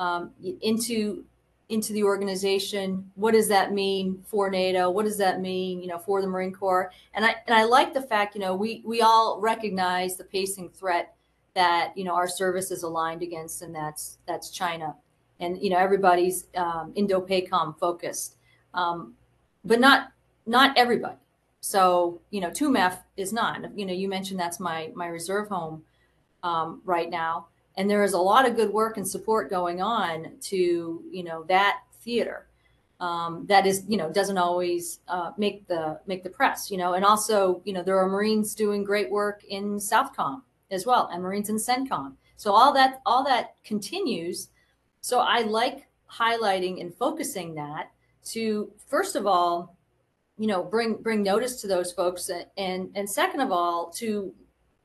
um, 0.00 0.32
into 0.60 1.24
into 1.68 1.92
the 1.92 2.02
organization, 2.02 3.10
what 3.14 3.32
does 3.32 3.48
that 3.48 3.72
mean 3.72 4.24
for 4.26 4.50
NATO? 4.50 4.90
What 4.90 5.04
does 5.04 5.18
that 5.18 5.40
mean, 5.40 5.80
you 5.80 5.86
know, 5.86 5.98
for 5.98 6.20
the 6.20 6.26
Marine 6.26 6.52
Corps? 6.52 6.90
And 7.14 7.24
I 7.24 7.36
and 7.46 7.54
I 7.54 7.62
like 7.62 7.94
the 7.94 8.02
fact, 8.02 8.34
you 8.34 8.40
know, 8.40 8.56
we 8.56 8.82
we 8.84 9.02
all 9.02 9.40
recognize 9.40 10.16
the 10.16 10.24
pacing 10.24 10.70
threat 10.70 11.14
that 11.54 11.96
you 11.96 12.04
know 12.04 12.14
our 12.14 12.28
service 12.28 12.70
is 12.70 12.82
aligned 12.82 13.22
against, 13.22 13.62
and 13.62 13.74
that's 13.74 14.18
that's 14.26 14.50
China, 14.50 14.94
and 15.40 15.60
you 15.62 15.70
know 15.70 15.78
everybody's 15.78 16.46
um, 16.56 16.92
Indo-PACOM 16.94 17.78
focused, 17.78 18.36
um, 18.74 19.14
but 19.64 19.80
not 19.80 20.12
not 20.46 20.76
everybody. 20.76 21.16
So 21.60 22.20
you 22.30 22.40
know, 22.40 22.48
II 22.48 22.68
MEF 22.68 22.98
is 23.16 23.32
not. 23.32 23.76
You 23.78 23.86
know, 23.86 23.92
you 23.92 24.08
mentioned 24.08 24.38
that's 24.38 24.60
my 24.60 24.90
my 24.94 25.06
reserve 25.06 25.48
home 25.48 25.84
um, 26.42 26.82
right 26.84 27.08
now, 27.08 27.46
and 27.76 27.88
there 27.88 28.04
is 28.04 28.12
a 28.12 28.18
lot 28.18 28.46
of 28.46 28.56
good 28.56 28.72
work 28.72 28.96
and 28.96 29.08
support 29.08 29.48
going 29.48 29.80
on 29.80 30.32
to 30.42 31.02
you 31.10 31.24
know 31.24 31.44
that 31.44 31.80
theater. 32.02 32.46
Um, 33.00 33.44
that 33.48 33.66
is, 33.66 33.84
you 33.88 33.96
know, 33.96 34.10
doesn't 34.10 34.38
always 34.38 35.00
uh, 35.08 35.32
make 35.36 35.66
the 35.66 36.00
make 36.06 36.22
the 36.22 36.30
press, 36.30 36.70
you 36.70 36.78
know, 36.78 36.94
and 36.94 37.04
also, 37.04 37.60
you 37.64 37.72
know, 37.72 37.82
there 37.82 37.98
are 37.98 38.08
Marines 38.08 38.54
doing 38.54 38.84
great 38.84 39.10
work 39.10 39.42
in 39.44 39.76
Southcom 39.78 40.42
as 40.70 40.86
well, 40.86 41.08
and 41.12 41.22
Marines 41.22 41.48
and 41.48 41.58
CENTCOM. 41.58 42.14
So 42.36 42.52
all 42.52 42.72
that 42.74 43.00
all 43.06 43.24
that 43.24 43.54
continues. 43.64 44.48
So 45.00 45.20
I 45.20 45.42
like 45.42 45.86
highlighting 46.10 46.80
and 46.80 46.94
focusing 46.94 47.54
that 47.54 47.90
to 48.24 48.72
first 48.86 49.16
of 49.16 49.26
all, 49.26 49.76
you 50.38 50.46
know, 50.46 50.62
bring 50.62 50.94
bring 50.94 51.22
notice 51.22 51.60
to 51.60 51.68
those 51.68 51.92
folks, 51.92 52.30
and 52.56 52.90
and 52.94 53.08
second 53.08 53.40
of 53.40 53.52
all, 53.52 53.90
to 53.96 54.34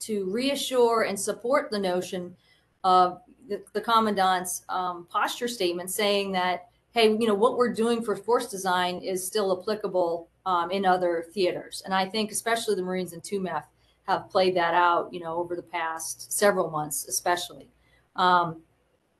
to 0.01 0.31
reassure 0.31 1.03
and 1.03 1.19
support 1.19 1.69
the 1.71 1.79
notion 1.79 2.35
of 2.83 3.21
the, 3.47 3.61
the 3.73 3.81
commandant's 3.81 4.63
um, 4.69 5.07
posture 5.09 5.47
statement 5.47 5.89
saying 5.89 6.31
that 6.31 6.65
hey, 6.91 7.09
you 7.19 7.27
know, 7.27 7.35
what 7.35 7.55
we're 7.55 7.71
doing 7.71 8.01
for 8.01 8.15
force 8.15 8.49
design 8.49 8.99
is 9.03 9.25
still 9.25 9.59
applicable 9.61 10.27
um, 10.47 10.71
in 10.71 10.85
other 10.85 11.25
theaters, 11.33 11.81
and 11.85 11.93
I 11.93 12.05
think 12.05 12.31
especially 12.31 12.75
the 12.75 12.81
Marines 12.81 13.13
and 13.13 13.23
II 13.31 13.39
MEF 13.39 13.63
have 14.09 14.27
played 14.27 14.55
that 14.55 14.73
out, 14.73 15.13
you 15.13 15.19
know, 15.19 15.35
over 15.37 15.55
the 15.55 15.61
past 15.61 16.33
several 16.33 16.71
months, 16.71 17.07
especially. 17.07 17.69
Um, 18.15 18.63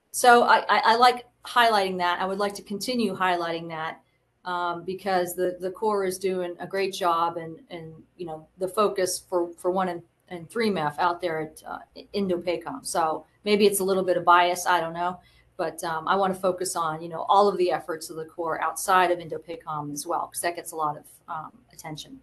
so 0.09 0.43
I, 0.43 0.65
I, 0.67 0.81
I, 0.85 0.95
like 0.95 1.25
highlighting 1.45 1.99
that. 1.99 2.19
I 2.19 2.25
would 2.25 2.39
like 2.39 2.55
to 2.55 2.63
continue 2.63 3.15
highlighting 3.15 3.67
that 3.69 4.01
um, 4.45 4.83
because 4.83 5.35
the 5.35 5.57
the 5.61 5.69
Corps 5.69 6.05
is 6.05 6.17
doing 6.17 6.55
a 6.59 6.65
great 6.65 6.91
job, 6.91 7.37
and 7.37 7.59
and 7.69 7.93
you 8.17 8.25
know 8.25 8.47
the 8.57 8.67
focus 8.67 9.23
for 9.29 9.53
for 9.53 9.69
one 9.69 9.89
and, 9.89 10.01
and 10.29 10.49
three 10.49 10.71
MEF 10.71 10.97
out 10.97 11.21
there 11.21 11.39
at 11.39 11.61
uh, 11.67 11.77
Indo-PACOM. 12.13 12.83
So 12.83 13.25
maybe 13.45 13.67
it's 13.67 13.81
a 13.81 13.83
little 13.83 14.03
bit 14.03 14.17
of 14.17 14.25
bias, 14.25 14.65
I 14.65 14.79
don't 14.79 14.93
know, 14.93 15.19
but 15.55 15.83
um, 15.83 16.07
I 16.07 16.15
want 16.15 16.33
to 16.33 16.39
focus 16.39 16.75
on 16.75 16.99
you 16.99 17.09
know 17.09 17.27
all 17.29 17.47
of 17.47 17.59
the 17.59 17.71
efforts 17.71 18.09
of 18.09 18.15
the 18.15 18.25
Corps 18.25 18.59
outside 18.59 19.11
of 19.11 19.19
Indo-PACOM 19.19 19.93
as 19.93 20.07
well, 20.07 20.29
because 20.31 20.41
that 20.41 20.55
gets 20.55 20.71
a 20.71 20.75
lot 20.75 20.97
of 20.97 21.05
um, 21.27 21.51
attention. 21.71 22.19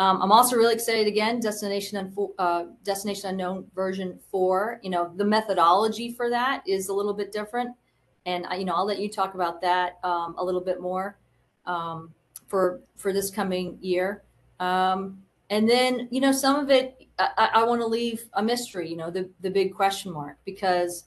Um, 0.00 0.22
I'm 0.22 0.30
also 0.30 0.56
really 0.56 0.74
excited 0.74 1.08
again, 1.08 1.40
Destination 1.40 2.14
uh, 2.38 2.64
Destination 2.84 3.30
Unknown 3.30 3.66
version 3.74 4.18
four. 4.30 4.78
You 4.82 4.90
know, 4.90 5.12
the 5.16 5.24
methodology 5.24 6.12
for 6.12 6.30
that 6.30 6.62
is 6.66 6.88
a 6.88 6.94
little 6.94 7.14
bit 7.14 7.32
different, 7.32 7.74
and 8.24 8.46
you 8.56 8.64
know, 8.64 8.74
I'll 8.74 8.86
let 8.86 9.00
you 9.00 9.10
talk 9.10 9.34
about 9.34 9.60
that 9.62 9.98
um, 10.04 10.36
a 10.38 10.44
little 10.44 10.60
bit 10.60 10.80
more 10.80 11.18
um, 11.66 12.14
for 12.46 12.80
for 12.96 13.12
this 13.12 13.30
coming 13.30 13.76
year. 13.80 14.22
Um, 14.60 15.22
and 15.50 15.68
then, 15.68 16.08
you 16.10 16.20
know, 16.20 16.30
some 16.30 16.56
of 16.56 16.70
it 16.70 17.08
I, 17.18 17.50
I 17.54 17.64
want 17.64 17.80
to 17.80 17.86
leave 17.86 18.24
a 18.34 18.42
mystery. 18.42 18.88
You 18.88 18.96
know, 18.96 19.10
the 19.10 19.28
the 19.40 19.50
big 19.50 19.74
question 19.74 20.12
mark 20.12 20.38
because 20.44 21.04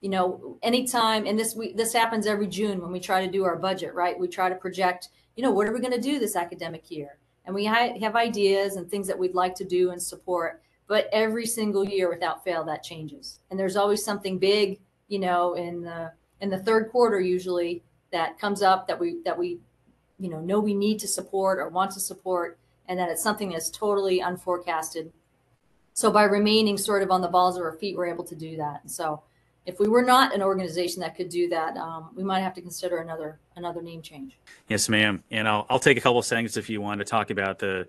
you 0.00 0.10
know 0.10 0.58
anytime 0.62 1.26
and 1.26 1.38
this 1.38 1.54
we 1.56 1.72
this 1.72 1.92
happens 1.92 2.26
every 2.26 2.46
june 2.46 2.82
when 2.82 2.92
we 2.92 3.00
try 3.00 3.24
to 3.24 3.32
do 3.32 3.44
our 3.44 3.56
budget 3.56 3.94
right 3.94 4.18
we 4.18 4.28
try 4.28 4.48
to 4.48 4.54
project 4.54 5.08
you 5.36 5.42
know 5.42 5.50
what 5.50 5.66
are 5.66 5.72
we 5.72 5.80
going 5.80 5.92
to 5.92 6.00
do 6.00 6.18
this 6.18 6.36
academic 6.36 6.90
year 6.90 7.18
and 7.46 7.54
we 7.54 7.64
have 7.64 8.16
ideas 8.16 8.76
and 8.76 8.90
things 8.90 9.06
that 9.06 9.18
we'd 9.18 9.34
like 9.34 9.54
to 9.54 9.64
do 9.64 9.90
and 9.90 10.02
support 10.02 10.60
but 10.88 11.08
every 11.12 11.46
single 11.46 11.84
year 11.84 12.08
without 12.08 12.44
fail 12.44 12.64
that 12.64 12.82
changes. 12.82 13.40
And 13.50 13.58
there's 13.58 13.76
always 13.76 14.04
something 14.04 14.38
big 14.38 14.80
you 15.08 15.18
know 15.18 15.54
in 15.54 15.82
the 15.82 16.12
in 16.40 16.50
the 16.50 16.58
third 16.58 16.90
quarter 16.90 17.20
usually 17.20 17.82
that 18.12 18.38
comes 18.38 18.62
up 18.62 18.88
that 18.88 18.98
we 18.98 19.20
that 19.24 19.38
we 19.38 19.58
you 20.18 20.28
know 20.28 20.40
know 20.40 20.60
we 20.60 20.74
need 20.74 20.98
to 21.00 21.08
support 21.08 21.58
or 21.58 21.68
want 21.68 21.92
to 21.92 22.00
support 22.00 22.58
and 22.88 22.98
that 22.98 23.10
it's 23.10 23.22
something 23.22 23.50
that's 23.50 23.70
totally 23.70 24.20
unforecasted. 24.20 25.12
So 25.92 26.10
by 26.10 26.24
remaining 26.24 26.76
sort 26.76 27.02
of 27.02 27.10
on 27.10 27.22
the 27.22 27.28
balls 27.28 27.56
of 27.56 27.62
our 27.62 27.72
feet 27.72 27.96
we're 27.96 28.06
able 28.06 28.24
to 28.24 28.36
do 28.36 28.56
that. 28.56 28.90
So 28.90 29.22
if 29.66 29.80
we 29.80 29.88
were 29.88 30.02
not 30.02 30.32
an 30.34 30.42
organization 30.42 31.00
that 31.00 31.16
could 31.16 31.28
do 31.28 31.48
that, 31.48 31.76
um, 31.76 32.10
we 32.14 32.22
might 32.22 32.40
have 32.40 32.54
to 32.54 32.62
consider 32.62 32.98
another 32.98 33.40
another 33.56 33.82
name 33.82 34.00
change. 34.00 34.38
Yes, 34.68 34.88
ma'am. 34.88 35.22
And 35.30 35.48
I'll 35.48 35.66
I'll 35.68 35.80
take 35.80 35.98
a 35.98 36.00
couple 36.00 36.18
of 36.18 36.24
seconds 36.24 36.56
if 36.56 36.70
you 36.70 36.80
want 36.80 37.00
to 37.00 37.04
talk 37.04 37.30
about 37.30 37.58
the 37.58 37.86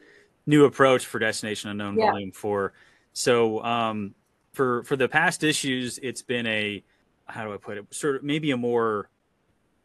new 0.48 0.66
approach 0.66 1.06
for 1.06 1.20
Destination 1.20 1.70
Unknown 1.70 1.98
yeah. 1.98 2.12
Volume 2.12 2.32
Four. 2.32 2.74
So 3.14 3.64
um, 3.64 4.16
for 4.54 4.84
for 4.84 4.96
the 4.96 5.08
past 5.08 5.44
issues, 5.44 6.00
it's 6.00 6.24
been 6.24 6.48
a 6.48 6.84
how 7.26 7.46
do 7.46 7.54
I 7.54 7.58
put 7.58 7.78
it? 7.78 7.86
Sort 7.94 8.18
of 8.18 8.24
maybe 8.24 8.52
a 8.52 8.58
more 8.58 9.10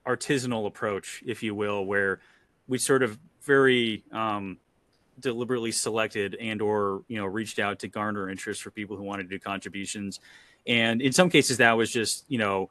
artisanal 0.06 0.66
approach, 0.66 1.22
if 1.26 1.42
you 1.42 1.54
will, 1.54 1.84
where 1.84 2.20
we 2.68 2.78
sort 2.78 3.02
of 3.02 3.18
very 3.42 4.02
um, 4.12 4.56
deliberately 5.20 5.72
selected 5.72 6.36
and 6.40 6.62
or 6.62 7.04
you 7.08 7.18
know 7.18 7.26
reached 7.26 7.58
out 7.58 7.78
to 7.80 7.88
garner 7.88 8.30
interest 8.30 8.62
for 8.62 8.70
people 8.70 8.96
who 8.96 9.02
wanted 9.02 9.24
to 9.24 9.28
do 9.28 9.38
contributions 9.38 10.20
and 10.66 11.02
in 11.02 11.12
some 11.12 11.28
cases 11.30 11.58
that 11.58 11.72
was 11.72 11.90
just 11.90 12.24
you 12.28 12.38
know 12.38 12.70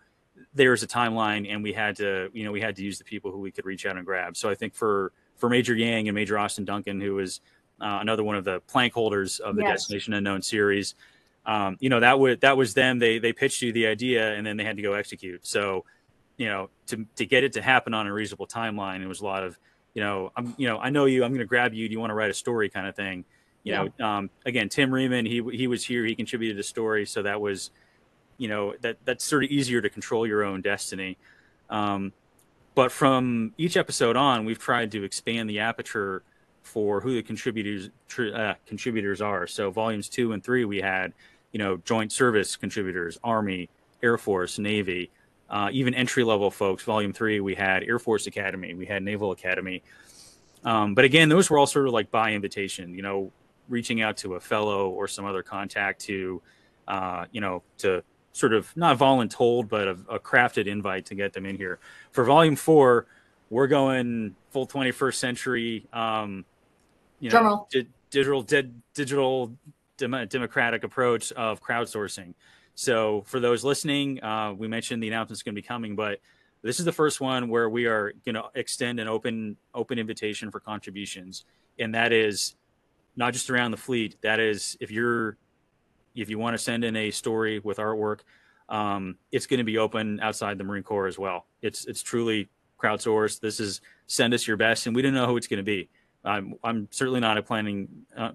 there 0.54 0.72
was 0.72 0.84
a 0.84 0.88
timeline 0.88 1.52
and 1.52 1.64
we 1.64 1.74
had 1.74 1.96
to 1.96 2.30
you 2.34 2.44
know 2.44 2.52
we 2.52 2.62
had 2.62 2.76
to 2.76 2.84
use 2.84 2.98
the 2.98 3.04
people 3.04 3.32
who 3.32 3.40
we 3.40 3.52
could 3.52 3.66
reach 3.66 3.86
out 3.86 3.98
and 3.98 4.06
grab. 4.06 4.36
So 4.36 4.50
i 4.50 4.56
think 4.56 4.74
for 4.74 5.12
for 5.38 5.50
major 5.50 5.76
yang 5.76 6.08
and 6.08 6.16
major 6.16 6.38
austin 6.38 6.66
duncan 6.66 7.02
who 7.02 7.16
was 7.16 7.42
uh, 7.80 7.98
another 8.00 8.24
one 8.24 8.36
of 8.36 8.44
the 8.44 8.60
plank 8.62 8.94
holders 8.94 9.40
of 9.40 9.56
the 9.56 9.64
yes. 9.64 9.82
destination 9.82 10.14
unknown 10.14 10.42
series 10.42 10.96
um, 11.46 11.78
you 11.80 11.90
know 11.90 12.00
that 12.00 12.20
would 12.20 12.42
that 12.42 12.58
was 12.58 12.74
them. 12.74 13.00
They 13.00 13.20
they 13.20 13.34
pitched 13.34 13.62
you 13.62 13.72
the 13.72 13.88
idea 13.88 14.34
and 14.34 14.46
then 14.46 14.58
they 14.58 14.64
had 14.64 14.76
to 14.76 14.84
go 14.84 14.94
execute. 14.94 15.46
So 15.46 15.86
you 16.38 16.48
know 16.48 16.70
to 16.88 17.06
to 17.16 17.26
get 17.26 17.44
it 17.44 17.54
to 17.54 17.62
happen 17.62 17.94
on 17.94 18.08
a 18.08 18.14
reasonable 18.14 18.48
timeline 18.48 19.02
it 19.02 19.08
was 19.08 19.22
a 19.22 19.26
lot 19.26 19.44
of 19.44 19.60
you 19.94 20.02
know 20.02 20.32
i'm 20.36 20.56
you 20.58 20.68
know 20.68 20.80
i 20.80 20.90
know 20.90 21.06
you 21.06 21.24
i'm 21.24 21.32
going 21.32 21.40
to 21.40 21.46
grab 21.46 21.74
you. 21.74 21.88
Do 21.88 21.94
you 21.94 22.00
want 22.00 22.12
to 22.12 22.16
write 22.16 22.30
a 22.30 22.34
story 22.34 22.70
kind 22.70 22.88
of 22.88 22.96
thing 22.96 23.26
you 23.64 23.74
yeah. 23.74 23.88
know 23.98 24.06
um, 24.06 24.30
again 24.46 24.70
tim 24.70 24.94
Riemann, 24.94 25.26
he 25.26 25.42
he 25.54 25.68
was 25.68 25.86
here 25.86 26.06
he 26.06 26.16
contributed 26.16 26.60
a 26.60 26.64
story 26.64 27.06
so 27.06 27.22
that 27.22 27.40
was 27.40 27.72
you 28.42 28.48
know 28.48 28.74
that 28.82 28.98
that's 29.06 29.24
sort 29.24 29.44
of 29.44 29.52
easier 29.52 29.82
to 29.82 29.90
control 29.90 30.26
your 30.26 30.44
own 30.44 30.62
destiny. 30.62 31.16
Um, 31.70 32.12
but 32.74 32.92
from 32.92 33.54
each 33.56 33.78
episode 33.78 34.16
on 34.16 34.46
we've 34.46 34.58
tried 34.58 34.92
to 34.94 35.04
expand 35.04 35.48
the 35.48 35.60
aperture 35.60 36.24
for 36.64 37.02
who 37.02 37.14
the 37.14 37.22
contributors 37.22 37.92
uh, 38.18 38.56
contributors 38.66 39.22
are. 39.22 39.46
So 39.46 39.70
volumes 39.70 40.10
two 40.10 40.34
and 40.34 40.44
three 40.44 40.66
we 40.66 40.82
had 40.82 41.14
you 41.52 41.60
know 41.60 41.78
joint 41.78 42.12
service 42.12 42.56
contributors 42.56 43.20
army 43.24 43.70
air 44.02 44.18
force 44.18 44.58
navy 44.58 45.12
uh, 45.52 45.70
even 45.72 45.94
entry 45.94 46.24
level 46.24 46.50
folks. 46.50 46.84
Volume 46.84 47.14
three 47.14 47.42
we 47.42 47.54
had 47.54 47.84
air 47.84 48.00
force 48.00 48.26
academy 48.26 48.74
we 48.74 48.88
had 48.88 49.04
naval 49.04 49.32
academy. 49.32 49.84
Um, 50.64 50.96
but 50.96 51.06
again 51.06 51.30
those 51.30 51.52
were 51.52 51.60
all 51.60 51.68
sort 51.68 51.86
of 51.86 51.94
like 51.94 52.10
by 52.10 52.32
invitation 52.34 52.96
you 52.96 53.04
know 53.04 53.32
reaching 53.70 54.02
out 54.02 54.18
to 54.18 54.36
a 54.36 54.40
fellow 54.40 54.90
or 54.90 55.08
some 55.08 55.26
other 55.26 55.44
contact 55.44 56.02
to 56.02 56.42
uh, 56.88 57.26
you 57.32 57.42
know 57.42 57.64
to 57.80 58.04
sort 58.34 58.54
of 58.54 58.76
not 58.76 58.98
voluntold, 58.98 59.68
but 59.68 59.88
a, 59.88 59.98
a, 60.10 60.20
crafted 60.20 60.68
invite 60.68 61.06
to 61.06 61.16
get 61.16 61.34
them 61.34 61.46
in 61.46 61.58
here. 61.58 61.80
For 62.12 62.24
volume 62.24 62.56
four, 62.56 63.06
we're 63.50 63.68
going 63.68 64.36
full 64.52 64.66
21st 64.66 65.16
century, 65.16 65.88
um, 65.92 66.46
you 67.20 67.30
know, 67.30 67.68
di- 67.70 67.88
digital, 68.10 68.42
di- 68.42 68.72
digital 68.94 69.54
dem- 69.98 70.28
democratic 70.30 70.84
approach 70.84 71.32
of 71.34 71.62
crowdsourcing. 71.62 72.34
So 72.76 73.24
for 73.28 73.40
those 73.40 73.64
listening, 73.64 74.24
uh, 74.24 74.54
we 74.58 74.68
mentioned 74.68 75.04
the 75.04 75.10
announcement's 75.10 75.44
going 75.44 75.54
to 75.54 75.62
be 75.62 75.68
coming, 75.68 75.96
but 75.96 76.20
this 76.62 76.80
is 76.80 76.86
the 76.86 76.92
first 76.92 77.20
one 77.20 77.50
where 77.50 77.70
we 77.70 77.86
are 77.86 78.14
going 78.26 78.36
to 78.36 78.46
extend 78.56 79.00
an 79.00 79.08
open 79.08 79.58
open 79.74 80.00
invitation 80.00 80.52
for 80.52 80.60
contributions, 80.60 81.44
and 81.80 81.94
that 81.96 82.14
is 82.14 82.56
not 83.22 83.34
just 83.34 83.52
around 83.52 83.70
the 83.70 83.78
fleet. 83.78 84.18
That 84.24 84.40
is 84.40 84.76
if 84.82 84.90
you're 84.90 85.38
if 86.16 86.28
you 86.28 86.40
want 86.40 86.56
to 86.56 86.58
send 86.58 86.84
in 86.84 86.96
a 86.96 87.12
story 87.12 87.60
with 87.60 87.78
artwork, 87.78 88.22
um, 88.68 89.16
it's 89.32 89.46
going 89.46 89.60
to 89.60 89.64
be 89.64 89.78
open 89.78 90.20
outside 90.22 90.58
the 90.58 90.64
Marine 90.64 90.82
Corps 90.82 91.06
as 91.06 91.20
well. 91.20 91.46
It's 91.62 91.86
it's 91.86 92.02
truly 92.02 92.50
crowdsourced. 92.82 93.40
This 93.40 93.60
is 93.60 93.80
send 94.08 94.34
us 94.34 94.48
your 94.48 94.58
best, 94.58 94.88
and 94.88 94.96
we 94.96 95.04
don't 95.04 95.14
know 95.14 95.28
who 95.28 95.38
it's 95.38 95.46
going 95.46 95.60
to 95.60 95.64
be. 95.64 95.88
I'm 96.26 96.56
I'm 96.64 96.88
certainly 96.90 97.20
not 97.20 97.46
planning. 97.46 97.90
Uh, 98.18 98.32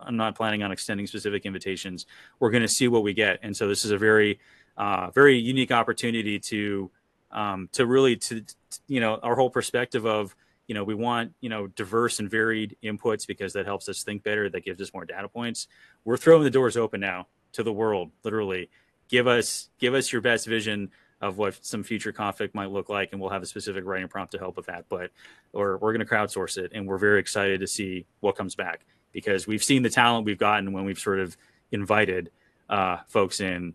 I'm 0.00 0.16
not 0.16 0.34
planning 0.34 0.62
on 0.62 0.72
extending 0.72 1.06
specific 1.06 1.44
invitations. 1.44 2.06
We're 2.38 2.50
going 2.50 2.62
to 2.62 2.68
see 2.68 2.88
what 2.88 3.02
we 3.02 3.12
get, 3.12 3.40
and 3.42 3.54
so 3.54 3.68
this 3.68 3.84
is 3.84 3.90
a 3.90 3.98
very 3.98 4.40
uh, 4.78 5.10
very 5.10 5.36
unique 5.36 5.70
opportunity 5.70 6.38
to 6.38 6.90
um, 7.30 7.68
to 7.72 7.84
really 7.84 8.16
to 8.16 8.42
you 8.88 9.00
know 9.00 9.16
our 9.16 9.36
whole 9.36 9.50
perspective 9.50 10.06
of 10.06 10.34
you 10.70 10.74
know 10.74 10.84
we 10.84 10.94
want 10.94 11.32
you 11.40 11.48
know 11.48 11.66
diverse 11.66 12.20
and 12.20 12.30
varied 12.30 12.76
inputs 12.80 13.26
because 13.26 13.52
that 13.54 13.66
helps 13.66 13.88
us 13.88 14.04
think 14.04 14.22
better 14.22 14.48
that 14.48 14.64
gives 14.64 14.80
us 14.80 14.94
more 14.94 15.04
data 15.04 15.28
points. 15.28 15.66
We're 16.04 16.16
throwing 16.16 16.44
the 16.44 16.50
doors 16.50 16.76
open 16.76 17.00
now 17.00 17.26
to 17.54 17.64
the 17.64 17.72
world 17.72 18.12
literally. 18.22 18.70
Give 19.08 19.26
us 19.26 19.68
give 19.80 19.94
us 19.94 20.12
your 20.12 20.22
best 20.22 20.46
vision 20.46 20.90
of 21.20 21.38
what 21.38 21.58
some 21.66 21.82
future 21.82 22.12
conflict 22.12 22.54
might 22.54 22.70
look 22.70 22.88
like 22.88 23.08
and 23.10 23.20
we'll 23.20 23.30
have 23.30 23.42
a 23.42 23.46
specific 23.46 23.84
writing 23.84 24.06
prompt 24.06 24.30
to 24.30 24.38
help 24.38 24.56
with 24.56 24.66
that 24.66 24.84
but 24.88 25.10
or 25.52 25.76
we're 25.78 25.92
going 25.92 26.06
to 26.06 26.14
crowdsource 26.14 26.56
it 26.56 26.70
and 26.72 26.86
we're 26.86 26.98
very 26.98 27.18
excited 27.18 27.58
to 27.58 27.66
see 27.66 28.06
what 28.20 28.36
comes 28.36 28.54
back 28.54 28.86
because 29.10 29.48
we've 29.48 29.64
seen 29.64 29.82
the 29.82 29.90
talent 29.90 30.24
we've 30.24 30.38
gotten 30.38 30.72
when 30.72 30.84
we've 30.84 31.00
sort 31.00 31.18
of 31.18 31.36
invited 31.72 32.30
uh, 32.68 32.98
folks 33.08 33.40
in. 33.40 33.74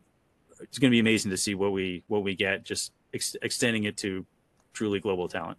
It's 0.62 0.80
going 0.80 0.90
to 0.90 0.96
be 0.96 1.00
amazing 1.00 1.32
to 1.32 1.38
see 1.38 1.56
what 1.56 1.74
we 1.74 2.06
what 2.08 2.24
we 2.24 2.36
get 2.36 2.64
just 2.64 2.94
ex- 3.14 3.36
extending 3.42 3.84
it 3.84 3.98
to 3.98 4.26
truly 4.72 5.02
global 5.02 5.28
talent 5.28 5.58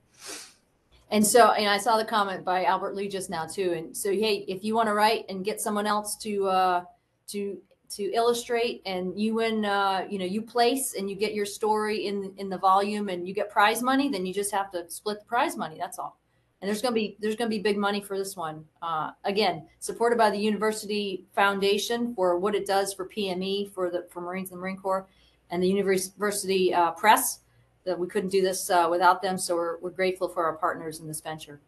and 1.10 1.24
so, 1.24 1.52
and 1.52 1.68
I 1.68 1.78
saw 1.78 1.96
the 1.96 2.04
comment 2.04 2.44
by 2.44 2.64
Albert 2.64 2.94
Lee 2.94 3.08
just 3.08 3.30
now 3.30 3.46
too. 3.46 3.72
And 3.74 3.96
so, 3.96 4.10
hey, 4.10 4.44
if 4.48 4.64
you 4.64 4.74
want 4.74 4.88
to 4.88 4.94
write 4.94 5.24
and 5.28 5.44
get 5.44 5.60
someone 5.60 5.86
else 5.86 6.16
to 6.18 6.48
uh, 6.48 6.84
to 7.28 7.58
to 7.90 8.02
illustrate, 8.12 8.82
and 8.86 9.18
you 9.18 9.34
win, 9.34 9.64
uh, 9.64 10.04
you 10.10 10.18
know, 10.18 10.24
you 10.24 10.42
place 10.42 10.94
and 10.94 11.08
you 11.08 11.14
get 11.14 11.32
your 11.32 11.46
story 11.46 12.06
in 12.06 12.32
in 12.38 12.48
the 12.48 12.58
volume, 12.58 13.08
and 13.08 13.26
you 13.28 13.34
get 13.34 13.50
prize 13.50 13.82
money, 13.82 14.08
then 14.08 14.26
you 14.26 14.34
just 14.34 14.52
have 14.52 14.70
to 14.72 14.88
split 14.90 15.20
the 15.20 15.26
prize 15.26 15.56
money. 15.56 15.76
That's 15.78 15.98
all. 15.98 16.18
And 16.60 16.68
there's 16.68 16.82
gonna 16.82 16.94
be 16.94 17.16
there's 17.20 17.36
gonna 17.36 17.50
be 17.50 17.60
big 17.60 17.78
money 17.78 18.00
for 18.00 18.18
this 18.18 18.36
one. 18.36 18.64
Uh, 18.82 19.12
again, 19.24 19.68
supported 19.78 20.18
by 20.18 20.30
the 20.30 20.38
University 20.38 21.24
Foundation 21.36 22.16
for 22.16 22.36
what 22.36 22.56
it 22.56 22.66
does 22.66 22.92
for 22.92 23.06
PME 23.06 23.72
for 23.72 23.90
the 23.90 24.06
for 24.10 24.22
Marines 24.22 24.50
and 24.50 24.58
the 24.58 24.62
Marine 24.62 24.76
Corps, 24.76 25.06
and 25.50 25.62
the 25.62 25.68
University 25.68 26.74
uh, 26.74 26.90
Press 26.92 27.40
that 27.86 27.98
we 27.98 28.06
couldn't 28.06 28.30
do 28.30 28.42
this 28.42 28.68
uh, 28.68 28.88
without 28.90 29.22
them. 29.22 29.38
So 29.38 29.54
we're, 29.54 29.78
we're 29.78 29.90
grateful 29.90 30.28
for 30.28 30.44
our 30.44 30.56
partners 30.56 31.00
in 31.00 31.06
this 31.06 31.20
venture. 31.20 31.60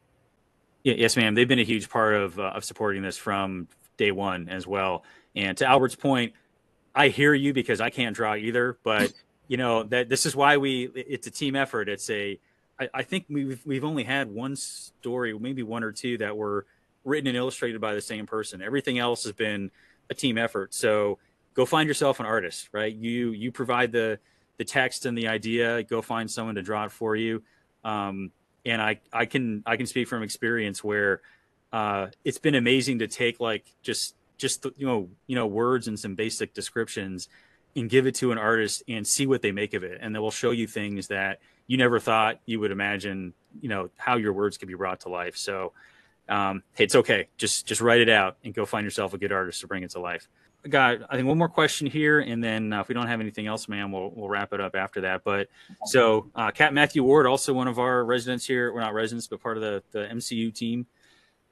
Yeah, 0.85 0.95
yes, 0.95 1.17
ma'am. 1.17 1.35
They've 1.35 1.49
been 1.49 1.59
a 1.59 1.65
huge 1.65 1.89
part 1.89 2.15
of, 2.15 2.39
uh, 2.39 2.53
of 2.55 2.65
supporting 2.65 3.03
this 3.03 3.17
from 3.17 3.69
day 3.97 4.11
one 4.11 4.49
as 4.49 4.67
well. 4.67 5.05
And 5.35 5.57
to 5.59 5.67
Albert's 5.67 5.95
point, 5.95 6.33
I 6.95 7.09
hear 7.09 7.35
you 7.35 7.53
because 7.53 7.81
I 7.81 7.91
can't 7.91 8.15
draw 8.15 8.35
either, 8.35 8.79
but 8.83 9.13
you 9.47 9.57
know 9.57 9.85
that 9.85 10.09
this 10.09 10.27
is 10.27 10.35
why 10.35 10.57
we 10.57 10.91
it's 10.95 11.27
a 11.27 11.31
team 11.31 11.55
effort. 11.55 11.89
It's 11.89 12.09
a 12.11 12.39
I, 12.79 12.89
I 12.93 13.03
think 13.03 13.27
we've 13.29 13.65
we've 13.65 13.85
only 13.85 14.05
had 14.05 14.31
one 14.31 14.57
story, 14.57 15.37
maybe 15.39 15.63
one 15.63 15.85
or 15.85 15.93
two 15.93 16.19
that 16.19 16.37
were 16.37 16.67
written 17.05 17.29
and 17.29 17.37
illustrated 17.37 17.81
by 17.81 17.95
the 17.95 18.01
same 18.01 18.27
person. 18.27 18.63
Everything 18.63 18.99
else 18.99 19.25
has 19.25 19.33
been 19.33 19.71
a 20.11 20.15
team 20.15 20.39
effort. 20.39 20.75
So 20.75 21.19
go 21.55 21.65
find 21.65 21.89
yourself 21.89 22.21
an 22.21 22.27
artist, 22.27 22.69
right? 22.73 22.95
You 22.95 23.31
you 23.31 23.53
provide 23.53 23.93
the 23.93 24.19
the 24.59 24.65
text 24.65 25.07
and 25.07 25.17
the 25.17 25.29
idea. 25.29 25.83
Go 25.85 26.03
find 26.03 26.31
someone 26.31 26.57
to 26.57 26.63
draw 26.63 26.85
it 26.85 26.93
for 26.93 27.17
you. 27.17 27.43
Um, 27.85 28.33
and 28.65 28.83
I 28.83 29.01
I 29.13 29.25
can 29.25 29.63
I 29.67 29.77
can 29.77 29.87
speak 29.87 30.09
from 30.09 30.23
experience 30.23 30.85
where 30.85 31.23
uh, 31.73 32.09
it's 32.25 32.39
been 32.39 32.55
amazing 32.55 33.01
to 33.01 33.09
take 33.09 33.41
like 33.41 33.65
just 33.83 34.15
just 34.37 34.67
you 34.77 34.87
know 34.87 35.09
you 35.27 35.35
know 35.35 35.47
words 35.47 35.89
and 35.89 35.99
some 35.99 36.15
basic 36.15 36.55
descriptions 36.55 37.29
and 37.77 37.91
give 37.91 38.07
it 38.07 38.15
to 38.17 38.33
an 38.33 38.39
artist 38.39 38.83
and 38.89 39.07
see 39.07 39.27
what 39.27 39.43
they 39.43 39.53
make 39.53 39.75
of 39.75 39.83
it 39.83 39.99
and 40.01 40.15
they 40.15 40.19
will 40.19 40.31
show 40.31 40.51
you 40.51 40.67
things 40.67 41.09
that 41.09 41.41
you 41.67 41.77
never 41.77 41.99
thought 41.99 42.41
you 42.47 42.59
would 42.61 42.71
imagine 42.71 43.35
you 43.61 43.69
know 43.69 43.91
how 43.97 44.17
your 44.17 44.33
words 44.33 44.57
could 44.57 44.69
be 44.69 44.75
brought 44.75 45.01
to 45.01 45.09
life 45.09 45.37
so 45.37 45.73
um, 46.29 46.63
hey, 46.75 46.85
it's 46.85 46.95
okay 46.95 47.29
just 47.37 47.67
just 47.67 47.81
write 47.81 48.01
it 48.01 48.09
out 48.09 48.37
and 48.45 48.55
go 48.55 48.65
find 48.65 48.85
yourself 48.85 49.13
a 49.13 49.19
good 49.19 49.33
artist 49.33 49.61
to 49.61 49.67
bring 49.67 49.83
it 49.83 49.91
to 49.91 50.01
life 50.01 50.29
got 50.69 50.99
i 51.09 51.17
think 51.17 51.27
one 51.27 51.39
more 51.39 51.49
question 51.49 51.87
here 51.87 52.21
and 52.21 52.43
then 52.43 52.73
uh, 52.73 52.81
if 52.81 52.89
we 52.89 52.95
don't 52.95 53.07
have 53.07 53.21
anything 53.21 53.47
else 53.47 53.69
ma'am 53.69 53.93
we'll, 53.93 54.11
we'll 54.11 54.29
wrap 54.29 54.53
it 54.53 54.61
up 54.61 54.75
after 54.75 55.03
that. 55.03 55.23
But 55.25 55.49
so 55.87 56.31
uh, 56.35 56.51
cat 56.51 56.75
matthew 56.75 57.03
ward 57.03 57.27
also 57.27 57.53
one 57.53 57.69
of 57.69 57.79
our 57.79 58.05
residents 58.05 58.45
here 58.45 58.73
we're 58.73 58.81
not 58.81 58.95
residents 58.95 59.27
but 59.29 59.41
part 59.41 59.57
of 59.57 59.63
the, 59.63 59.83
the 59.93 60.07
mcu 60.15 60.53
team 60.53 60.87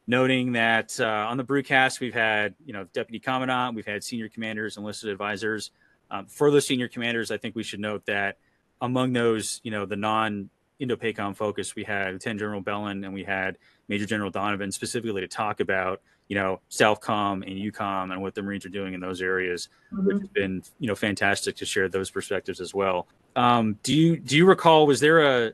noting 0.06 0.52
that 0.52 0.98
uh, 1.00 1.26
on 1.28 1.36
the 1.36 1.44
BruteCast 1.44 2.00
we've 2.00 2.14
had 2.14 2.54
you 2.64 2.72
know 2.72 2.84
deputy 2.92 3.18
commandant 3.18 3.76
we've 3.76 3.86
had 3.86 4.02
senior 4.02 4.28
commanders 4.28 4.76
enlisted 4.76 5.10
advisors. 5.10 5.70
Um, 6.10 6.26
for 6.26 6.50
those 6.50 6.66
senior 6.66 6.88
commanders 6.88 7.30
i 7.30 7.36
think 7.36 7.54
we 7.54 7.62
should 7.62 7.80
note 7.80 8.06
that 8.06 8.38
among 8.80 9.12
those 9.12 9.60
you 9.62 9.70
know 9.70 9.86
the 9.86 9.96
non 9.96 10.50
indo-pacom 10.78 11.34
focus 11.34 11.74
we 11.74 11.84
had 11.84 12.12
lieutenant 12.12 12.40
general 12.40 12.60
Bellon 12.60 13.04
and 13.04 13.14
we 13.14 13.24
had 13.24 13.56
major 13.88 14.04
general 14.04 14.30
donovan 14.30 14.70
specifically 14.70 15.22
to 15.22 15.28
talk 15.28 15.60
about 15.60 16.02
you 16.28 16.34
know 16.34 16.60
southcom 16.70 17.42
and 17.46 17.56
EUCOM 17.56 18.12
and 18.12 18.20
what 18.20 18.34
the 18.34 18.42
marines 18.42 18.66
are 18.66 18.70
doing 18.70 18.94
in 18.94 19.00
those 19.00 19.22
areas 19.22 19.68
mm-hmm. 19.92 20.06
which 20.06 20.18
has 20.18 20.28
been 20.28 20.62
you 20.78 20.88
know 20.88 20.94
fantastic 20.94 21.56
to 21.56 21.64
share 21.64 21.88
those 21.88 22.10
perspectives 22.10 22.60
as 22.60 22.74
well 22.74 23.06
um, 23.36 23.78
do 23.82 23.94
you 23.94 24.16
do 24.16 24.36
you 24.36 24.46
recall 24.46 24.86
was 24.86 25.00
there 25.00 25.46
a 25.46 25.52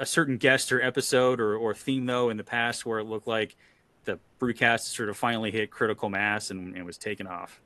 a 0.00 0.06
certain 0.06 0.36
guest 0.36 0.72
or 0.72 0.80
episode 0.80 1.40
or, 1.40 1.56
or 1.56 1.74
theme 1.74 2.06
though 2.06 2.30
in 2.30 2.36
the 2.36 2.44
past 2.44 2.86
where 2.86 2.98
it 2.98 3.04
looked 3.04 3.26
like 3.26 3.56
the 4.04 4.18
BruteCast 4.40 4.80
sort 4.94 5.08
of 5.08 5.16
finally 5.16 5.50
hit 5.50 5.70
critical 5.70 6.08
mass 6.08 6.50
and, 6.50 6.74
and 6.74 6.84
was 6.84 6.96
taken 6.96 7.26
off. 7.26 7.60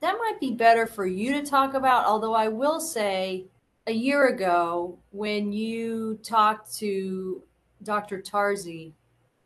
That 0.00 0.16
might 0.18 0.40
be 0.40 0.52
better 0.52 0.86
for 0.86 1.06
you 1.06 1.32
to 1.34 1.42
talk 1.44 1.74
about. 1.74 2.06
Although 2.06 2.34
I 2.34 2.48
will 2.48 2.80
say, 2.80 3.46
a 3.86 3.92
year 3.92 4.28
ago 4.28 4.98
when 5.10 5.52
you 5.52 6.18
talked 6.22 6.74
to 6.76 7.42
Dr. 7.82 8.20
Tarzi, 8.20 8.92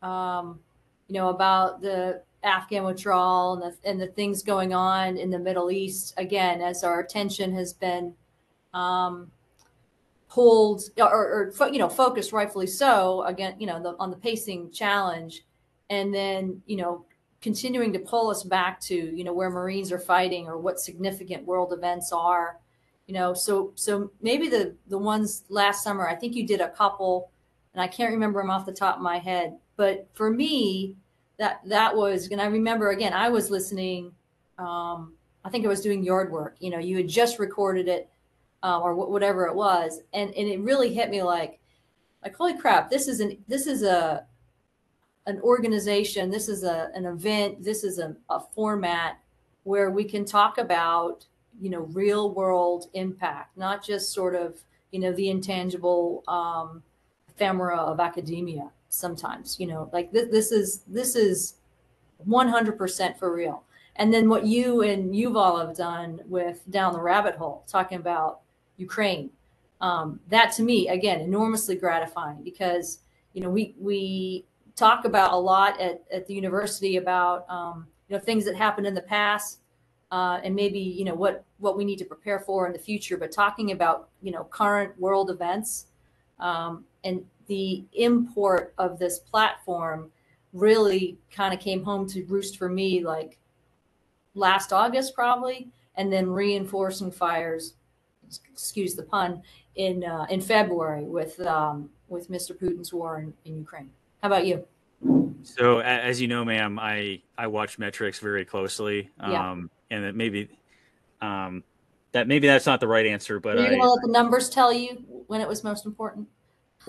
um, 0.01 0.59
you 1.07 1.13
know 1.13 1.29
about 1.29 1.81
the 1.81 2.21
Afghan 2.47 2.83
withdrawal 2.83 3.53
and 3.53 3.61
the, 3.61 3.89
and 3.89 4.01
the 4.01 4.07
things 4.07 4.41
going 4.41 4.73
on 4.73 5.17
in 5.17 5.29
the 5.29 5.39
Middle 5.39 5.69
East. 5.69 6.13
Again, 6.17 6.61
as 6.61 6.83
our 6.83 6.99
attention 6.99 7.53
has 7.53 7.73
been 7.73 8.15
um, 8.73 9.31
pulled 10.29 10.83
or, 10.97 11.51
or, 11.59 11.69
you 11.71 11.79
know 11.79 11.87
focused 11.87 12.33
rightfully 12.33 12.67
so 12.67 13.23
again 13.23 13.55
you 13.59 13.65
know 13.65 13.81
the, 13.81 13.95
on 13.97 14.11
the 14.11 14.17
pacing 14.17 14.69
challenge 14.71 15.45
and 15.89 16.13
then 16.13 16.61
you 16.65 16.75
know 16.75 17.05
continuing 17.41 17.93
to 17.93 17.99
pull 17.99 18.29
us 18.29 18.43
back 18.43 18.79
to 18.79 18.93
you 18.93 19.23
know 19.23 19.33
where 19.33 19.49
marines 19.49 19.91
are 19.91 19.99
fighting 19.99 20.47
or 20.47 20.57
what 20.57 20.79
significant 20.79 21.45
world 21.45 21.71
events 21.71 22.11
are 22.11 22.59
you 23.07 23.13
know 23.13 23.33
so 23.33 23.71
so 23.75 24.11
maybe 24.21 24.49
the 24.49 24.75
the 24.87 24.97
ones 24.97 25.43
last 25.49 25.81
summer 25.81 26.07
i 26.09 26.15
think 26.15 26.35
you 26.35 26.45
did 26.45 26.59
a 26.59 26.69
couple 26.69 27.31
and 27.73 27.81
i 27.81 27.87
can't 27.87 28.11
remember 28.11 28.41
them 28.41 28.49
off 28.49 28.65
the 28.65 28.71
top 28.71 28.97
of 28.97 29.01
my 29.01 29.19
head 29.19 29.57
but 29.77 30.09
for 30.13 30.29
me 30.29 30.93
that 31.37 31.61
that 31.65 31.95
was 31.95 32.27
and 32.29 32.41
i 32.41 32.45
remember 32.45 32.89
again 32.89 33.13
i 33.13 33.29
was 33.29 33.49
listening 33.49 34.11
um 34.57 35.13
i 35.43 35.49
think 35.49 35.65
i 35.65 35.67
was 35.67 35.81
doing 35.81 36.03
yard 36.03 36.31
work 36.31 36.55
you 36.59 36.69
know 36.69 36.79
you 36.79 36.97
had 36.97 37.07
just 37.07 37.39
recorded 37.39 37.87
it 37.87 38.09
um, 38.63 38.81
or 38.81 38.95
whatever 38.95 39.45
it 39.45 39.55
was 39.55 40.01
and 40.13 40.33
and 40.33 40.47
it 40.47 40.59
really 40.61 40.93
hit 40.93 41.09
me 41.09 41.21
like 41.21 41.59
like 42.23 42.35
holy 42.35 42.57
crap 42.57 42.89
this 42.89 43.07
is 43.07 43.19
an 43.19 43.37
this 43.47 43.67
is 43.67 43.83
a 43.83 44.25
an 45.27 45.41
organization, 45.41 46.29
this 46.29 46.47
is 46.47 46.63
a, 46.63 46.89
an 46.95 47.05
event, 47.05 47.61
this 47.61 47.83
is 47.83 47.99
a, 47.99 48.15
a 48.29 48.39
format 48.39 49.19
where 49.63 49.91
we 49.91 50.05
can 50.05 50.23
talk 50.23 50.57
about, 50.57 51.25
you 51.59 51.69
know, 51.69 51.81
real 51.91 52.33
world 52.33 52.85
impact, 52.93 53.55
not 53.57 53.83
just 53.83 54.13
sort 54.13 54.35
of, 54.35 54.57
you 54.91 54.99
know, 54.99 55.11
the 55.11 55.29
intangible 55.29 56.23
um, 56.29 56.81
ephemera 57.27 57.77
of 57.77 57.99
academia 57.99 58.71
sometimes, 58.89 59.59
you 59.59 59.67
know, 59.67 59.89
like 59.93 60.11
this, 60.11 60.29
this 60.31 60.51
is, 60.51 60.83
this 60.87 61.15
is 61.15 61.55
100% 62.27 63.17
for 63.17 63.33
real. 63.33 63.63
And 63.95 64.13
then 64.13 64.29
what 64.29 64.45
you 64.45 64.81
and 64.81 65.13
Yuval 65.13 65.65
have 65.65 65.75
done 65.75 66.21
with 66.27 66.61
Down 66.69 66.93
the 66.93 67.01
Rabbit 67.01 67.35
Hole, 67.35 67.63
talking 67.67 67.97
about 67.97 68.41
Ukraine, 68.77 69.31
um, 69.81 70.19
that 70.29 70.51
to 70.53 70.63
me, 70.63 70.87
again, 70.87 71.21
enormously 71.21 71.75
gratifying 71.75 72.43
because, 72.43 72.99
you 73.33 73.41
know, 73.41 73.49
we, 73.49 73.75
we 73.79 74.45
talk 74.77 75.05
about 75.05 75.33
a 75.33 75.35
lot 75.35 75.81
at, 75.81 76.03
at 76.11 76.25
the 76.27 76.33
university 76.33 76.97
about 76.97 77.49
um, 77.49 77.87
you 78.07 78.15
know 78.15 78.23
things 78.23 78.45
that 78.45 78.55
happened 78.55 78.87
in 78.87 78.93
the 78.93 79.01
past 79.01 79.59
uh, 80.11 80.39
and 80.43 80.55
maybe 80.55 80.79
you 80.79 81.03
know 81.03 81.15
what 81.15 81.43
what 81.57 81.75
we 81.75 81.83
need 81.83 81.97
to 81.97 82.05
prepare 82.05 82.39
for 82.39 82.67
in 82.67 82.71
the 82.71 82.79
future 82.79 83.17
but 83.17 83.31
talking 83.31 83.71
about 83.71 84.07
you 84.21 84.31
know 84.31 84.45
current 84.45 84.97
world 84.99 85.29
events 85.29 85.87
um, 86.39 86.85
and 87.03 87.25
the 87.47 87.83
import 87.93 88.73
of 88.77 88.99
this 88.99 89.19
platform 89.19 90.11
really 90.53 91.17
kind 91.31 91.53
of 91.53 91.59
came 91.59 91.83
home 91.83 92.07
to 92.07 92.23
roost 92.25 92.57
for 92.57 92.69
me 92.69 93.03
like 93.03 93.37
last 94.33 94.71
august 94.71 95.13
probably 95.13 95.69
and 95.95 96.11
then 96.11 96.29
reinforcing 96.29 97.11
fires 97.11 97.73
excuse 98.51 98.95
the 98.95 99.03
pun 99.03 99.41
in 99.75 100.03
uh, 100.03 100.25
in 100.29 100.41
february 100.41 101.03
with 101.03 101.39
um, 101.41 101.89
with 102.07 102.29
mr 102.29 102.57
putin's 102.57 102.93
war 102.93 103.19
in, 103.19 103.33
in 103.45 103.57
ukraine 103.57 103.89
how 104.21 104.27
about 104.27 104.45
you? 104.45 104.65
So, 105.43 105.79
as 105.79 106.19
you 106.19 106.27
know, 106.27 106.43
ma'am, 106.43 106.79
I 106.79 107.21
I 107.37 107.47
watch 107.47 107.79
metrics 107.79 108.19
very 108.19 108.43
closely, 108.43 109.09
yeah. 109.19 109.51
um, 109.51 109.69
and 109.89 110.03
that 110.03 110.15
maybe 110.15 110.49
um, 111.21 111.63
that 112.11 112.27
maybe 112.27 112.47
that's 112.47 112.65
not 112.65 112.79
the 112.79 112.87
right 112.87 113.05
answer, 113.05 113.39
but 113.39 113.57
you're 113.57 113.69
gonna 113.69 113.89
let 113.89 114.01
the 114.01 114.11
numbers 114.11 114.49
tell 114.49 114.73
you 114.73 115.03
when 115.27 115.39
it 115.39 115.47
was 115.47 115.63
most 115.63 115.85
important. 115.85 116.27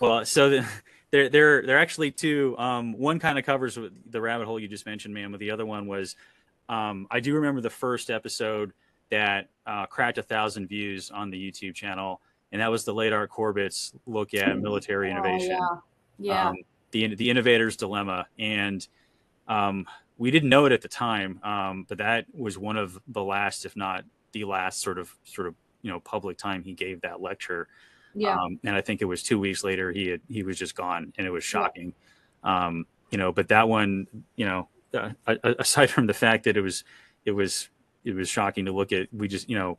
Well, 0.01 0.25
so 0.25 0.51
the, 0.51 0.67
there 1.11 1.29
there 1.29 1.63
there 1.63 1.77
are 1.77 1.81
actually 1.81 2.11
two. 2.11 2.57
Um, 2.59 2.93
one 2.99 3.19
kind 3.19 3.39
of 3.39 3.45
covers 3.45 3.79
the 4.11 4.21
rabbit 4.21 4.47
hole 4.47 4.59
you 4.59 4.69
just 4.69 4.87
mentioned, 4.87 5.15
ma'am. 5.15 5.31
But 5.31 5.41
the 5.41 5.51
other 5.51 5.67
one 5.67 5.87
was 5.87 6.17
um, 6.69 7.07
I 7.11 7.21
do 7.21 7.35
remember 7.35 7.61
the 7.61 7.71
first 7.71 8.11
episode 8.11 8.73
that 9.11 9.49
uh, 9.67 9.87
cracked 9.87 10.19
a 10.19 10.23
thousand 10.23 10.69
views 10.69 11.11
on 11.11 11.31
the 11.31 11.51
YouTube 11.51 11.75
channel, 11.75 12.21
and 12.53 12.61
that 12.61 12.71
was 12.71 12.85
the 12.85 12.95
late 12.95 13.13
Art 13.13 13.31
Corbett's 13.31 13.93
look 14.07 14.35
at 14.35 14.59
military 14.59 15.09
oh, 15.09 15.13
innovation. 15.13 15.51
Yeah. 15.51 15.77
yeah. 16.19 16.49
Um, 16.51 16.57
the 16.91 17.15
the 17.15 17.31
innovator's 17.31 17.77
dilemma, 17.77 18.27
and 18.39 18.87
um, 19.47 19.87
we 20.19 20.31
didn't 20.31 20.49
know 20.49 20.67
it 20.67 20.73
at 20.73 20.83
the 20.83 20.89
time, 20.89 21.41
um, 21.43 21.87
but 21.89 21.99
that 21.99 22.27
was 22.35 22.59
one 22.59 22.77
of 22.77 22.99
the 23.09 23.23
last, 23.23 23.65
if 23.65 23.77
not 23.77 24.05
the 24.33 24.45
last, 24.45 24.81
sort 24.81 24.99
of 24.99 25.15
sort 25.25 25.47
of 25.47 25.55
you 25.83 25.91
know 25.91 26.01
public 26.01 26.37
time 26.37 26.63
he 26.63 26.75
gave 26.75 27.01
that 27.03 27.21
lecture. 27.21 27.69
Yeah. 28.15 28.35
Um, 28.35 28.59
and 28.65 28.75
I 28.75 28.81
think 28.81 29.03
it 29.03 29.07
was 29.07 29.23
two 29.23 29.39
weeks 29.39 29.65
later 29.65 29.93
he 29.93 30.09
had 30.09 30.21
he 30.29 30.43
was 30.43 30.59
just 30.59 30.75
gone, 30.75 31.13
and 31.17 31.27
it 31.27 31.31
was 31.31 31.45
shocking. 31.45 31.93
Yeah. 32.45 32.67
Um, 32.67 32.87
you 33.11 33.19
know, 33.19 33.33
but 33.33 33.49
that 33.49 33.69
one, 33.69 34.07
you 34.37 34.47
know, 34.47 34.69
uh, 34.95 35.11
aside 35.59 35.91
from 35.91 36.07
the 36.07 36.15
fact 36.15 36.45
that 36.45 36.57
it 36.57 36.61
was 36.61 36.85
it 37.25 37.33
was 37.33 37.69
it 38.05 38.15
was 38.15 38.29
shocking 38.29 38.65
to 38.67 38.73
look 38.73 38.93
at, 38.93 39.13
we 39.13 39.29
just 39.29 39.49
you 39.49 39.59
know 39.59 39.79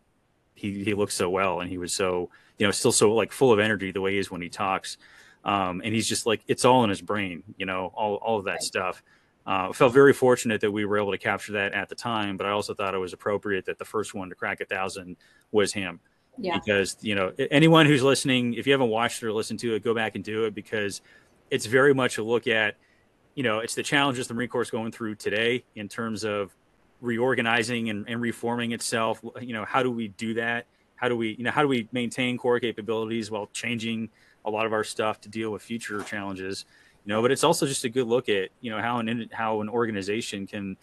he 0.55 0.83
he 0.83 0.93
looked 0.93 1.13
so 1.13 1.29
well, 1.29 1.61
and 1.61 1.69
he 1.69 1.77
was 1.77 1.93
so 1.93 2.29
you 2.57 2.65
know 2.65 2.71
still 2.71 2.91
so 2.91 3.13
like 3.13 3.31
full 3.31 3.51
of 3.51 3.59
energy 3.59 3.91
the 3.91 4.01
way 4.01 4.13
he 4.13 4.19
is 4.19 4.31
when 4.31 4.41
he 4.41 4.49
talks 4.49 4.97
um, 5.43 5.81
and 5.83 5.93
he's 5.93 6.07
just 6.07 6.25
like 6.25 6.41
it's 6.47 6.65
all 6.65 6.83
in 6.83 6.89
his 6.89 7.01
brain, 7.01 7.43
you 7.57 7.65
know, 7.65 7.91
all 7.95 8.15
all 8.15 8.37
of 8.39 8.45
that 8.45 8.51
right. 8.51 8.63
stuff. 8.63 9.03
Uh, 9.45 9.71
felt 9.71 9.93
very 9.93 10.13
fortunate 10.13 10.61
that 10.61 10.71
we 10.71 10.85
were 10.85 10.99
able 10.99 11.11
to 11.11 11.17
capture 11.17 11.53
that 11.53 11.73
at 11.73 11.89
the 11.89 11.95
time, 11.95 12.37
but 12.37 12.45
I 12.45 12.51
also 12.51 12.73
thought 12.73 12.93
it 12.93 12.99
was 12.99 13.13
appropriate 13.13 13.65
that 13.65 13.79
the 13.79 13.85
first 13.85 14.13
one 14.13 14.29
to 14.29 14.35
crack 14.35 14.61
a 14.61 14.65
thousand 14.65 15.17
was 15.51 15.73
him. 15.73 15.99
Yeah. 16.37 16.57
Because 16.57 16.97
you 17.01 17.15
know 17.15 17.33
anyone 17.51 17.85
who's 17.85 18.03
listening, 18.03 18.53
if 18.53 18.65
you 18.65 18.73
haven't 18.73 18.89
watched 18.89 19.21
or 19.23 19.33
listened 19.33 19.59
to 19.59 19.75
it, 19.75 19.83
go 19.83 19.93
back 19.93 20.15
and 20.15 20.23
do 20.23 20.45
it 20.45 20.55
because 20.55 21.01
it's 21.51 21.65
very 21.65 21.93
much 21.93 22.17
a 22.17 22.23
look 22.23 22.47
at, 22.47 22.75
you 23.35 23.43
know, 23.43 23.59
it's 23.59 23.75
the 23.75 23.83
challenges 23.83 24.27
the 24.27 24.33
Marine 24.33 24.49
Corps 24.49 24.61
is 24.61 24.71
going 24.71 24.91
through 24.91 25.15
today 25.15 25.63
in 25.75 25.89
terms 25.89 26.23
of 26.23 26.55
reorganizing 27.01 27.89
and, 27.89 28.07
and 28.07 28.21
reforming 28.21 28.71
itself. 28.71 29.21
You 29.41 29.53
know, 29.53 29.65
how 29.65 29.83
do 29.83 29.91
we 29.91 30.09
do 30.09 30.33
that? 30.35 30.65
How 30.95 31.09
do 31.09 31.17
we, 31.17 31.35
you 31.37 31.43
know, 31.43 31.51
how 31.51 31.61
do 31.61 31.67
we 31.67 31.87
maintain 31.91 32.37
core 32.37 32.59
capabilities 32.59 33.31
while 33.31 33.47
changing 33.47 34.09
a 34.45 34.49
lot 34.49 34.65
of 34.65 34.73
our 34.73 34.83
stuff 34.83 35.19
to 35.21 35.29
deal 35.29 35.51
with 35.51 35.61
future 35.61 36.01
challenges 36.03 36.65
you 37.05 37.13
know 37.13 37.21
but 37.21 37.31
it's 37.31 37.43
also 37.43 37.65
just 37.65 37.83
a 37.85 37.89
good 37.89 38.07
look 38.07 38.29
at 38.29 38.49
you 38.61 38.71
know 38.71 38.79
how 38.79 38.99
an 38.99 39.29
how 39.31 39.61
an 39.61 39.69
organization 39.69 40.45
can 40.45 40.77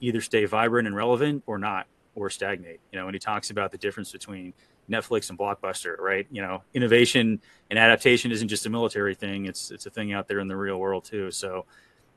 either 0.00 0.20
stay 0.20 0.44
vibrant 0.44 0.86
and 0.86 0.96
relevant 0.96 1.42
or 1.46 1.58
not 1.58 1.86
or 2.14 2.30
stagnate 2.30 2.80
you 2.92 2.98
know 2.98 3.04
when 3.04 3.14
he 3.14 3.20
talks 3.20 3.50
about 3.50 3.70
the 3.70 3.78
difference 3.78 4.12
between 4.12 4.52
netflix 4.90 5.30
and 5.30 5.38
blockbuster 5.38 5.98
right 5.98 6.26
you 6.30 6.42
know 6.42 6.62
innovation 6.74 7.40
and 7.70 7.78
adaptation 7.78 8.30
isn't 8.30 8.48
just 8.48 8.66
a 8.66 8.70
military 8.70 9.14
thing 9.14 9.46
it's 9.46 9.70
it's 9.70 9.86
a 9.86 9.90
thing 9.90 10.12
out 10.12 10.28
there 10.28 10.40
in 10.40 10.48
the 10.48 10.56
real 10.56 10.78
world 10.78 11.04
too 11.04 11.30
so 11.30 11.64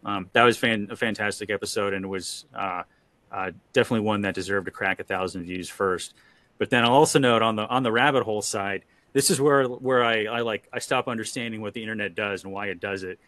um, 0.05 0.29
that 0.33 0.43
was 0.43 0.57
fan, 0.57 0.87
a 0.91 0.95
fantastic 0.95 1.49
episode 1.49 1.93
and 1.93 2.03
it 2.03 2.09
was 2.09 2.45
uh, 2.53 2.83
uh, 3.31 3.51
definitely 3.71 4.05
one 4.05 4.21
that 4.21 4.35
deserved 4.35 4.65
to 4.65 4.71
crack 4.71 4.99
a 4.99 5.03
thousand 5.03 5.43
views 5.43 5.69
first 5.69 6.13
but 6.57 6.69
then 6.69 6.83
i'll 6.83 6.93
also 6.93 7.19
note 7.19 7.41
on 7.41 7.55
the 7.55 7.65
on 7.67 7.83
the 7.83 7.91
rabbit 7.91 8.23
hole 8.23 8.41
side 8.41 8.83
this 9.13 9.29
is 9.29 9.39
where 9.39 9.65
where 9.65 10.03
I, 10.03 10.25
I 10.25 10.41
like 10.41 10.67
I 10.73 10.79
stop 10.79 11.07
understanding 11.07 11.61
what 11.61 11.73
the 11.73 11.81
internet 11.81 12.15
does 12.15 12.43
and 12.43 12.51
why 12.51 12.67
it 12.67 12.79
does 12.79 13.03
it. 13.03 13.19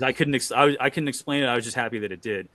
I 0.00 0.12
couldn't 0.12 0.34
ex- 0.34 0.50
I, 0.50 0.76
I 0.80 0.90
couldn't 0.90 1.08
explain 1.08 1.42
it. 1.42 1.46
I 1.46 1.54
was 1.54 1.64
just 1.64 1.76
happy 1.76 2.00
that 2.00 2.10
it 2.10 2.22
did. 2.22 2.48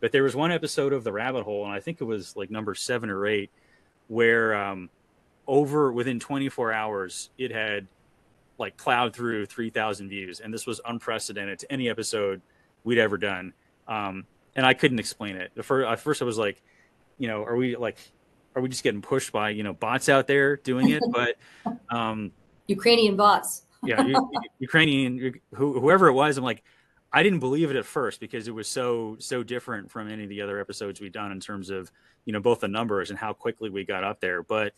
But 0.00 0.12
there 0.12 0.22
was 0.22 0.36
one 0.36 0.52
episode 0.52 0.92
of 0.92 1.02
the 1.02 1.12
Rabbit 1.12 1.42
Hole, 1.42 1.64
and 1.64 1.74
I 1.74 1.80
think 1.80 2.00
it 2.00 2.04
was 2.04 2.36
like 2.36 2.50
number 2.50 2.76
seven 2.76 3.10
or 3.10 3.26
eight, 3.26 3.50
where 4.06 4.54
um, 4.54 4.88
over 5.48 5.90
within 5.90 6.20
24 6.20 6.72
hours 6.72 7.30
it 7.38 7.50
had 7.50 7.88
like 8.58 8.76
plowed 8.76 9.14
through 9.14 9.46
3,000 9.46 10.08
views, 10.08 10.40
and 10.40 10.52
this 10.52 10.66
was 10.66 10.80
unprecedented 10.86 11.60
to 11.60 11.72
any 11.72 11.88
episode 11.88 12.42
we'd 12.84 12.98
ever 12.98 13.16
done. 13.16 13.54
Um, 13.86 14.26
and 14.56 14.66
I 14.66 14.74
couldn't 14.74 14.98
explain 14.98 15.36
it. 15.36 15.52
The 15.54 15.62
first, 15.62 15.88
at 15.88 16.00
first, 16.00 16.20
I 16.20 16.24
was 16.24 16.38
like, 16.38 16.60
you 17.18 17.28
know, 17.28 17.44
are 17.44 17.56
we 17.56 17.76
like, 17.76 17.98
are 18.56 18.62
we 18.62 18.68
just 18.68 18.82
getting 18.82 19.00
pushed 19.00 19.32
by 19.32 19.50
you 19.50 19.62
know 19.62 19.72
bots 19.72 20.08
out 20.08 20.26
there 20.26 20.56
doing 20.56 20.90
it? 20.90 21.02
But 21.10 21.36
um, 21.90 22.32
Ukrainian 22.66 23.16
bots. 23.16 23.62
yeah, 23.84 24.02
U- 24.02 24.30
U- 24.32 24.40
Ukrainian, 24.58 25.40
who, 25.54 25.78
whoever 25.80 26.08
it 26.08 26.12
was, 26.12 26.36
I'm 26.36 26.44
like, 26.44 26.64
I 27.12 27.22
didn't 27.22 27.38
believe 27.38 27.70
it 27.70 27.76
at 27.76 27.84
first 27.86 28.18
because 28.20 28.48
it 28.48 28.54
was 28.54 28.66
so 28.66 29.16
so 29.20 29.42
different 29.44 29.90
from 29.90 30.10
any 30.10 30.24
of 30.24 30.28
the 30.28 30.42
other 30.42 30.60
episodes 30.60 31.00
we've 31.00 31.12
done 31.12 31.30
in 31.30 31.40
terms 31.40 31.70
of 31.70 31.90
you 32.24 32.32
know 32.32 32.40
both 32.40 32.60
the 32.60 32.68
numbers 32.68 33.10
and 33.10 33.18
how 33.18 33.32
quickly 33.32 33.70
we 33.70 33.84
got 33.84 34.02
up 34.02 34.20
there. 34.20 34.42
But 34.42 34.74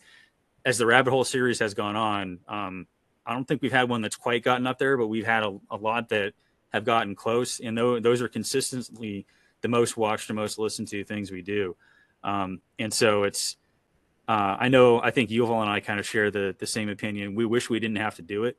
as 0.65 0.77
the 0.77 0.85
Rabbit 0.85 1.11
Hole 1.11 1.23
series 1.23 1.59
has 1.59 1.73
gone 1.73 1.95
on, 1.95 2.39
um, 2.47 2.87
I 3.25 3.33
don't 3.33 3.47
think 3.47 3.61
we've 3.61 3.71
had 3.71 3.89
one 3.89 4.01
that's 4.01 4.15
quite 4.15 4.43
gotten 4.43 4.67
up 4.67 4.79
there, 4.79 4.97
but 4.97 5.07
we've 5.07 5.25
had 5.25 5.43
a, 5.43 5.57
a 5.69 5.77
lot 5.77 6.09
that 6.09 6.33
have 6.73 6.85
gotten 6.85 7.15
close, 7.15 7.59
and 7.59 7.77
those, 7.77 8.01
those 8.01 8.21
are 8.21 8.27
consistently 8.27 9.25
the 9.61 9.67
most 9.67 9.97
watched 9.97 10.29
and 10.29 10.37
most 10.37 10.57
listened 10.57 10.87
to 10.89 11.03
things 11.03 11.31
we 11.31 11.41
do. 11.41 11.75
Um, 12.23 12.61
and 12.79 12.93
so 12.93 13.23
it's, 13.23 13.57
uh, 14.27 14.57
I 14.59 14.69
know, 14.69 15.01
I 15.01 15.11
think 15.11 15.29
Yuval 15.29 15.61
and 15.61 15.69
I 15.69 15.79
kind 15.79 15.99
of 15.99 16.07
share 16.07 16.31
the 16.31 16.55
the 16.57 16.67
same 16.67 16.89
opinion. 16.89 17.35
We 17.35 17.45
wish 17.45 17.69
we 17.69 17.79
didn't 17.79 17.97
have 17.97 18.15
to 18.15 18.21
do 18.21 18.45
it, 18.45 18.57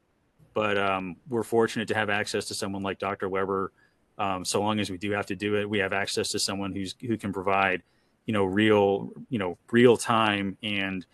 but 0.54 0.76
um, 0.76 1.16
we're 1.28 1.44
fortunate 1.44 1.88
to 1.88 1.94
have 1.94 2.10
access 2.10 2.46
to 2.46 2.54
someone 2.54 2.82
like 2.82 2.98
Dr. 2.98 3.28
Weber. 3.28 3.72
Um, 4.18 4.44
so 4.44 4.60
long 4.60 4.80
as 4.80 4.90
we 4.90 4.98
do 4.98 5.12
have 5.12 5.26
to 5.26 5.36
do 5.36 5.56
it, 5.56 5.68
we 5.68 5.78
have 5.78 5.92
access 5.92 6.28
to 6.30 6.38
someone 6.38 6.72
who's 6.74 6.94
who 7.00 7.16
can 7.16 7.32
provide, 7.32 7.82
you 8.26 8.32
know, 8.32 8.44
real, 8.44 9.10
you 9.30 9.38
know, 9.38 9.56
real 9.70 9.96
time 9.96 10.58
and 10.62 11.06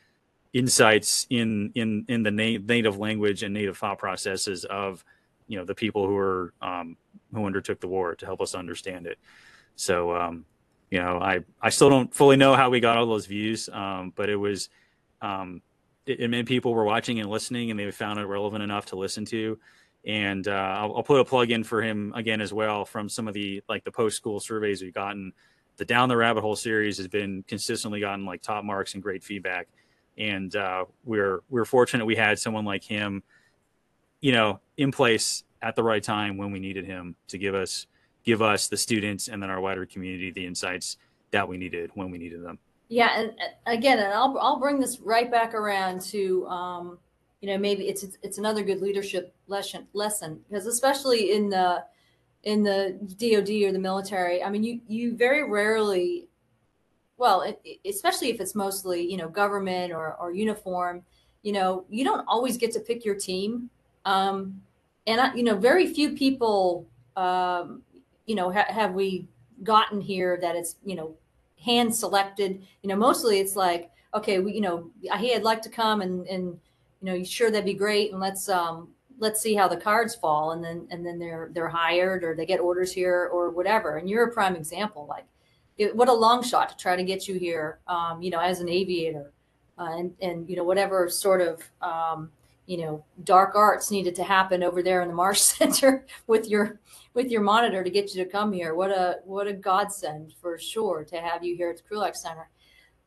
insights 0.52 1.26
in 1.30 1.72
in 1.74 2.04
in 2.08 2.22
the 2.22 2.30
na- 2.30 2.58
native 2.64 2.98
language 2.98 3.42
and 3.42 3.54
native 3.54 3.76
thought 3.76 3.98
processes 3.98 4.64
of, 4.64 5.04
you 5.46 5.58
know, 5.58 5.64
the 5.64 5.74
people 5.74 6.06
who 6.06 6.16
are 6.16 6.52
um, 6.62 6.96
who 7.32 7.44
undertook 7.44 7.80
the 7.80 7.88
war 7.88 8.14
to 8.14 8.26
help 8.26 8.40
us 8.40 8.54
understand 8.54 9.06
it. 9.06 9.18
So, 9.76 10.14
um, 10.14 10.44
you 10.90 11.00
know, 11.00 11.18
I 11.18 11.40
I 11.60 11.70
still 11.70 11.90
don't 11.90 12.14
fully 12.14 12.36
know 12.36 12.54
how 12.54 12.70
we 12.70 12.80
got 12.80 12.96
all 12.96 13.06
those 13.06 13.26
views, 13.26 13.68
um, 13.68 14.12
but 14.14 14.28
it 14.28 14.36
was. 14.36 14.68
Um, 15.20 15.62
it, 16.06 16.20
it 16.20 16.28
meant 16.28 16.48
people 16.48 16.72
were 16.72 16.84
watching 16.84 17.20
and 17.20 17.28
listening 17.28 17.70
and 17.70 17.78
they 17.78 17.90
found 17.90 18.18
it 18.18 18.24
relevant 18.24 18.62
enough 18.62 18.86
to 18.86 18.96
listen 18.96 19.24
to 19.26 19.58
and 20.04 20.48
uh, 20.48 20.50
I'll, 20.50 20.96
I'll 20.96 21.02
put 21.02 21.20
a 21.20 21.24
plug 21.24 21.50
in 21.50 21.64
for 21.64 21.82
him 21.82 22.12
again 22.16 22.40
as 22.40 22.52
well 22.52 22.84
from 22.84 23.08
some 23.08 23.28
of 23.28 23.34
the 23.34 23.62
like 23.68 23.84
the 23.84 23.92
post 23.92 24.16
school 24.16 24.40
surveys 24.40 24.82
we've 24.82 24.94
gotten 24.94 25.32
the 25.76 25.84
down 25.84 26.08
the 26.08 26.16
rabbit 26.16 26.40
hole 26.40 26.56
series 26.56 26.96
has 26.98 27.08
been 27.08 27.44
consistently 27.46 28.00
gotten 28.00 28.24
like 28.24 28.42
top 28.42 28.64
marks 28.64 28.94
and 28.94 29.02
great 29.02 29.22
feedback 29.22 29.68
and 30.18 30.54
uh, 30.56 30.84
we're 31.04 31.40
we're 31.48 31.64
fortunate 31.64 32.04
we 32.04 32.16
had 32.16 32.38
someone 32.38 32.64
like 32.64 32.84
him 32.84 33.22
you 34.20 34.32
know 34.32 34.60
in 34.76 34.90
place 34.90 35.44
at 35.62 35.76
the 35.76 35.82
right 35.82 36.02
time 36.02 36.36
when 36.36 36.50
we 36.50 36.58
needed 36.58 36.84
him 36.84 37.14
to 37.28 37.38
give 37.38 37.54
us 37.54 37.86
give 38.24 38.42
us 38.42 38.68
the 38.68 38.76
students 38.76 39.28
and 39.28 39.42
then 39.42 39.48
our 39.48 39.60
wider 39.60 39.86
community 39.86 40.30
the 40.30 40.44
insights 40.44 40.98
that 41.30 41.48
we 41.48 41.56
needed 41.56 41.90
when 41.94 42.10
we 42.10 42.18
needed 42.18 42.42
them. 42.42 42.58
Yeah, 42.88 43.20
and 43.20 43.32
again, 43.66 43.98
and 43.98 44.12
I'll 44.12 44.36
I'll 44.38 44.58
bring 44.58 44.80
this 44.80 45.00
right 45.00 45.30
back 45.30 45.54
around 45.54 46.00
to 46.02 46.46
um, 46.46 46.98
you 47.40 47.48
know 47.48 47.58
maybe 47.58 47.88
it's 47.88 48.04
it's 48.22 48.38
another 48.38 48.62
good 48.62 48.80
leadership 48.80 49.34
lesson 49.46 49.86
lesson 49.92 50.40
because 50.48 50.66
especially 50.66 51.32
in 51.32 51.50
the 51.50 51.84
in 52.44 52.62
the 52.62 52.98
DoD 53.18 53.68
or 53.68 53.72
the 53.72 53.78
military, 53.78 54.42
I 54.42 54.48
mean 54.48 54.64
you 54.64 54.80
you 54.88 55.16
very 55.16 55.48
rarely, 55.48 56.27
well, 57.18 57.42
it, 57.42 57.60
especially 57.86 58.30
if 58.30 58.40
it's 58.40 58.54
mostly 58.54 59.02
you 59.02 59.16
know 59.16 59.28
government 59.28 59.92
or 59.92 60.14
or 60.14 60.32
uniform, 60.32 61.02
you 61.42 61.52
know 61.52 61.84
you 61.90 62.04
don't 62.04 62.24
always 62.26 62.56
get 62.56 62.72
to 62.72 62.80
pick 62.80 63.04
your 63.04 63.14
team, 63.14 63.68
um, 64.06 64.60
and 65.06 65.20
I, 65.20 65.34
you 65.34 65.42
know 65.42 65.56
very 65.56 65.86
few 65.86 66.16
people, 66.16 66.86
um, 67.16 67.82
you 68.26 68.34
know 68.34 68.50
ha- 68.50 68.72
have 68.72 68.94
we 68.94 69.28
gotten 69.62 70.00
here 70.00 70.38
that 70.40 70.56
it's 70.56 70.76
you 70.84 70.94
know 70.94 71.14
hand 71.64 71.94
selected. 71.94 72.62
You 72.82 72.88
know, 72.88 72.96
mostly 72.96 73.40
it's 73.40 73.56
like, 73.56 73.90
okay, 74.14 74.38
we, 74.38 74.54
you 74.54 74.60
know, 74.60 74.90
hey, 75.02 75.34
I'd 75.34 75.42
like 75.42 75.62
to 75.62 75.68
come 75.68 76.00
and, 76.00 76.26
and, 76.26 76.58
you 77.00 77.06
know, 77.06 77.22
sure, 77.24 77.50
that'd 77.50 77.64
be 77.64 77.74
great. 77.74 78.12
And 78.12 78.20
let's, 78.20 78.48
um, 78.48 78.88
let's 79.18 79.40
see 79.40 79.54
how 79.54 79.68
the 79.68 79.76
cards 79.76 80.14
fall. 80.14 80.52
And 80.52 80.62
then, 80.62 80.86
and 80.90 81.04
then 81.04 81.18
they're, 81.18 81.50
they're 81.52 81.68
hired 81.68 82.24
or 82.24 82.34
they 82.34 82.46
get 82.46 82.60
orders 82.60 82.92
here 82.92 83.28
or 83.32 83.50
whatever. 83.50 83.96
And 83.96 84.08
you're 84.08 84.28
a 84.28 84.32
prime 84.32 84.56
example. 84.56 85.06
Like 85.08 85.26
it, 85.78 85.94
what 85.94 86.08
a 86.08 86.12
long 86.12 86.42
shot 86.42 86.68
to 86.68 86.76
try 86.76 86.96
to 86.96 87.04
get 87.04 87.28
you 87.28 87.38
here, 87.38 87.78
um, 87.86 88.20
you 88.20 88.30
know, 88.30 88.40
as 88.40 88.60
an 88.60 88.68
aviator 88.68 89.32
uh, 89.78 89.96
and, 89.96 90.14
and, 90.20 90.50
you 90.50 90.56
know, 90.56 90.64
whatever 90.64 91.08
sort 91.08 91.40
of, 91.40 91.62
um, 91.80 92.30
you 92.66 92.76
know, 92.76 93.04
dark 93.24 93.54
arts 93.54 93.90
needed 93.90 94.14
to 94.16 94.24
happen 94.24 94.62
over 94.62 94.82
there 94.82 95.00
in 95.00 95.08
the 95.08 95.14
Marsh 95.14 95.40
Center 95.40 96.04
with 96.26 96.48
your 96.48 96.80
with 97.14 97.30
your 97.30 97.40
monitor 97.40 97.82
to 97.82 97.90
get 97.90 98.14
you 98.14 98.22
to 98.22 98.30
come 98.30 98.52
here. 98.52 98.74
What 98.74 98.90
a 98.90 99.20
what 99.24 99.46
a 99.46 99.54
godsend 99.54 100.34
for 100.40 100.58
sure 100.58 101.04
to 101.04 101.16
have 101.20 101.42
you 101.42 101.56
here 101.56 101.70
at 101.70 101.78
the 101.78 101.82
Krulak 101.82 102.14
Center. 102.14 102.50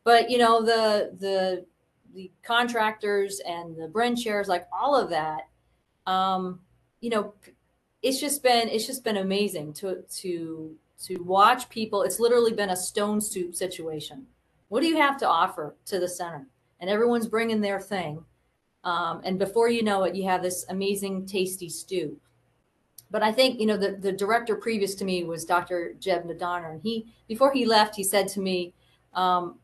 But 0.03 0.31
you 0.31 0.39
know 0.39 0.63
the 0.63 1.15
the 1.19 1.65
the 2.13 2.31
contractors 2.43 3.39
and 3.45 3.75
the 3.75 3.87
Bren 3.87 4.21
chairs, 4.21 4.47
like 4.47 4.67
all 4.73 4.95
of 4.95 5.09
that, 5.11 5.47
um, 6.07 6.59
you 6.99 7.09
know, 7.09 7.33
it's 8.01 8.19
just 8.19 8.41
been 8.41 8.67
it's 8.67 8.87
just 8.87 9.03
been 9.03 9.17
amazing 9.17 9.73
to 9.73 10.03
to 10.17 10.75
to 11.05 11.17
watch 11.23 11.69
people. 11.69 12.03
It's 12.03 12.19
literally 12.19 12.53
been 12.53 12.69
a 12.69 12.75
stone 12.75 13.21
soup 13.21 13.55
situation. 13.55 14.25
What 14.69 14.81
do 14.81 14.87
you 14.87 14.97
have 14.97 15.17
to 15.17 15.27
offer 15.27 15.75
to 15.85 15.99
the 15.99 16.07
center? 16.07 16.47
And 16.79 16.89
everyone's 16.89 17.27
bringing 17.27 17.61
their 17.61 17.79
thing. 17.79 18.23
Um, 18.83 19.21
and 19.23 19.37
before 19.37 19.69
you 19.69 19.83
know 19.83 20.03
it, 20.03 20.15
you 20.15 20.23
have 20.23 20.41
this 20.41 20.65
amazing, 20.69 21.27
tasty 21.27 21.69
stew 21.69 22.19
but 23.11 23.21
I 23.21 23.31
think 23.31 23.59
you 23.59 23.65
know 23.65 23.77
the 23.77 23.91
the 23.91 24.11
director 24.11 24.55
previous 24.55 24.95
to 24.95 25.05
me 25.05 25.25
was 25.25 25.43
Dr. 25.43 25.93
Jeb 25.99 26.23
Nadaner, 26.23 26.71
and 26.71 26.81
he 26.81 27.05
before 27.27 27.51
he 27.53 27.65
left, 27.65 27.95
he 27.95 28.03
said 28.03 28.29
to 28.29 28.39
me, 28.39 28.73
um, 29.13 29.59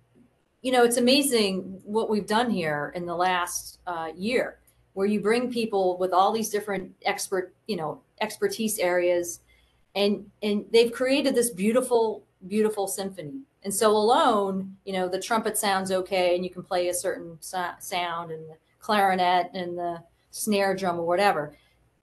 "You 0.62 0.74
know, 0.74 0.84
it's 0.84 0.98
amazing 0.98 1.82
what 1.86 2.10
we've 2.10 2.28
done 2.28 2.52
here 2.52 2.92
in 2.94 3.06
the 3.06 3.16
last 3.16 3.80
uh, 3.88 4.10
year, 4.16 4.60
where 4.94 5.08
you 5.08 5.22
bring 5.22 5.50
people 5.50 5.98
with 5.98 6.12
all 6.12 6.34
these 6.34 6.50
different 6.50 6.92
expert, 7.04 7.56
you 7.68 7.78
know, 7.78 8.02
expertise 8.20 8.78
areas, 8.80 9.40
and 9.98 10.30
and 10.42 10.66
they've 10.72 10.92
created 10.92 11.36
this 11.36 11.50
beautiful, 11.50 12.24
beautiful 12.48 12.88
symphony. 12.88 13.42
And 13.64 13.74
so 13.74 13.92
alone, 13.92 14.78
you 14.86 14.94
know, 14.94 15.10
the 15.10 15.20
trumpet 15.20 15.58
sounds 15.58 15.92
okay, 15.92 16.36
and 16.36 16.46
you 16.46 16.52
can 16.52 16.64
play 16.64 16.88
a 16.88 16.94
certain 16.94 17.38
so- 17.42 17.72
sound, 17.80 18.32
and 18.32 18.50
the 18.50 18.58
clarinet 18.80 19.50
and 19.54 19.78
the 19.78 20.04
snare 20.32 20.76
drum 20.76 21.00
or 21.00 21.06
whatever." 21.06 21.58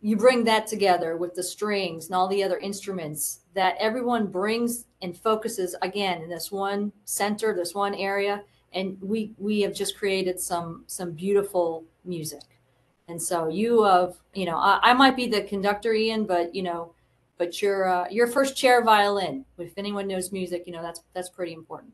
you 0.05 0.19
bring 0.19 0.45
that 0.45 0.67
together 0.67 1.17
with 1.17 1.35
the 1.35 1.43
strings 1.43 2.07
and 2.07 2.15
all 2.15 2.29
the 2.29 2.45
other 2.45 2.59
instruments 2.59 3.41
that 3.55 3.75
everyone 3.81 4.27
brings 4.27 4.85
and 5.01 5.17
focuses 5.17 5.75
again 5.81 6.21
in 6.21 6.29
this 6.29 6.53
one 6.53 6.93
center 7.07 7.55
this 7.55 7.75
one 7.75 7.95
area 7.95 8.43
and 8.75 8.99
we 9.01 9.33
we 9.39 9.63
have 9.63 9.73
just 9.73 9.97
created 9.97 10.39
some 10.39 10.85
some 10.87 11.13
beautiful 11.13 11.85
music 12.05 12.43
and 13.09 13.21
so 13.21 13.49
you 13.49 13.83
have 13.83 14.17
you 14.35 14.45
know 14.45 14.59
i, 14.59 14.79
I 14.83 14.93
might 14.93 15.17
be 15.17 15.27
the 15.27 15.41
conductor 15.41 15.95
ian 15.95 16.27
but 16.27 16.55
you 16.55 16.63
know 16.63 16.93
but 17.39 17.61
your 17.63 17.89
uh, 17.89 18.09
your 18.11 18.27
first 18.27 18.57
chair 18.57 18.83
violin 18.83 19.45
if 19.59 19.73
anyone 19.77 20.07
knows 20.07 20.33
music 20.33 20.65
you 20.67 20.73
know 20.73 20.83
that's 20.83 21.03
that's 21.13 21.29
pretty 21.29 21.53
important 21.53 21.93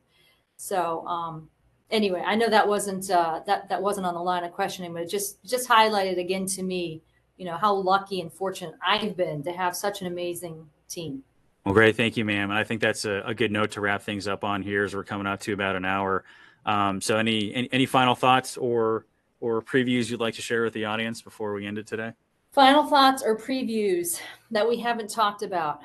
so 0.57 1.07
um 1.07 1.49
anyway 1.91 2.23
i 2.27 2.35
know 2.35 2.49
that 2.49 2.67
wasn't 2.67 3.11
uh 3.11 3.41
that 3.47 3.69
that 3.69 3.81
wasn't 3.81 4.05
on 4.07 4.15
the 4.15 4.21
line 4.21 4.45
of 4.45 4.53
questioning 4.53 4.93
but 4.93 5.03
it 5.03 5.11
just 5.11 5.43
just 5.45 5.69
highlighted 5.69 6.19
again 6.19 6.47
to 6.47 6.63
me 6.63 7.03
you 7.41 7.47
know 7.47 7.57
how 7.57 7.75
lucky 7.75 8.21
and 8.21 8.31
fortunate 8.31 8.75
I've 8.87 9.17
been 9.17 9.43
to 9.45 9.53
have 9.53 9.75
such 9.75 10.03
an 10.03 10.07
amazing 10.07 10.69
team. 10.91 11.23
Well, 11.65 11.73
great, 11.73 11.97
thank 11.97 12.19
you, 12.19 12.25
ma'am. 12.25 12.51
And 12.51 12.59
I 12.59 12.65
think 12.65 12.83
that's 12.83 13.07
a, 13.07 13.23
a 13.25 13.35
good 13.35 13.51
note 13.51 13.71
to 13.73 13.81
wrap 13.81 14.03
things 14.03 14.29
up 14.29 14.45
on 14.45 14.63
here 14.63 14.85
as 14.85 14.95
we're 14.95 15.05
coming 15.05 15.27
up 15.27 15.41
to 15.41 15.55
about 15.55 15.75
an 15.75 15.87
hour. 15.87 16.25
Um, 16.67 17.01
so, 17.01 17.17
any, 17.17 17.55
any 17.55 17.69
any 17.73 17.87
final 17.87 18.15
thoughts 18.15 18.59
or 18.59 19.07
or 19.41 19.63
previews 19.63 20.11
you'd 20.11 20.21
like 20.21 20.35
to 20.35 20.43
share 20.43 20.63
with 20.65 20.75
the 20.75 20.85
audience 20.85 21.23
before 21.23 21.55
we 21.55 21.67
end 21.67 21.79
it 21.79 21.87
today? 21.87 22.13
Final 22.53 22.85
thoughts 22.85 23.23
or 23.23 23.37
previews 23.37 24.21
that 24.51 24.69
we 24.69 24.79
haven't 24.79 25.11
talked 25.11 25.43
about. 25.43 25.81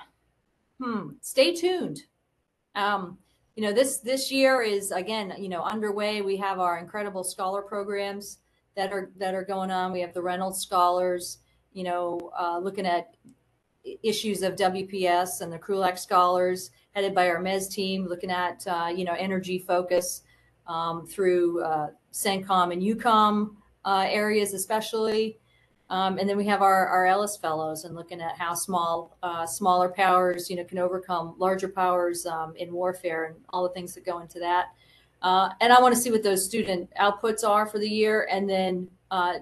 Hmm. 0.81 1.09
Stay 1.21 1.53
tuned. 1.53 2.03
Um, 2.75 3.17
you 3.55 3.63
know 3.63 3.71
this 3.71 3.99
this 3.99 4.31
year 4.31 4.61
is 4.61 4.91
again 4.91 5.33
you 5.37 5.47
know 5.47 5.61
underway. 5.61 6.21
We 6.21 6.35
have 6.37 6.59
our 6.59 6.77
incredible 6.77 7.23
scholar 7.23 7.61
programs 7.61 8.39
that 8.75 8.91
are 8.91 9.11
that 9.17 9.33
are 9.33 9.45
going 9.45 9.71
on. 9.71 9.93
We 9.93 10.01
have 10.01 10.13
the 10.13 10.21
Reynolds 10.21 10.59
Scholars 10.59 11.37
you 11.75 11.83
know, 11.83 12.31
uh, 12.39 12.57
looking 12.57 12.87
at 12.87 13.13
issues 14.01 14.41
of 14.41 14.55
WPS 14.55 15.41
and 15.41 15.51
the 15.51 15.59
Krulak 15.59 15.99
Scholars, 15.99 16.71
headed 16.95 17.13
by 17.13 17.27
our 17.27 17.39
MES 17.39 17.67
team, 17.67 18.07
looking 18.07 18.31
at, 18.31 18.65
uh, 18.65 18.87
you 18.95 19.03
know, 19.03 19.13
energy 19.13 19.59
focus 19.59 20.23
um, 20.67 21.05
through 21.05 21.61
uh, 21.61 21.89
CENTCOM 22.13 22.71
and 22.71 22.81
EUCOM 22.81 23.55
uh, 23.83 24.05
areas, 24.07 24.53
especially. 24.53 25.37
Um, 25.89 26.17
and 26.17 26.27
then 26.27 26.37
we 26.37 26.45
have 26.47 26.61
our, 26.61 26.87
our 26.87 27.05
Ellis 27.05 27.37
Fellows 27.37 27.83
and 27.83 27.95
looking 27.95 28.19
at 28.19 28.37
how 28.37 28.55
small, 28.55 29.15
uh, 29.21 29.45
smaller 29.45 29.89
powers, 29.89 30.49
you 30.49 30.55
know, 30.55 30.63
can 30.63 30.79
overcome 30.79 31.35
larger 31.37 31.67
powers 31.67 32.25
um, 32.25 32.55
in 32.55 32.73
warfare 32.73 33.25
and 33.25 33.35
all 33.49 33.63
the 33.63 33.73
things 33.73 33.93
that 33.93 34.03
go 34.05 34.19
into 34.19 34.39
that. 34.39 34.69
Uh, 35.21 35.49
and 35.61 35.71
I 35.71 35.79
want 35.81 35.93
to 35.93 36.01
see 36.01 36.11
what 36.11 36.23
those 36.23 36.43
student 36.43 36.89
outputs 36.99 37.47
are 37.47 37.65
for 37.65 37.79
the 37.79 37.89
year, 37.89 38.27
and 38.31 38.49
then, 38.49 38.87
uh, 39.11 39.35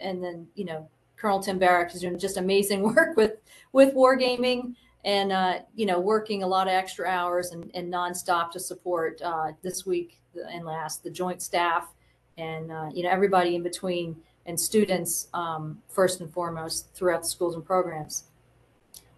and 0.00 0.22
then, 0.22 0.46
you 0.54 0.64
know, 0.64 0.88
Colonel 1.16 1.40
Tim 1.40 1.58
Barrick 1.58 1.94
is 1.94 2.00
doing 2.00 2.18
just 2.18 2.36
amazing 2.36 2.82
work 2.94 3.16
with 3.16 3.32
with 3.72 3.94
wargaming 3.94 4.74
and 5.04 5.32
uh, 5.32 5.60
you 5.74 5.86
know 5.86 5.98
working 6.00 6.42
a 6.42 6.46
lot 6.46 6.66
of 6.66 6.72
extra 6.72 7.08
hours 7.08 7.52
and, 7.52 7.70
and 7.74 7.92
nonstop 7.92 8.50
to 8.52 8.60
support 8.60 9.20
uh, 9.22 9.52
this 9.62 9.84
week 9.84 10.18
and 10.52 10.64
last 10.64 11.02
the 11.02 11.10
joint 11.10 11.42
staff 11.42 11.88
and 12.36 12.70
uh, 12.70 12.88
you 12.92 13.02
know 13.02 13.10
everybody 13.10 13.54
in 13.54 13.62
between 13.62 14.16
and 14.48 14.58
students 14.58 15.28
um, 15.34 15.80
first 15.88 16.20
and 16.20 16.32
foremost 16.32 16.88
throughout 16.94 17.22
the 17.22 17.28
schools 17.28 17.54
and 17.54 17.64
programs. 17.64 18.24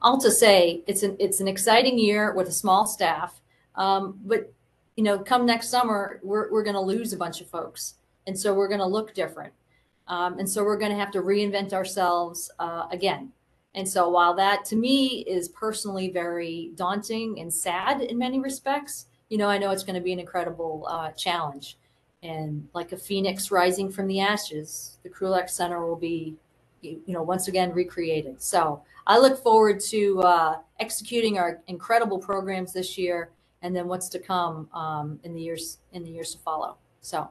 All 0.03 0.21
to 0.21 0.31
say, 0.31 0.83
it's 0.87 1.03
an 1.03 1.17
it's 1.19 1.41
an 1.41 1.49
exciting 1.49 1.99
year 1.99 2.35
with 2.35 2.49
a 2.49 2.53
small 2.53 2.85
staff, 2.87 3.41
um, 3.77 4.19
but 4.25 4.53
you 4.97 5.05
know, 5.05 5.19
come 5.19 5.47
next 5.47 5.69
summer, 5.69 6.21
we're 6.23 6.51
we're 6.51 6.65
going 6.65 6.75
to 6.75 6.81
lose 6.81 7.13
a 7.13 7.17
bunch 7.17 7.41
of 7.41 7.49
folks, 7.49 7.95
and 8.27 8.39
so 8.39 8.53
we're 8.53 8.69
going 8.69 8.81
to 8.81 8.87
look 8.87 9.15
different, 9.15 9.53
um, 10.09 10.39
and 10.39 10.49
so 10.49 10.65
we're 10.65 10.79
going 10.79 10.91
to 10.91 10.99
have 10.99 11.13
to 11.13 11.23
reinvent 11.23 11.73
ourselves 11.73 12.51
uh, 12.59 12.87
again. 12.91 13.31
And 13.75 13.89
so, 13.89 14.09
while 14.09 14.35
that 14.35 14.65
to 14.67 14.77
me 14.77 15.21
is 15.29 15.49
personally 15.51 16.11
very 16.11 16.73
daunting 16.75 17.39
and 17.39 17.53
sad 17.53 18.01
in 18.01 18.19
many 18.19 18.41
respects, 18.41 19.07
you 19.29 19.39
know, 19.39 19.49
I 19.49 19.59
know 19.59 19.71
it's 19.71 19.85
going 19.85 19.95
to 19.95 20.01
be 20.01 20.13
an 20.13 20.19
incredible 20.19 20.87
uh, 20.89 21.13
challenge 21.13 21.77
and 22.23 22.69
like 22.75 22.93
a 22.93 22.97
phoenix 22.97 23.51
rising 23.51 23.91
from 23.91 24.07
the 24.07 24.21
ashes, 24.21 24.99
the 25.03 25.09
Krulak 25.09 25.49
Center 25.49 25.87
will 25.87 25.97
be, 25.97 26.37
you 26.83 27.01
know, 27.07 27.23
once 27.23 27.49
again 27.49 27.73
recreated. 27.73 28.41
So 28.43 28.83
I 29.07 29.19
look 29.19 29.43
forward 29.43 29.81
to 29.89 30.21
uh, 30.23 30.59
executing 30.79 31.39
our 31.39 31.61
incredible 31.67 32.19
programs 32.19 32.73
this 32.73 32.99
year, 32.99 33.31
and 33.63 33.75
then 33.75 33.89
what's 33.89 34.09
to 34.11 34.19
come 34.19 34.69
um, 34.73 35.19
in 35.25 35.35
the 35.35 35.41
years 35.41 35.79
in 35.93 36.05
the 36.05 36.11
years 36.11 36.33
to 36.33 36.39
follow. 36.39 36.77
So, 37.01 37.29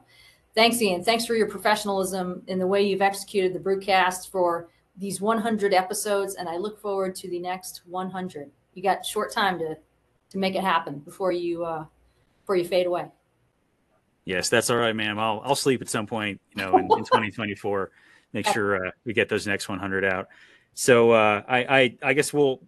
thanks, 0.54 0.82
Ian. 0.82 1.04
Thanks 1.04 1.26
for 1.26 1.34
your 1.34 1.48
professionalism 1.48 2.42
in 2.48 2.58
the 2.58 2.66
way 2.66 2.82
you've 2.82 3.02
executed 3.02 3.52
the 3.52 3.60
BruteCast 3.60 4.30
for 4.30 4.68
these 4.96 5.20
100 5.20 5.72
episodes, 5.72 6.34
and 6.34 6.48
I 6.48 6.56
look 6.56 6.80
forward 6.80 7.14
to 7.16 7.30
the 7.30 7.38
next 7.38 7.82
100. 7.86 8.50
You 8.74 8.82
got 8.82 9.06
short 9.06 9.32
time 9.32 9.58
to 9.60 9.76
to 10.30 10.38
make 10.38 10.54
it 10.54 10.62
happen 10.62 10.98
before 10.98 11.32
you 11.32 11.64
uh, 11.64 11.84
before 12.42 12.56
you 12.56 12.64
fade 12.64 12.86
away. 12.86 13.06
Yes, 14.30 14.48
that's 14.48 14.70
all 14.70 14.76
right, 14.76 14.94
ma'am. 14.94 15.18
I'll 15.18 15.42
I'll 15.44 15.56
sleep 15.56 15.82
at 15.82 15.88
some 15.88 16.06
point, 16.06 16.40
you 16.54 16.62
know, 16.62 16.76
in, 16.76 16.84
in 16.84 16.88
2024. 17.04 17.90
Make 18.32 18.46
sure 18.46 18.86
uh, 18.86 18.90
we 19.04 19.12
get 19.12 19.28
those 19.28 19.44
next 19.44 19.68
100 19.68 20.04
out. 20.04 20.28
So 20.74 21.10
uh, 21.10 21.42
I, 21.48 21.58
I 21.58 21.96
I 22.00 22.12
guess 22.12 22.32
we'll 22.32 22.62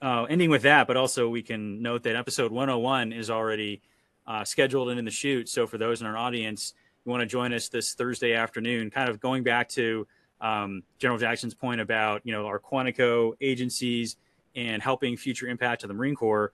uh, 0.00 0.26
ending 0.30 0.48
with 0.48 0.62
that, 0.62 0.86
but 0.86 0.96
also 0.96 1.28
we 1.28 1.42
can 1.42 1.82
note 1.82 2.04
that 2.04 2.14
episode 2.14 2.52
101 2.52 3.12
is 3.12 3.30
already 3.30 3.82
uh, 4.28 4.44
scheduled 4.44 4.90
and 4.90 4.98
in 5.00 5.04
the 5.04 5.10
chute. 5.10 5.48
So 5.48 5.66
for 5.66 5.76
those 5.76 6.00
in 6.00 6.06
our 6.06 6.16
audience 6.16 6.74
who 7.04 7.10
want 7.10 7.22
to 7.22 7.26
join 7.26 7.52
us 7.52 7.68
this 7.68 7.94
Thursday 7.94 8.34
afternoon, 8.34 8.88
kind 8.88 9.08
of 9.08 9.18
going 9.18 9.42
back 9.42 9.68
to 9.70 10.06
um, 10.40 10.84
General 11.00 11.18
Jackson's 11.18 11.54
point 11.54 11.80
about 11.80 12.20
you 12.24 12.30
know 12.30 12.46
our 12.46 12.60
Quantico 12.60 13.32
agencies 13.40 14.18
and 14.54 14.80
helping 14.80 15.16
future 15.16 15.48
impact 15.48 15.82
of 15.82 15.88
the 15.88 15.94
Marine 15.94 16.14
Corps, 16.14 16.52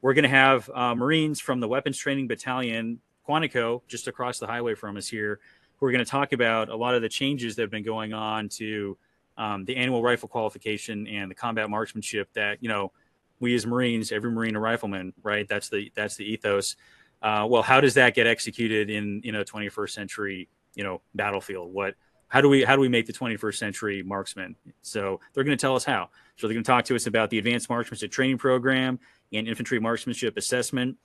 we're 0.00 0.14
going 0.14 0.22
to 0.22 0.30
have 0.30 0.70
uh, 0.74 0.94
Marines 0.94 1.38
from 1.38 1.60
the 1.60 1.68
Weapons 1.68 1.98
Training 1.98 2.28
Battalion 2.28 2.98
Quantico, 3.26 3.82
just 3.88 4.08
across 4.08 4.38
the 4.38 4.46
highway 4.46 4.74
from 4.74 4.96
us 4.96 5.08
here, 5.08 5.40
who 5.78 5.86
are 5.86 5.92
going 5.92 6.04
to 6.04 6.10
talk 6.10 6.32
about 6.32 6.68
a 6.68 6.76
lot 6.76 6.94
of 6.94 7.02
the 7.02 7.08
changes 7.08 7.56
that 7.56 7.62
have 7.62 7.70
been 7.70 7.84
going 7.84 8.12
on 8.12 8.48
to 8.48 8.96
um, 9.36 9.64
the 9.64 9.76
annual 9.76 10.02
rifle 10.02 10.28
qualification 10.28 11.06
and 11.06 11.30
the 11.30 11.34
combat 11.34 11.68
marksmanship 11.68 12.32
that 12.32 12.62
you 12.62 12.68
know 12.68 12.92
we 13.40 13.54
as 13.54 13.66
Marines, 13.66 14.12
every 14.12 14.30
Marine 14.30 14.56
a 14.56 14.60
rifleman, 14.60 15.12
right? 15.22 15.46
That's 15.46 15.68
the 15.68 15.92
that's 15.94 16.16
the 16.16 16.24
ethos. 16.24 16.76
Uh, 17.22 17.46
well, 17.48 17.62
how 17.62 17.80
does 17.80 17.94
that 17.94 18.14
get 18.14 18.26
executed 18.26 18.90
in 18.90 19.20
you 19.24 19.32
know 19.32 19.44
21st 19.44 19.90
century 19.90 20.48
you 20.74 20.84
know 20.84 21.02
battlefield? 21.14 21.72
What 21.72 21.94
how 22.28 22.40
do 22.40 22.48
we 22.48 22.64
how 22.64 22.74
do 22.74 22.80
we 22.80 22.88
make 22.88 23.06
the 23.06 23.12
21st 23.12 23.56
century 23.56 24.02
marksman? 24.02 24.56
So 24.82 25.20
they're 25.32 25.44
going 25.44 25.56
to 25.56 25.60
tell 25.60 25.76
us 25.76 25.84
how. 25.84 26.08
So 26.36 26.46
they're 26.46 26.54
going 26.54 26.64
to 26.64 26.70
talk 26.70 26.84
to 26.86 26.96
us 26.96 27.06
about 27.06 27.30
the 27.30 27.38
advanced 27.38 27.68
marksmanship 27.68 28.10
training 28.10 28.38
program 28.38 28.98
and 29.32 29.46
infantry 29.46 29.78
marksmanship 29.80 30.36
assessment 30.36 30.96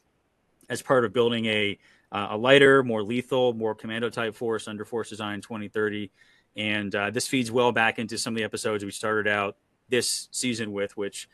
as 0.69 0.81
part 0.81 1.05
of 1.05 1.13
building 1.13 1.45
a 1.45 1.77
uh, 2.11 2.27
a 2.31 2.37
lighter, 2.37 2.83
more 2.83 3.03
lethal, 3.03 3.53
more 3.53 3.73
commando 3.73 4.09
type 4.09 4.35
force 4.35 4.67
under 4.67 4.83
Force 4.83 5.09
Design 5.09 5.41
2030. 5.41 6.11
And 6.57 6.93
uh, 6.93 7.09
this 7.09 7.27
feeds 7.27 7.51
well 7.51 7.71
back 7.71 7.99
into 7.99 8.17
some 8.17 8.33
of 8.33 8.37
the 8.37 8.43
episodes 8.43 8.83
we 8.83 8.91
started 8.91 9.31
out 9.31 9.55
this 9.89 10.27
season 10.31 10.73
with, 10.73 10.95
which, 10.97 11.29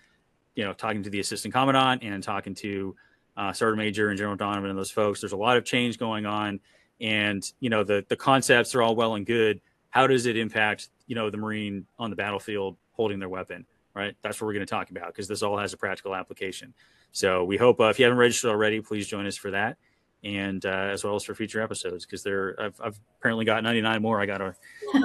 you 0.56 0.64
know, 0.64 0.74
talking 0.74 1.04
to 1.04 1.10
the 1.10 1.20
assistant 1.20 1.54
commandant 1.54 2.04
and 2.04 2.22
talking 2.22 2.54
to 2.56 2.96
uh, 3.36 3.54
Sergeant 3.54 3.80
Major 3.80 4.10
and 4.10 4.18
General 4.18 4.36
Donovan 4.36 4.70
and 4.70 4.78
those 4.78 4.92
folks. 4.92 5.22
There's 5.22 5.34
a 5.34 5.38
lot 5.38 5.58
of 5.58 5.66
change 5.66 5.98
going 5.98 6.26
on. 6.26 6.60
And, 7.02 7.44
you 7.60 7.70
know, 7.70 7.84
the, 7.84 8.06
the 8.08 8.16
concepts 8.16 8.76
are 8.76 8.82
all 8.82 8.96
well 8.96 9.16
and 9.16 9.26
good. 9.26 9.62
How 9.90 10.06
does 10.06 10.26
it 10.26 10.38
impact, 10.38 10.90
you 11.08 11.16
know, 11.16 11.30
the 11.30 11.38
Marine 11.38 11.86
on 11.98 12.10
the 12.10 12.16
battlefield 12.16 12.78
holding 12.94 13.20
their 13.20 13.30
weapon? 13.30 13.66
Right. 13.96 14.16
That's 14.22 14.40
what 14.40 14.46
we're 14.46 14.54
going 14.54 14.66
to 14.66 14.70
talk 14.70 14.92
about 14.92 15.08
because 15.08 15.28
this 15.28 15.42
all 15.42 15.58
has 15.58 15.74
a 15.74 15.78
practical 15.78 16.14
application. 16.14 16.76
So 17.12 17.44
we 17.44 17.58
hope 17.58 17.80
uh, 17.80 17.86
if 17.86 17.98
you 17.98 18.06
haven't 18.06 18.20
registered 18.20 18.52
already, 18.52 18.80
please 18.80 19.08
join 19.08 19.26
us 19.26 19.36
for 19.36 19.50
that 19.52 19.78
and 20.24 20.66
uh, 20.66 20.70
as 20.70 21.04
well 21.04 21.16
as 21.16 21.24
for 21.24 21.36
future 21.36 21.62
episodes 21.62 22.06
because 22.06 22.24
there 22.24 22.56
I've, 22.60 22.80
I've, 22.84 23.00
apparently 23.20 23.46
got 23.46 23.64
99 23.64 24.02
more 24.02 24.20
I 24.20 24.26
got 24.26 24.40
to 24.40 24.56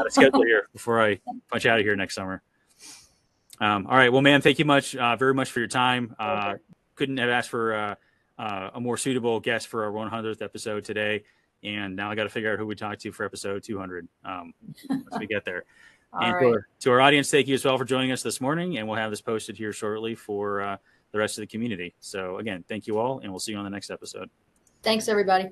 schedule 0.08 0.42
here 0.42 0.68
before 0.72 1.02
I 1.02 1.20
punch 1.50 1.66
out 1.66 1.78
of 1.78 1.84
here 1.84 1.96
next 1.96 2.14
summer. 2.14 2.42
Um, 3.60 3.86
all 3.86 3.96
right, 3.96 4.12
well, 4.12 4.22
man, 4.22 4.40
thank 4.40 4.58
you 4.58 4.64
much, 4.64 4.96
uh, 4.96 5.14
very 5.16 5.34
much 5.34 5.52
for 5.52 5.60
your 5.60 5.68
time. 5.68 6.16
Uh, 6.18 6.54
couldn't 6.96 7.18
have 7.18 7.28
asked 7.28 7.50
for 7.50 7.74
uh, 7.74 7.94
uh, 8.38 8.70
a 8.74 8.80
more 8.80 8.96
suitable 8.96 9.38
guest 9.38 9.68
for 9.68 9.84
our 9.84 9.92
100th 9.92 10.42
episode 10.42 10.84
today, 10.84 11.22
and 11.62 11.94
now 11.94 12.10
I 12.10 12.14
got 12.14 12.24
to 12.24 12.28
figure 12.28 12.52
out 12.52 12.58
who 12.58 12.66
we 12.66 12.74
talk 12.74 12.98
to 12.98 13.12
for 13.12 13.24
episode 13.24 13.62
200 13.62 14.08
um, 14.24 14.52
once 14.88 15.04
we 15.18 15.26
get 15.26 15.44
there. 15.44 15.64
and 16.20 16.34
right. 16.34 16.42
to, 16.42 16.60
to, 16.80 16.90
our 16.90 17.00
audience, 17.00 17.30
thank 17.30 17.46
you 17.46 17.54
as 17.54 17.64
well 17.64 17.78
for 17.78 17.84
joining 17.84 18.10
us 18.10 18.22
this 18.22 18.40
morning, 18.40 18.78
and 18.78 18.88
we'll 18.88 18.98
have 18.98 19.10
this 19.10 19.20
posted 19.20 19.56
here 19.56 19.72
shortly 19.72 20.14
for 20.14 20.60
uh, 20.60 20.76
the 21.12 21.18
rest 21.18 21.38
of 21.38 21.42
the 21.42 21.46
community. 21.46 21.94
So 22.00 22.38
again, 22.38 22.64
thank 22.68 22.86
you 22.86 22.98
all, 22.98 23.20
and 23.20 23.30
we'll 23.30 23.38
see 23.38 23.52
you 23.52 23.58
on 23.58 23.64
the 23.64 23.70
next 23.70 23.90
episode. 23.90 24.28
Thanks, 24.82 25.08
everybody. 25.08 25.48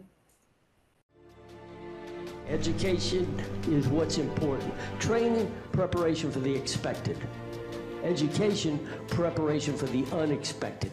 Education 2.48 3.40
is 3.68 3.86
what's 3.86 4.18
important. 4.18 4.74
Training, 4.98 5.54
preparation 5.70 6.32
for 6.32 6.40
the 6.40 6.52
expected. 6.52 7.16
Education, 8.02 8.84
preparation 9.06 9.76
for 9.76 9.86
the 9.86 10.04
unexpected. 10.12 10.92